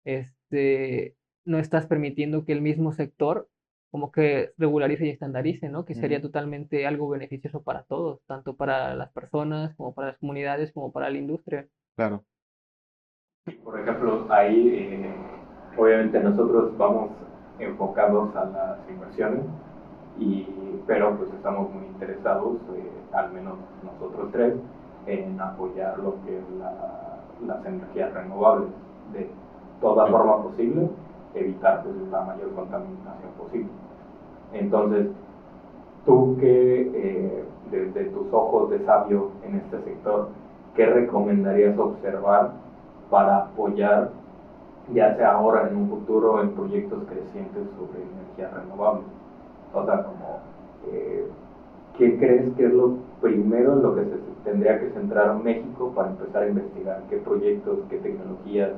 [0.04, 1.16] este,
[1.46, 3.48] no estás permitiendo que el mismo sector
[3.90, 5.86] como que regularice y estandarice, ¿no?
[5.86, 6.28] Que sería Ujú.
[6.28, 11.10] totalmente algo beneficioso para todos, tanto para las personas como para las comunidades como para
[11.10, 11.68] la industria.
[11.96, 12.26] Claro.
[13.64, 15.16] Por ejemplo, ahí eh,
[15.78, 17.12] obviamente nosotros vamos
[17.60, 19.46] enfocados a las inversiones,
[20.20, 20.46] y,
[20.86, 24.54] pero pues estamos muy interesados, eh, al menos nosotros tres,
[25.08, 28.70] en apoyar lo que es la, las energías renovables
[29.14, 29.30] de
[29.82, 30.90] toda forma posible,
[31.34, 33.70] evitar pues, la mayor contaminación posible.
[34.54, 35.08] Entonces,
[36.06, 40.30] tú que eh, desde tus ojos de sabio en este sector,
[40.76, 42.52] ¿qué recomendarías observar
[43.10, 44.12] para apoyar,
[44.94, 49.06] ya sea ahora en un futuro, en proyectos crecientes sobre energías renovables?
[49.74, 50.40] O sea, como,
[50.92, 51.28] eh,
[51.98, 56.12] ¿qué crees que es lo primero en lo que se tendría que centrar México para
[56.12, 57.04] empezar a investigar?
[57.10, 58.72] ¿Qué proyectos, qué tecnologías,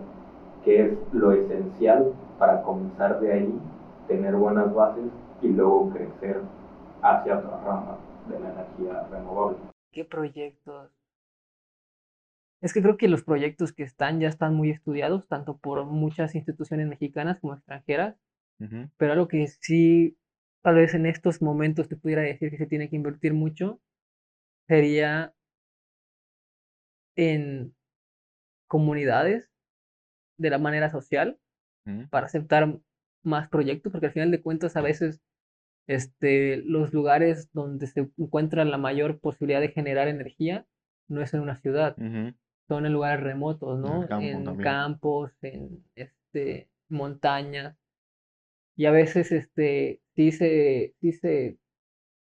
[0.64, 3.60] qué es lo esencial para comenzar de ahí,
[4.08, 5.06] tener buenas bases
[5.42, 6.42] y luego crecer
[7.02, 7.98] hacia otras ramas
[8.30, 9.58] de la energía renovable?
[9.92, 10.90] ¿Qué proyectos?
[12.62, 16.36] Es que creo que los proyectos que están ya están muy estudiados, tanto por muchas
[16.36, 18.16] instituciones mexicanas como extranjeras,
[18.60, 18.90] Ujú.
[18.98, 20.18] pero algo que sí,
[20.62, 23.80] tal vez en estos momentos te pudiera decir que se tiene que invertir mucho,
[24.68, 25.34] sería
[27.16, 27.76] en
[28.68, 29.50] comunidades
[30.38, 31.40] de la manera social
[32.12, 32.80] para aceptar
[33.24, 35.22] más proyectos, porque al final de cuentas a veces
[35.88, 40.68] este, los lugares donde se encuentra la mayor posibilidad de generar energía
[41.08, 41.96] no es en una ciudad,
[42.68, 44.08] son en lugares remotos, ¿no?
[44.08, 47.76] campo En campos, en este, montañas.
[48.76, 50.96] Y a veces este, sí se,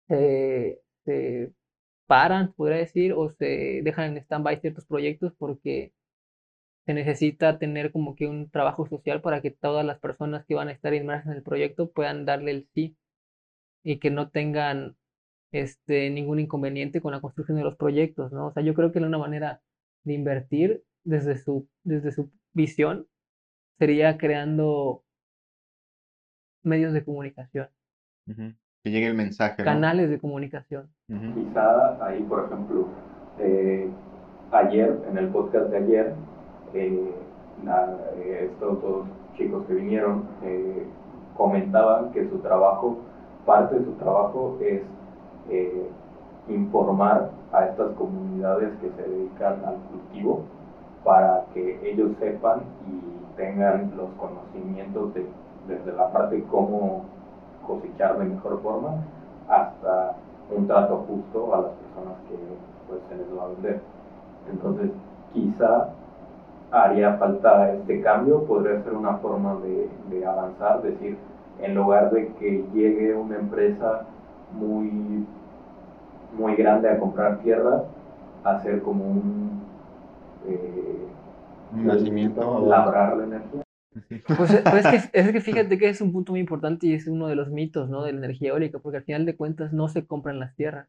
[0.09, 1.53] se, se
[2.07, 5.93] paran, podría decir, o se dejan en stand-by ciertos proyectos porque
[6.87, 10.69] se necesita tener como que un trabajo social para que todas las personas que van
[10.69, 12.97] a estar inmersas en el proyecto puedan darle el sí
[13.85, 14.97] y que no tengan
[15.53, 18.49] este, ningún inconveniente con la construcción de los proyectos, ¿no?
[18.49, 19.63] O sea, yo creo que una manera
[20.05, 23.09] de invertir desde su, desde su visión
[23.79, 25.05] sería creando
[26.63, 27.69] medios de comunicación.
[28.27, 29.65] Que llegue el mensaje, ¿no?
[29.65, 30.89] canales de comunicación.
[31.35, 32.87] Quizá ahí, por ejemplo,
[33.39, 33.89] eh,
[34.51, 36.15] ayer, en el podcast de ayer,
[36.75, 37.15] eh,
[37.65, 39.07] la- eh, estos dos
[39.37, 40.85] chicos que vinieron eh,
[41.37, 42.99] comentaban que su trabajo,
[43.47, 44.83] parte de su trabajo es
[45.51, 45.87] eh,
[46.49, 50.43] informar a estas comunidades que se dedican al cultivo
[51.05, 55.27] para que ellos sepan y tengan los conocimientos de,
[55.69, 57.05] desde la parte de cómo
[57.67, 58.95] cosechar de mejor forma
[59.49, 60.17] hasta
[60.55, 62.37] un trato justo a las personas que
[62.89, 63.81] pues, se les va a vender.
[64.51, 64.91] Entonces,
[65.33, 65.89] quizá
[66.71, 71.17] haría falta este cambio, podría ser una forma de, de avanzar, decir,
[71.61, 74.07] en lugar de que llegue una empresa
[74.53, 75.27] muy,
[76.37, 77.85] muy grande a comprar tierra,
[78.45, 79.63] hacer como un,
[80.47, 81.09] eh,
[81.73, 82.67] nacimiento.
[82.67, 83.63] labrar la energía.
[84.37, 86.95] Pues, eh, pues es, que, es que fíjate que es un punto muy importante y
[86.95, 88.03] es uno de los mitos, ¿no?
[88.03, 90.89] De la energía eólica, porque al final de cuentas no se compran las tierras,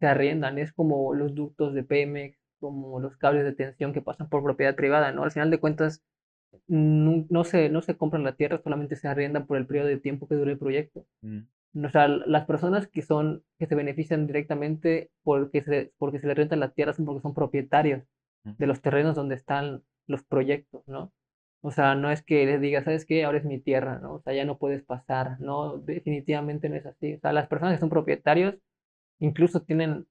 [0.00, 4.28] se arriendan, es como los ductos de Pemex, como los cables de tensión que pasan
[4.28, 5.24] por propiedad privada, ¿no?
[5.24, 6.02] Al final de cuentas
[6.66, 9.98] no, no se, no se compran la tierra, solamente se arriendan por el periodo de
[9.98, 11.04] tiempo que dure el proyecto.
[11.22, 11.40] Mm.
[11.84, 16.36] O sea, las personas que son, que se benefician directamente porque se, porque se les
[16.36, 18.02] rentan las tierras son porque son propietarios
[18.44, 21.12] de los terrenos donde están los proyectos, ¿no?
[21.64, 23.24] O sea, no es que les diga, ¿sabes qué?
[23.24, 24.14] Ahora es mi tierra, ¿no?
[24.14, 25.78] O sea, ya no puedes pasar, ¿no?
[25.78, 27.14] Definitivamente no es así.
[27.14, 28.56] O sea, las personas que son propietarios
[29.20, 30.06] incluso tienen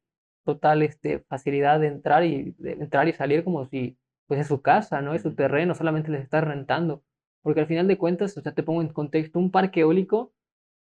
[0.45, 3.97] total este, facilidad de entrar y de entrar y salir como si
[4.27, 5.13] pues es su casa, ¿no?
[5.13, 7.03] Es su terreno, solamente les está rentando.
[7.41, 10.33] Porque al final de cuentas, o sea, te pongo en contexto, un parque eólico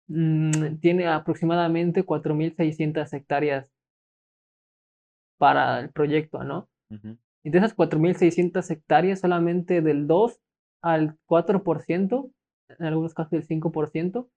[0.09, 3.67] mm, tiene aproximadamente 4.600 hectáreas
[5.39, 6.69] para el proyecto, ¿no?
[7.43, 10.41] Y de esas 4.600 hectáreas, solamente del 2
[10.87, 12.31] al 4%,
[12.79, 14.31] en algunos casos del 5%,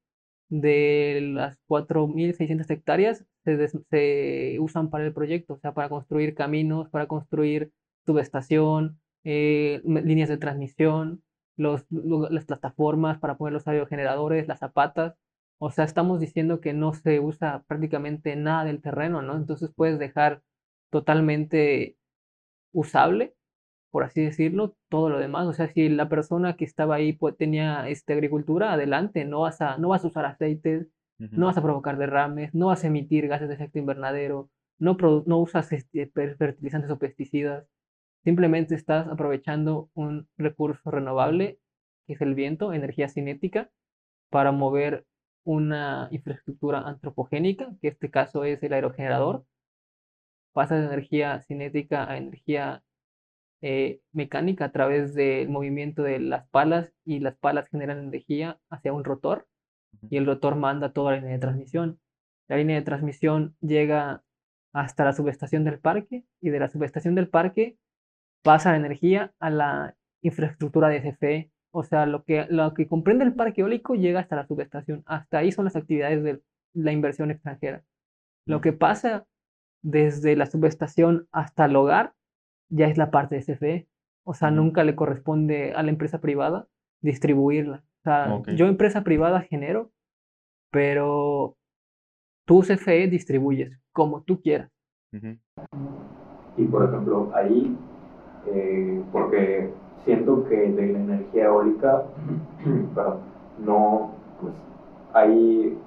[0.49, 6.35] de las 4.600 hectáreas se, des- se usan para el proyecto, o sea, para construir
[6.35, 7.71] caminos, para construir
[8.05, 11.23] subestación, eh, líneas de transmisión,
[11.57, 15.15] las plataformas para poner los aerogeneradores, las zapatas.
[15.59, 19.35] O sea, estamos diciendo que no se usa prácticamente nada del terreno, ¿no?
[19.35, 20.41] Entonces puedes dejar
[20.89, 21.97] totalmente
[22.73, 23.35] usable,
[23.91, 25.47] por así decirlo, todo lo demás.
[25.47, 29.61] O sea, si la persona que estaba ahí pues, tenía este, agricultura, adelante, no vas
[29.61, 30.87] a, no vas a usar aceites,
[31.19, 31.29] Ujú.
[31.31, 34.95] no vas a provocar derrames, no vas a emitir gases de efecto invernadero, no,
[35.25, 37.65] no usas este, fertilizantes o pesticidas,
[38.23, 41.59] simplemente estás aprovechando un recurso renovable,
[42.07, 43.69] que es el viento, energía cinética,
[44.29, 45.05] para mover
[45.43, 49.45] una infraestructura antropogénica, que en este caso es el aerogenerador,
[50.53, 52.83] pasa de energía cinética a energía
[53.61, 58.93] eh, mecánica a través del movimiento de las palas y las palas generan energía hacia
[58.93, 59.47] un rotor
[60.09, 61.99] y el rotor manda toda la línea de transmisión.
[62.47, 64.23] La línea de transmisión llega
[64.73, 67.77] hasta la subestación del parque y de la subestación del parque
[68.43, 71.51] pasa la energía a la infraestructura de CFE.
[71.71, 75.03] O sea, lo que, lo que comprende el parque eólico llega hasta la subestación.
[75.05, 76.41] Hasta ahí son las actividades de
[76.73, 77.83] la inversión extranjera.
[78.45, 79.27] Lo que pasa
[79.81, 82.13] desde la subestación hasta el hogar
[82.69, 83.87] ya es la parte de CFE.
[84.23, 86.67] O sea, nunca le corresponde a la empresa privada
[87.01, 87.83] distribuirla.
[87.99, 89.91] O sea, yo empresa privada genero,
[90.71, 91.57] pero
[92.45, 94.71] tú CFE distribuyes como tú quieras.
[96.57, 97.75] Y por ejemplo, ahí,
[98.47, 99.71] eh, porque
[100.05, 102.03] siento que de la energía eólica,
[102.95, 103.19] perdón,
[103.59, 104.53] no, pues
[105.13, 105.77] hay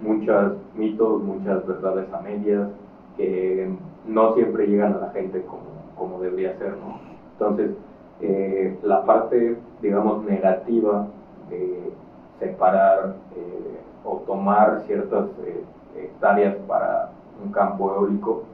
[0.00, 2.68] muchos mitos, muchas verdades a medias
[3.16, 3.70] que
[4.06, 5.64] no siempre llegan a la gente como,
[5.96, 6.98] como debería ser, ¿no?
[7.32, 7.72] Entonces,
[8.20, 11.06] eh, la parte, digamos, negativa
[11.50, 11.92] de
[12.38, 15.64] separar eh, o tomar ciertas eh,
[15.96, 17.10] hectáreas para
[17.44, 18.44] un campo eólico,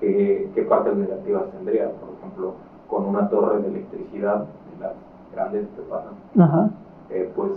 [0.00, 1.90] ¿qué, qué partes negativas tendría?
[1.90, 2.54] Por ejemplo,
[2.88, 4.92] con una torre de electricidad, de las
[5.34, 6.70] grandes que pasan, Ajá.
[7.10, 7.52] eh, pues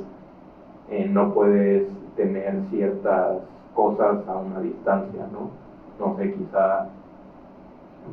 [1.10, 3.42] no puedes tener ciertas
[3.74, 5.50] cosas a una distancia, ¿no?
[6.00, 6.88] No sé, quizá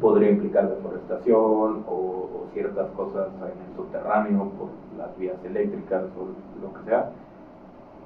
[0.00, 6.60] podría implicar deforestación o, o ciertas cosas en el subterráneo por las vías eléctricas o
[6.60, 7.10] lo que sea.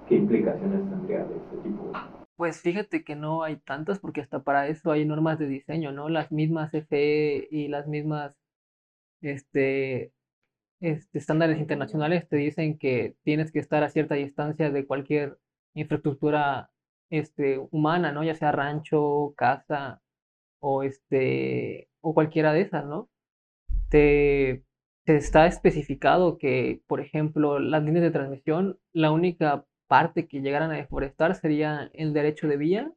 [0.09, 1.93] ¿Qué implicaciones tendría de este tipo?
[2.37, 6.09] Pues fíjate que no hay tantas porque hasta para eso hay normas de diseño, ¿no?
[6.09, 8.37] Las mismas CFE y las mismas
[9.23, 10.13] este,
[10.81, 15.39] este, estándares internacionales te dicen que tienes que estar a cierta distancia de cualquier
[15.75, 16.71] infraestructura
[17.11, 18.23] este, humana, ¿no?
[18.23, 20.03] Ya sea rancho, casa
[20.61, 23.09] o, este, o cualquiera de esas, ¿no?
[23.89, 24.65] Te,
[25.05, 30.73] te está especificado que, por ejemplo, las líneas de transmisión, la única parte que llegaran
[30.73, 32.93] a deforestar sería el derecho de vía,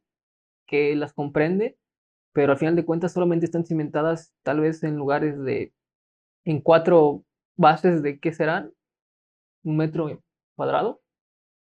[0.66, 1.78] que las comprende,
[2.32, 5.72] pero al final de cuentas solamente están cimentadas tal vez en lugares de,
[6.44, 7.24] en cuatro
[7.56, 8.72] bases de, ¿qué serán?
[9.64, 10.22] Un metro
[10.56, 11.00] cuadrado.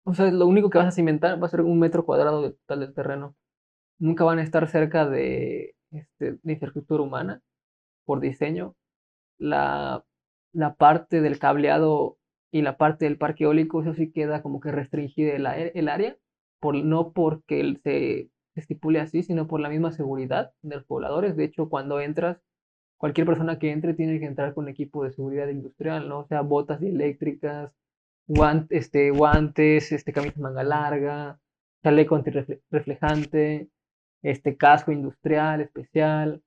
[0.05, 2.51] O sea, lo único que vas a cimentar va a ser un metro cuadrado de
[2.53, 3.37] total del terreno.
[3.99, 7.43] Nunca van a estar cerca de, este, de infraestructura humana
[8.05, 8.75] por diseño.
[9.39, 10.05] La,
[10.53, 12.19] la parte del cableado
[12.51, 16.17] y la parte del parque eólico, eso sí queda como que restringida el, área,
[16.61, 21.37] por, no porque se estipule así, sino por la misma seguridad de los pobladores.
[21.37, 22.39] De hecho, cuando entras,
[22.97, 26.21] cualquier persona que entre tiene que entrar con equipo de seguridad industrial, ¿no?
[26.21, 27.73] O sea, botas eléctricas,
[28.27, 31.41] guantes, este, guantes, este, camisa manga larga,
[31.83, 33.69] chaleco antirreflejante,
[34.23, 36.43] este, casco industrial especial,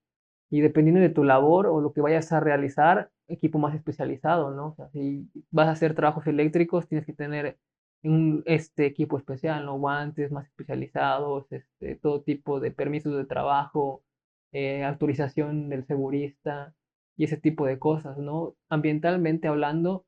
[0.50, 4.76] y dependiendo de tu labor o lo que vayas a realizar, equipo más especializado, ¿no?
[4.92, 7.58] Si vas a hacer trabajos eléctricos, tienes que tener
[8.04, 9.78] un este equipo especial, ¿no?
[9.80, 14.04] Guantes más especializados, este, todo tipo de permisos de trabajo,
[14.52, 16.74] eh, autorización del segurista
[17.16, 18.56] y ese tipo de cosas, ¿no?
[18.70, 20.06] Ambientalmente hablando,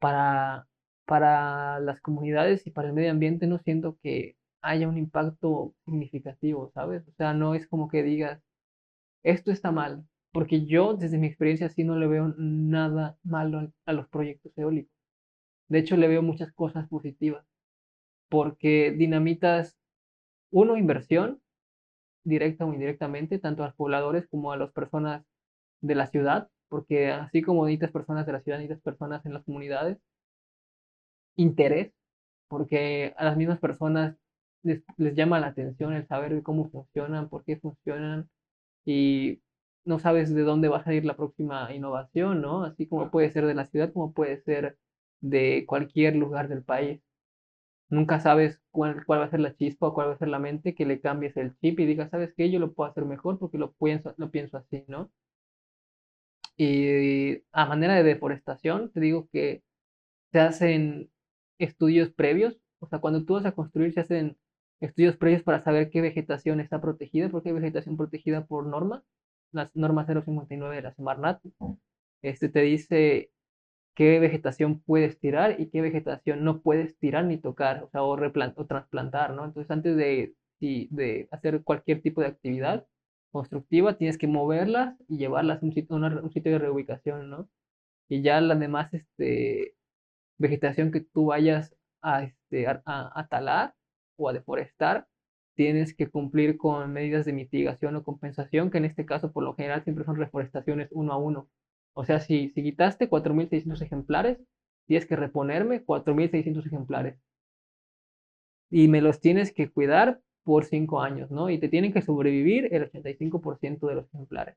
[0.00, 0.68] para,
[1.06, 4.37] para las comunidades y para el medio ambiente no siento que
[4.68, 7.06] haya un impacto significativo, ¿sabes?
[7.08, 8.40] O sea, no es como que digas,
[9.22, 13.92] esto está mal, porque yo desde mi experiencia sí no le veo nada malo a
[13.92, 14.92] los proyectos eólicos.
[15.68, 17.44] De hecho, le veo muchas cosas positivas,
[18.28, 19.78] porque dinamitas,
[20.50, 21.40] uno, inversión,
[22.24, 25.24] directa o indirectamente, tanto a los pobladores como a las personas
[25.80, 29.44] de la ciudad, porque así como necesitas personas de la ciudad, necesitas personas en las
[29.44, 29.98] comunidades.
[31.36, 31.92] Interés,
[32.48, 34.16] porque a las mismas personas
[34.62, 34.82] les,
[35.14, 38.28] llama la atención el saber cómo funcionan, por qué funcionan,
[38.84, 39.40] y
[39.84, 42.64] no sabes de dónde va a salir la próxima innovación, ¿no?
[42.64, 44.78] Así como puede ser de la ciudad, como puede ser
[45.20, 47.00] de cualquier lugar del país.
[47.90, 50.38] Nunca sabes cuál, cuál va a ser la chispa o cuál va a ser la
[50.38, 52.50] mente que le cambies el chip y digas, ¿sabes qué?
[52.50, 55.10] Yo lo puedo hacer mejor porque lo pienso, lo pienso así, ¿no?
[56.56, 59.62] Y a manera de deforestación, te digo que
[60.32, 61.10] se hacen
[61.58, 64.36] estudios previos, o sea, cuando tú vas a construir, se hacen
[64.80, 69.04] estudios previos para saber qué vegetación está protegida, porque hay vegetación protegida por norma,
[69.52, 71.40] la norma 059 de la Semarnat.
[72.22, 73.30] Este te dice
[73.94, 78.16] qué vegetación puedes tirar y qué vegetación no puedes tirar ni tocar, o sea, o,
[78.16, 79.44] o trasplantar, ¿no?
[79.44, 82.86] Entonces, antes de, de hacer cualquier tipo de actividad
[83.32, 87.48] constructiva, tienes que moverlas y llevarlas a un sitio, un sitio de reubicación, ¿no?
[88.08, 89.76] Y ya la demás este,
[90.38, 93.74] vegetación que tú vayas a, este, a talar,
[94.18, 95.06] o a deforestar,
[95.54, 99.54] tienes que cumplir con medidas de mitigación o compensación, que en este caso por lo
[99.54, 101.48] general siempre son reforestaciones uno a uno.
[101.94, 104.38] O sea, si, si quitaste 4.600 ejemplares,
[104.86, 107.18] tienes que reponerme 4.600 ejemplares.
[108.70, 111.50] Y me los tienes que cuidar por 5 años, ¿no?
[111.50, 114.56] Y te tienen que sobrevivir el 85% de los ejemplares.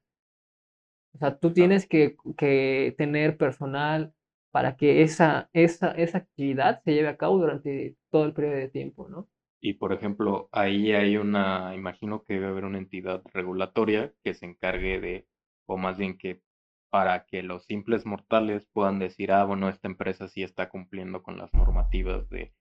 [1.14, 4.14] O sea, tú tienes que, que tener personal
[4.52, 8.70] para que esa, esa, esa actividad se lleve a cabo durante todo el periodo de
[8.70, 9.28] tiempo, ¿no?
[9.62, 14.48] Y por ejemplo, ahí hay una, imagino que debe haber una entidad regulatoria que se
[14.48, 15.28] encargue de,
[15.68, 16.42] o más bien que
[16.90, 21.38] para que los simples mortales puedan decir, ah, bueno, esta empresa sí está cumpliendo con
[21.38, 22.54] las normativas de,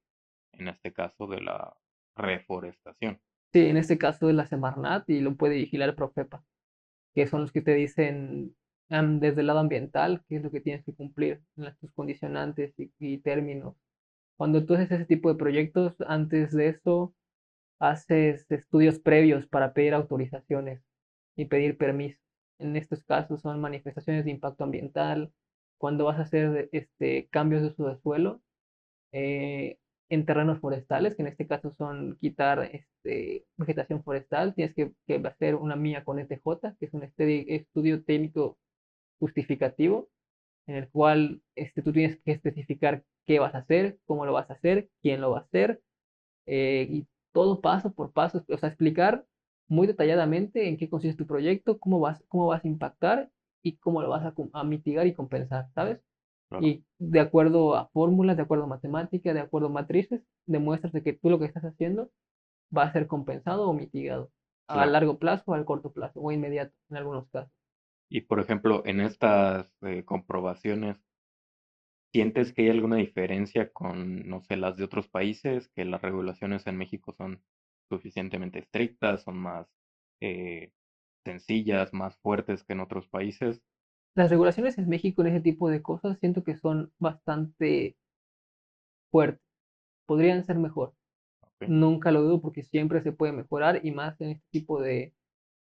[0.53, 1.75] en este caso, de la
[2.17, 3.19] reforestación.
[3.53, 6.45] Sí, en este caso de la Semarnat y lo puede vigilar Profepa,
[7.15, 8.55] que son los que te dicen
[8.89, 13.19] desde el lado ambiental qué es lo que tienes que cumplir en tus condicionantes y
[13.19, 13.75] términos
[14.41, 17.15] cuando tú haces ese tipo de proyectos, antes de eso,
[17.79, 20.81] haces estudios previos para pedir autorizaciones
[21.37, 22.19] y pedir permiso.
[22.59, 25.31] En estos casos son manifestaciones de impacto ambiental,
[25.77, 28.41] cuando vas a hacer este, cambios de uso de suelo
[29.13, 29.77] eh,
[30.09, 34.95] en terrenos forestales, que en este caso son quitar este, vegetación forestal, tienes que,
[35.27, 38.59] hacer una mía con ETJ, que es un estudio técnico
[39.19, 40.09] justificativo,
[40.67, 44.51] en el cual este, tú tienes que especificar qué vas a hacer, cómo lo vas
[44.51, 45.81] a hacer, quién lo va a hacer,
[46.47, 49.25] eh, y todo paso por paso, o sea, explicar
[49.69, 53.31] muy detalladamente en qué consiste tu proyecto, cómo vas, cómo vas a impactar
[53.63, 56.01] y cómo lo vas a, mitigar y compensar, ¿sabes?
[56.61, 61.05] Y de acuerdo a fórmulas, de acuerdo a matemáticas, de acuerdo a matrices, demuestras de
[61.05, 62.11] que tú lo que estás haciendo
[62.77, 64.33] va a ser compensado o mitigado
[64.67, 67.53] a largo plazo, al corto plazo o inmediato en algunos casos.
[68.09, 70.97] Y por ejemplo, en estas eh, comprobaciones,
[72.13, 75.69] ¿sientes que hay alguna diferencia con, no sé, las de otros países?
[75.75, 77.43] Que las regulaciones en México son
[77.89, 79.67] suficientemente estrictas, son más
[80.21, 80.73] eh,
[81.25, 83.63] sencillas, más fuertes que en otros países.
[84.15, 87.97] Las regulaciones en México en ese tipo de cosas siento que son bastante
[89.11, 89.43] fuertes.
[90.07, 90.95] Podrían ser mejor.
[91.61, 95.15] Nunca lo dudo porque siempre se puede mejorar y más en este tipo de,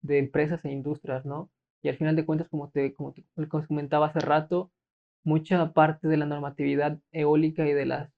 [0.03, 1.51] de empresas e industrias, ¿no?
[1.83, 3.25] Y al final de cuentas, como te, como te
[3.69, 4.73] comentaba hace rato,
[5.25, 8.11] mucha parte de la normatividad eólica y de las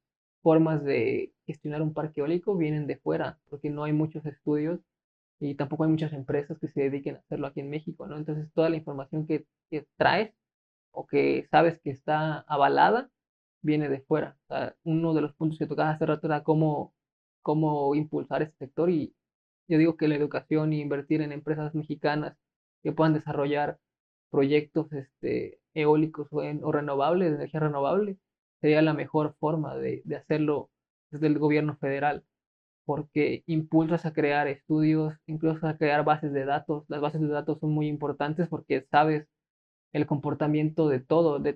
[0.43, 4.81] formas de gestionar un parque eólico vienen de fuera, porque no hay muchos estudios
[5.41, 8.16] y tampoco hay muchas empresas que se dediquen a hacerlo aquí en México, ¿no?
[8.16, 9.47] Entonces, toda la información que,
[9.97, 10.33] traes
[10.93, 13.11] o que sabes que está avalada
[13.62, 14.37] viene de fuera.
[14.85, 16.95] uno de los puntos que tocaba hace rato era cómo,
[17.43, 19.15] cómo impulsar ese sector y
[19.69, 22.37] Yo digo que la educación y invertir en empresas mexicanas
[22.83, 23.78] que puedan desarrollar
[24.37, 28.19] proyectos este, eólicos o, en, o renovables, de energía renovable,
[28.61, 30.69] sería la mejor forma de, hacerlo
[31.11, 32.23] desde el gobierno federal,
[32.85, 36.85] porque impulsas a crear estudios, incluso a crear bases de datos.
[36.89, 39.27] Las bases de datos son muy importantes porque sabes
[39.95, 41.55] el comportamiento de todo, de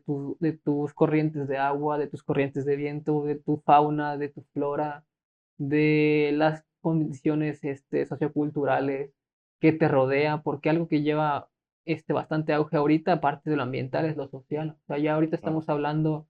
[0.65, 5.05] tus corrientes de agua, de tus corrientes de viento, de tu fauna, de tu flora,
[5.59, 9.12] de las condiciones este, socioculturales
[9.61, 11.51] que te rodean, porque algo que lleva
[11.85, 14.77] este, bastante auge ahorita, aparte de lo ambiental, es lo social.
[14.82, 16.28] O sea, ya ahorita estamos hablando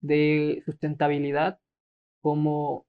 [0.00, 1.58] de sustentabilidad
[2.20, 2.86] como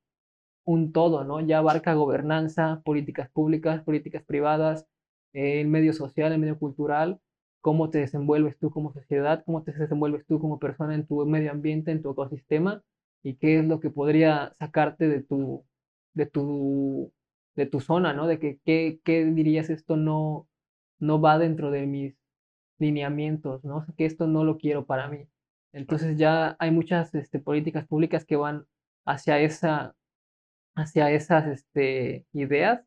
[0.65, 1.41] un todo, ¿no?
[1.41, 4.87] Ya abarca gobernanza, políticas públicas, políticas privadas,
[5.33, 7.21] el medio social, el medio cultural,
[7.61, 11.51] cómo te desenvuelves tú como sociedad, cómo te desenvuelves tú como persona en tu medio
[11.51, 12.83] ambiente, en tu ecosistema,
[13.23, 15.65] y qué es lo que podría sacarte de tu,
[16.13, 17.11] de tu,
[17.55, 18.27] de tu zona, ¿no?
[18.27, 20.47] De que qué, qué dirías esto no,
[20.99, 22.15] no va dentro de mis
[22.79, 23.85] lineamientos, ¿no?
[23.97, 25.27] Que esto no lo quiero para mí.
[25.73, 28.65] Entonces ya hay muchas este, políticas públicas que van
[29.05, 29.95] hacia esa,
[30.75, 32.85] hacia esas este, ideas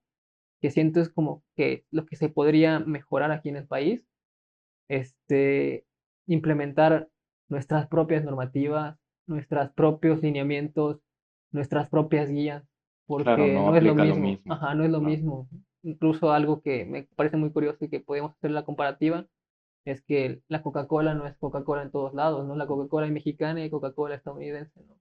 [0.61, 4.03] que siento es como que lo que se podría mejorar aquí en el país,
[4.89, 5.85] este,
[6.27, 7.09] implementar
[7.49, 11.01] nuestras propias normativas, nuestros propios lineamientos,
[11.53, 12.65] nuestras propias guías,
[13.07, 14.53] porque no, es lo mismo.
[14.53, 15.49] Ajá, no es lo mismo.
[15.83, 19.27] Incluso algo que me parece muy curioso y que podemos hacer la comparativa
[19.85, 22.57] es que la Coca-Cola no es Coca-Cola en todos lados, ¿no?
[22.57, 24.97] La Coca-Cola es mexicana y Coca-Cola estadounidense, ¿no?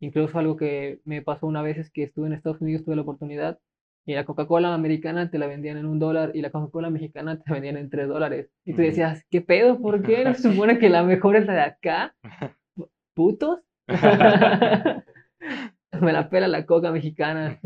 [0.00, 3.02] Incluso algo que me pasó una vez es que estuve en Estados Unidos, tuve la
[3.02, 3.58] oportunidad,
[4.06, 7.42] y la Coca-Cola americana te la vendían en un dólar y la Coca-Cola mexicana te
[7.46, 8.48] la vendían en tres dólares.
[8.64, 9.80] Y tú decías, ¿qué pedo?
[9.80, 10.24] ¿Por qué?
[10.24, 12.14] ¿No se supone que la mejor es la de acá?
[13.14, 13.60] ¿Putos?
[16.00, 17.58] me la pela la coca mexicana.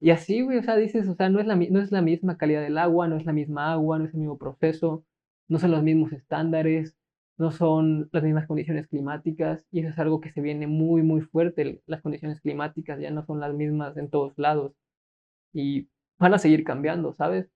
[0.00, 2.36] Y así, güey, o sea, dices, o sea, no es, la, no es la misma
[2.38, 5.04] calidad del agua, no es la misma agua, no es el mismo proceso,
[5.48, 6.94] no son los mismos estándares,
[7.38, 11.20] no son las mismas condiciones climáticas y eso es algo que se viene muy, muy
[11.22, 11.82] fuerte.
[11.86, 14.72] Las condiciones climáticas ya no son las mismas en todos lados
[15.52, 17.48] y van a seguir cambiando, ¿sabes?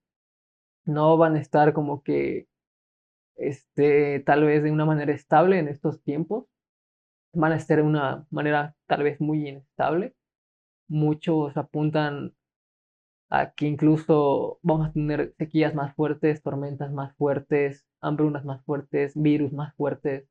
[0.85, 2.49] No van a estar como que,
[3.37, 6.47] este, tal vez de una manera estable en estos tiempos,
[7.33, 10.15] van a estar de una manera tal vez muy inestable.
[10.91, 12.35] Muchos apuntan
[13.31, 19.13] a que incluso vamos a tener sequías más fuertes, tormentas más fuertes, hambrunas más fuertes,
[19.15, 20.27] virus más fuertes,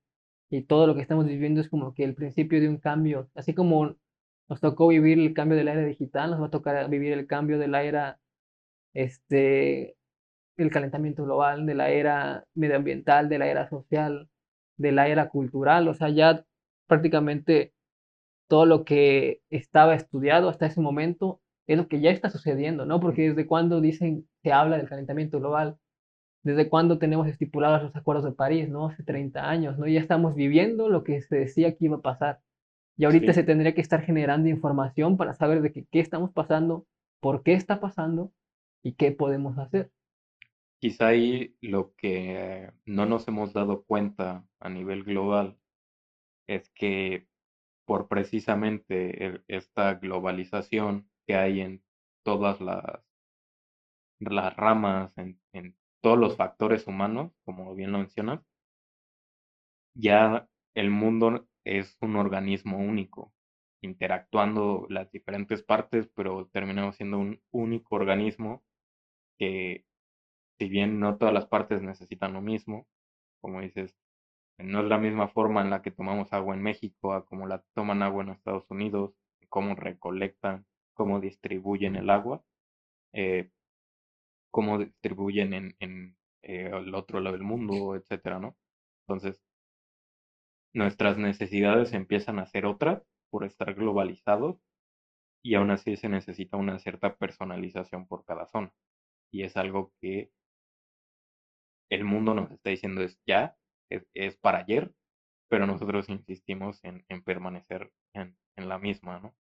[0.50, 3.54] y todo lo que estamos viviendo es como que el principio de un cambio, así
[3.54, 3.96] como
[4.50, 7.28] nos tocó vivir el cambio de la era digital, nos va a tocar vivir el
[7.28, 8.20] cambio de la era,
[8.94, 9.96] este,
[10.58, 14.30] el calentamiento global, de la era medioambiental, de la era social,
[14.78, 16.46] de la era cultural, o sea, ya
[16.88, 17.74] prácticamente
[18.50, 23.00] todo lo que estaba estudiado hasta ese momento es lo que ya está sucediendo, ¿no?
[23.00, 25.78] Porque desde cuando dicen, se habla del calentamiento global,
[26.44, 28.88] desde cuando tenemos estipulados los acuerdos de París, ¿no?
[28.88, 29.88] Hace 30 años, ¿no?
[29.88, 32.40] Ya estamos viviendo lo que se decía que iba a pasar.
[32.98, 36.88] Y ahorita se tendría que estar generando información para saber de qué estamos pasando,
[37.22, 38.34] por qué está pasando
[38.82, 39.92] y qué podemos hacer.
[40.80, 45.56] Quizá ahí lo que no nos hemos dado cuenta a nivel global
[46.48, 47.29] es que
[47.90, 51.84] por precisamente esta globalización que hay en
[52.24, 53.02] todas las,
[54.20, 58.42] las ramas, en, en todos los factores humanos, como bien lo mencionas,
[59.96, 63.34] ya el mundo es un organismo único,
[63.82, 68.64] interactuando las diferentes partes, pero terminamos siendo un único organismo
[69.40, 69.84] que,
[70.60, 72.88] si bien no todas las partes necesitan lo mismo,
[73.42, 73.99] como dices,
[74.64, 77.64] no es la misma forma en la que tomamos agua en México a como la
[77.74, 79.14] toman agua en Estados Unidos,
[79.50, 82.44] cómo recolectan, cómo distribuyen el agua,
[83.14, 83.52] eh,
[84.52, 88.58] cómo distribuyen en, en eh, el otro lado del mundo, etcétera, ¿no?
[89.08, 89.42] Entonces,
[90.74, 94.58] nuestras necesidades empiezan a ser otras por estar globalizados
[95.44, 98.74] y aún así se necesita una cierta personalización por cada zona.
[99.32, 100.32] Y es algo que
[101.90, 103.56] el mundo nos está diciendo es ya,
[103.90, 104.92] es, para ayer,
[105.50, 109.36] pero nosotros insistimos en, en permanecer en, en, la misma, ¿no?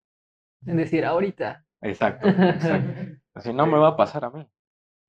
[0.65, 1.65] En decir, ahorita.
[1.81, 2.27] Exacto,
[3.33, 4.47] Así no me va a pasar a mí.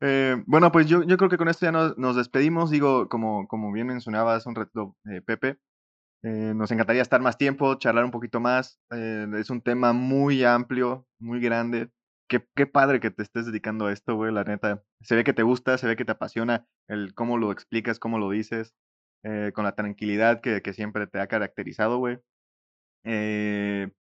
[0.03, 2.71] Eh, bueno, pues yo, yo creo que con esto ya nos, nos despedimos.
[2.71, 5.59] Digo, como, como bien mencionaba hace un rato eh, Pepe,
[6.23, 8.81] eh, nos encantaría estar más tiempo, charlar un poquito más.
[8.91, 11.91] es un tema muy amplio, muy grande.
[12.29, 14.83] Qué, qué padre que te estés dedicando a esto, güey, la neta.
[15.03, 18.19] Se ve que te gusta, se ve que te apasiona el cómo lo explicas, cómo
[18.19, 18.75] lo dices.
[19.23, 22.19] Eh, con la tranquilidad que, siempre te ha caracterizado, güey.
[23.05, 23.91] Eh,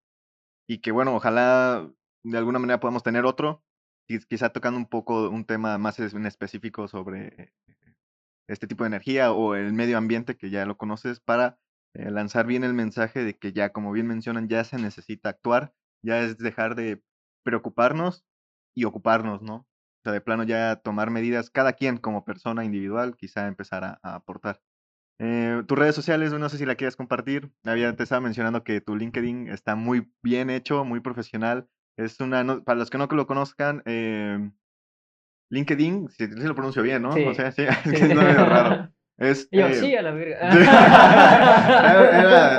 [0.69, 1.91] y que bueno, ojalá
[2.25, 3.65] de alguna manera podamos tener otro.
[4.09, 7.53] quiz- quizá tocando un poco un tema más específico sobre
[8.49, 11.59] este tipo de energía o el medio ambiente que ya lo conoces para
[11.95, 15.75] eh, lanzar bien el mensaje de que ya, como bien mencionan, ya se necesita actuar,
[16.03, 17.03] ya es dejar de
[17.45, 18.25] preocuparnos
[18.75, 19.55] y ocuparnos, ¿no?
[19.57, 23.99] O sea, de plano ya tomar medidas, cada quien como persona individual, quizá empezar a
[24.03, 24.61] aportar.
[25.23, 27.51] Eh, tus redes sociales, no sé si la quieres compartir.
[27.65, 31.69] Había, te estaba mencionando que tu LinkedIn está muy bien hecho, muy profesional.
[31.99, 34.51] Es una, no- para los que no lo conozcan, eh,
[35.51, 37.13] LinkedIn, si, si lo pronuncio bien, ¿no?
[37.13, 37.25] Sí.
[37.27, 37.97] O sea, sí, es Sí.
[37.97, 38.89] es medio raro.
[39.19, 40.39] Es, yo, eh, sí, a la verga.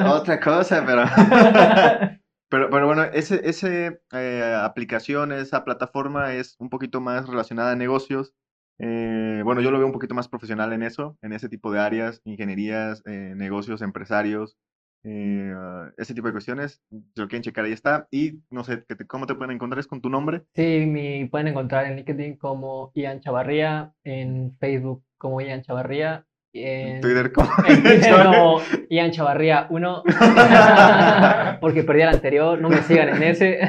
[0.02, 1.06] era otra cosa, pero,
[2.50, 7.76] pero, pero bueno, ese, ese eh, aplicación, esa plataforma es un poquito más relacionada a
[7.76, 8.36] negocios.
[8.84, 11.80] Eh, bueno, yo lo veo un poquito más profesional en eso, en ese tipo de
[11.80, 14.58] áreas, ingenierías, eh, negocios, empresarios,
[15.04, 16.82] eh, ah, ese tipo de cuestiones.
[16.90, 18.08] Si lo quieren checar, ahí está.
[18.10, 19.80] Y no sé, ¿qué te- ¿cómo te pueden encontrar?
[19.80, 20.44] ¿Es con tu nombre?
[20.56, 27.02] Sí, me pueden encontrar en LinkedIn como Ian Chavarría, en Facebook como Ian Chavarría, en
[27.02, 27.50] Twitter, ¿cómo?
[27.68, 30.04] en Twitter como Ian Chavarría 1,
[31.62, 33.60] porque perdí el anterior, no me sigan en ese.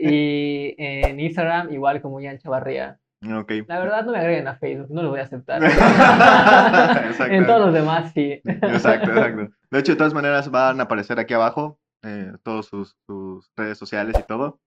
[0.00, 2.98] Y en Instagram igual como Ian Chavarría.
[3.22, 3.52] Ok.
[3.66, 5.60] La verdad no me agreguen a Facebook, no lo voy a aceptar.
[7.30, 8.40] En todos los demás sí.
[8.44, 9.48] Exacto, exacto.
[9.70, 13.76] De hecho, de todas maneras van a aparecer aquí abajo eh, todos sus, sus redes
[13.76, 14.60] sociales y todo.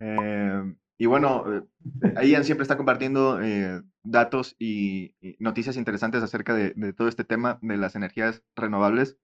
[0.00, 1.44] Eh, y bueno,
[2.02, 7.08] eh, Ian siempre está compartiendo eh, datos y, y noticias interesantes acerca de, de todo
[7.08, 9.16] este tema de las energías renovables.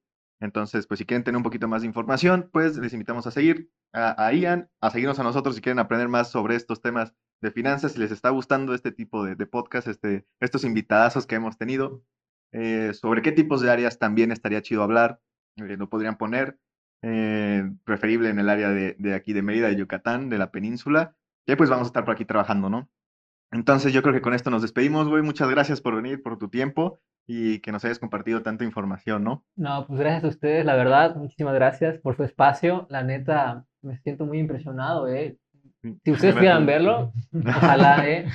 [0.44, 3.70] Entonces, pues si quieren tener un poquito más de información, pues les invitamos a seguir
[3.94, 7.92] a, Ian, a seguirnos a nosotros si quieren aprender más sobre estos temas de finanzas,
[7.92, 12.04] si les está gustando este tipo de, podcast, este, estos invitadazos que hemos tenido
[12.52, 15.18] eh, sobre qué tipos de áreas también estaría chido hablar,
[15.56, 16.58] eh, lo podrían poner,
[17.00, 21.16] eh, preferible en el área de, de aquí de Mérida, de Yucatán, de la península,
[21.46, 22.90] que pues vamos a estar por aquí trabajando, ¿no?
[23.54, 26.48] Entonces yo creo que con esto nos despedimos, güey, muchas gracias por venir, por tu
[26.48, 29.44] tiempo y que nos hayas compartido tanta información, ¿no?
[29.54, 32.88] No, pues gracias a ustedes, la verdad, muchísimas gracias por su espacio.
[32.90, 35.38] La neta, me siento muy impresionado, eh.
[36.02, 37.12] Si ustedes pudieran verlo,
[37.46, 38.26] ojalá, eh.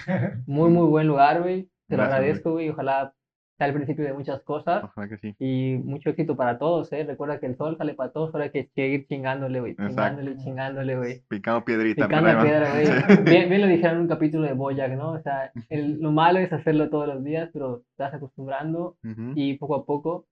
[0.47, 1.69] Muy, muy buen lugar, güey.
[1.89, 2.69] Te lo Gracias, agradezco, güey.
[2.69, 3.13] Ojalá
[3.59, 4.83] sea el principio de muchas cosas.
[4.85, 5.35] Ojalá que sí.
[5.37, 7.03] Y mucho éxito para todos, ¿eh?
[7.03, 9.75] Recuerda que el sol sale para todos, ahora hay que seguir chingándole, güey.
[9.75, 11.21] Chingándole, chingándole, güey.
[11.27, 12.07] Picando piedrita.
[12.07, 12.85] Picando piedra, güey.
[12.87, 13.23] Sí.
[13.23, 15.11] Bien, bien lo dijeron en un capítulo de Boyac, ¿no?
[15.11, 18.97] O sea, el- lo malo es hacerlo todos los días, pero te vas acostumbrando
[19.35, 20.25] y poco a poco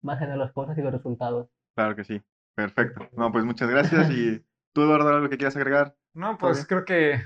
[0.00, 1.48] vas a las cosas y los resultados.
[1.74, 2.22] Claro que sí.
[2.54, 3.08] Perfecto.
[3.16, 4.40] No, pues muchas gracias y
[4.72, 5.94] tú, Eduardo, algo que quieras agregar.
[6.14, 7.20] No, ¿Todo pues creo que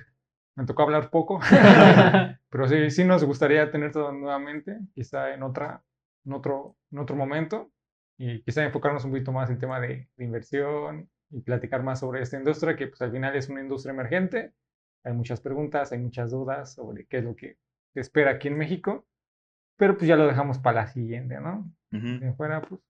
[0.57, 1.41] me tocó hablar poco,
[2.51, 5.83] pero sí, sí nos gustaría tener todo nuevamente, quizá en otra,
[6.25, 7.71] en otro, en otro momento,
[8.19, 12.01] y quizá enfocarnos un poquito más en el tema de, de inversión y platicar más
[12.01, 14.53] sobre esta industria, que pues al final es una industria emergente.
[15.05, 17.59] Hay muchas preguntas, hay muchas dudas sobre qué es lo que
[17.95, 19.07] se espera aquí en México,
[19.77, 21.71] pero pues ya lo dejamos para la siguiente, ¿no?
[21.93, 22.81] Ujú, De fuera, pues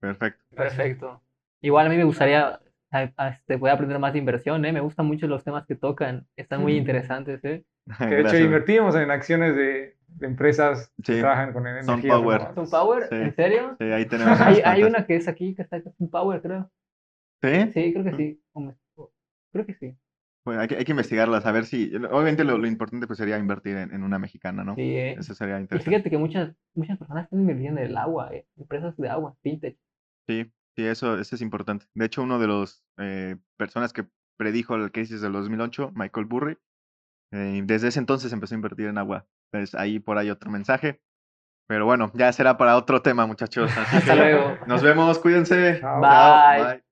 [0.00, 0.44] Perfecto.
[0.54, 1.22] Perfecto.
[1.60, 2.60] Igual a mí me gustaría
[2.94, 4.72] a- a- este, poder aprender más de inversión, ¿eh?
[4.72, 6.76] Me gustan mucho los temas que tocan, están muy Mm.
[6.78, 7.64] interesantes, ¿eh?
[7.98, 11.20] que de hecho invertimos en acciones de, de empresas que Sí.
[11.20, 12.38] trabajan con energías Sunpower.
[12.40, 12.54] renovables.
[12.54, 13.02] ¿Sun Power?
[13.08, 13.14] Sí.
[13.16, 13.76] ¿En serio?
[13.78, 16.70] Sí, ahí tenemos Hay, una que es aquí, que está Sun Power, creo.
[17.42, 17.72] ¿Sí?
[17.72, 18.40] Sí, creo que sí.
[18.52, 18.74] O me-
[19.52, 19.94] Creo que sí.
[20.46, 21.94] Bueno, hay que, hay que investigarlas, a ver si...
[21.96, 24.74] Obviamente lo, lo importante pues sería invertir en, en una mexicana, ¿no?
[24.74, 25.12] Sí, ¿eh?
[25.18, 25.90] Eso sería Y interesante.
[25.90, 28.44] fíjate que muchas, muchas personas están invirtiendo en el agua, ¿eh?
[28.58, 29.76] Empresas de agua, fintech.
[30.26, 31.86] Sí, sí, eso, eso es importante.
[31.94, 34.06] De hecho, uno de los eh, personas que
[34.36, 36.58] predijo el crisis del 2008, Michael Burry,
[37.32, 39.26] eh, desde ese entonces empezó a invertir en agua.
[39.52, 41.00] Entonces, ahí por ahí otro mensaje.
[41.66, 43.70] Pero bueno, ya será para otro tema, muchachos.
[43.76, 44.58] Así Hasta que luego.
[44.66, 45.80] nos vemos, cuídense.
[46.00, 46.83] Bye.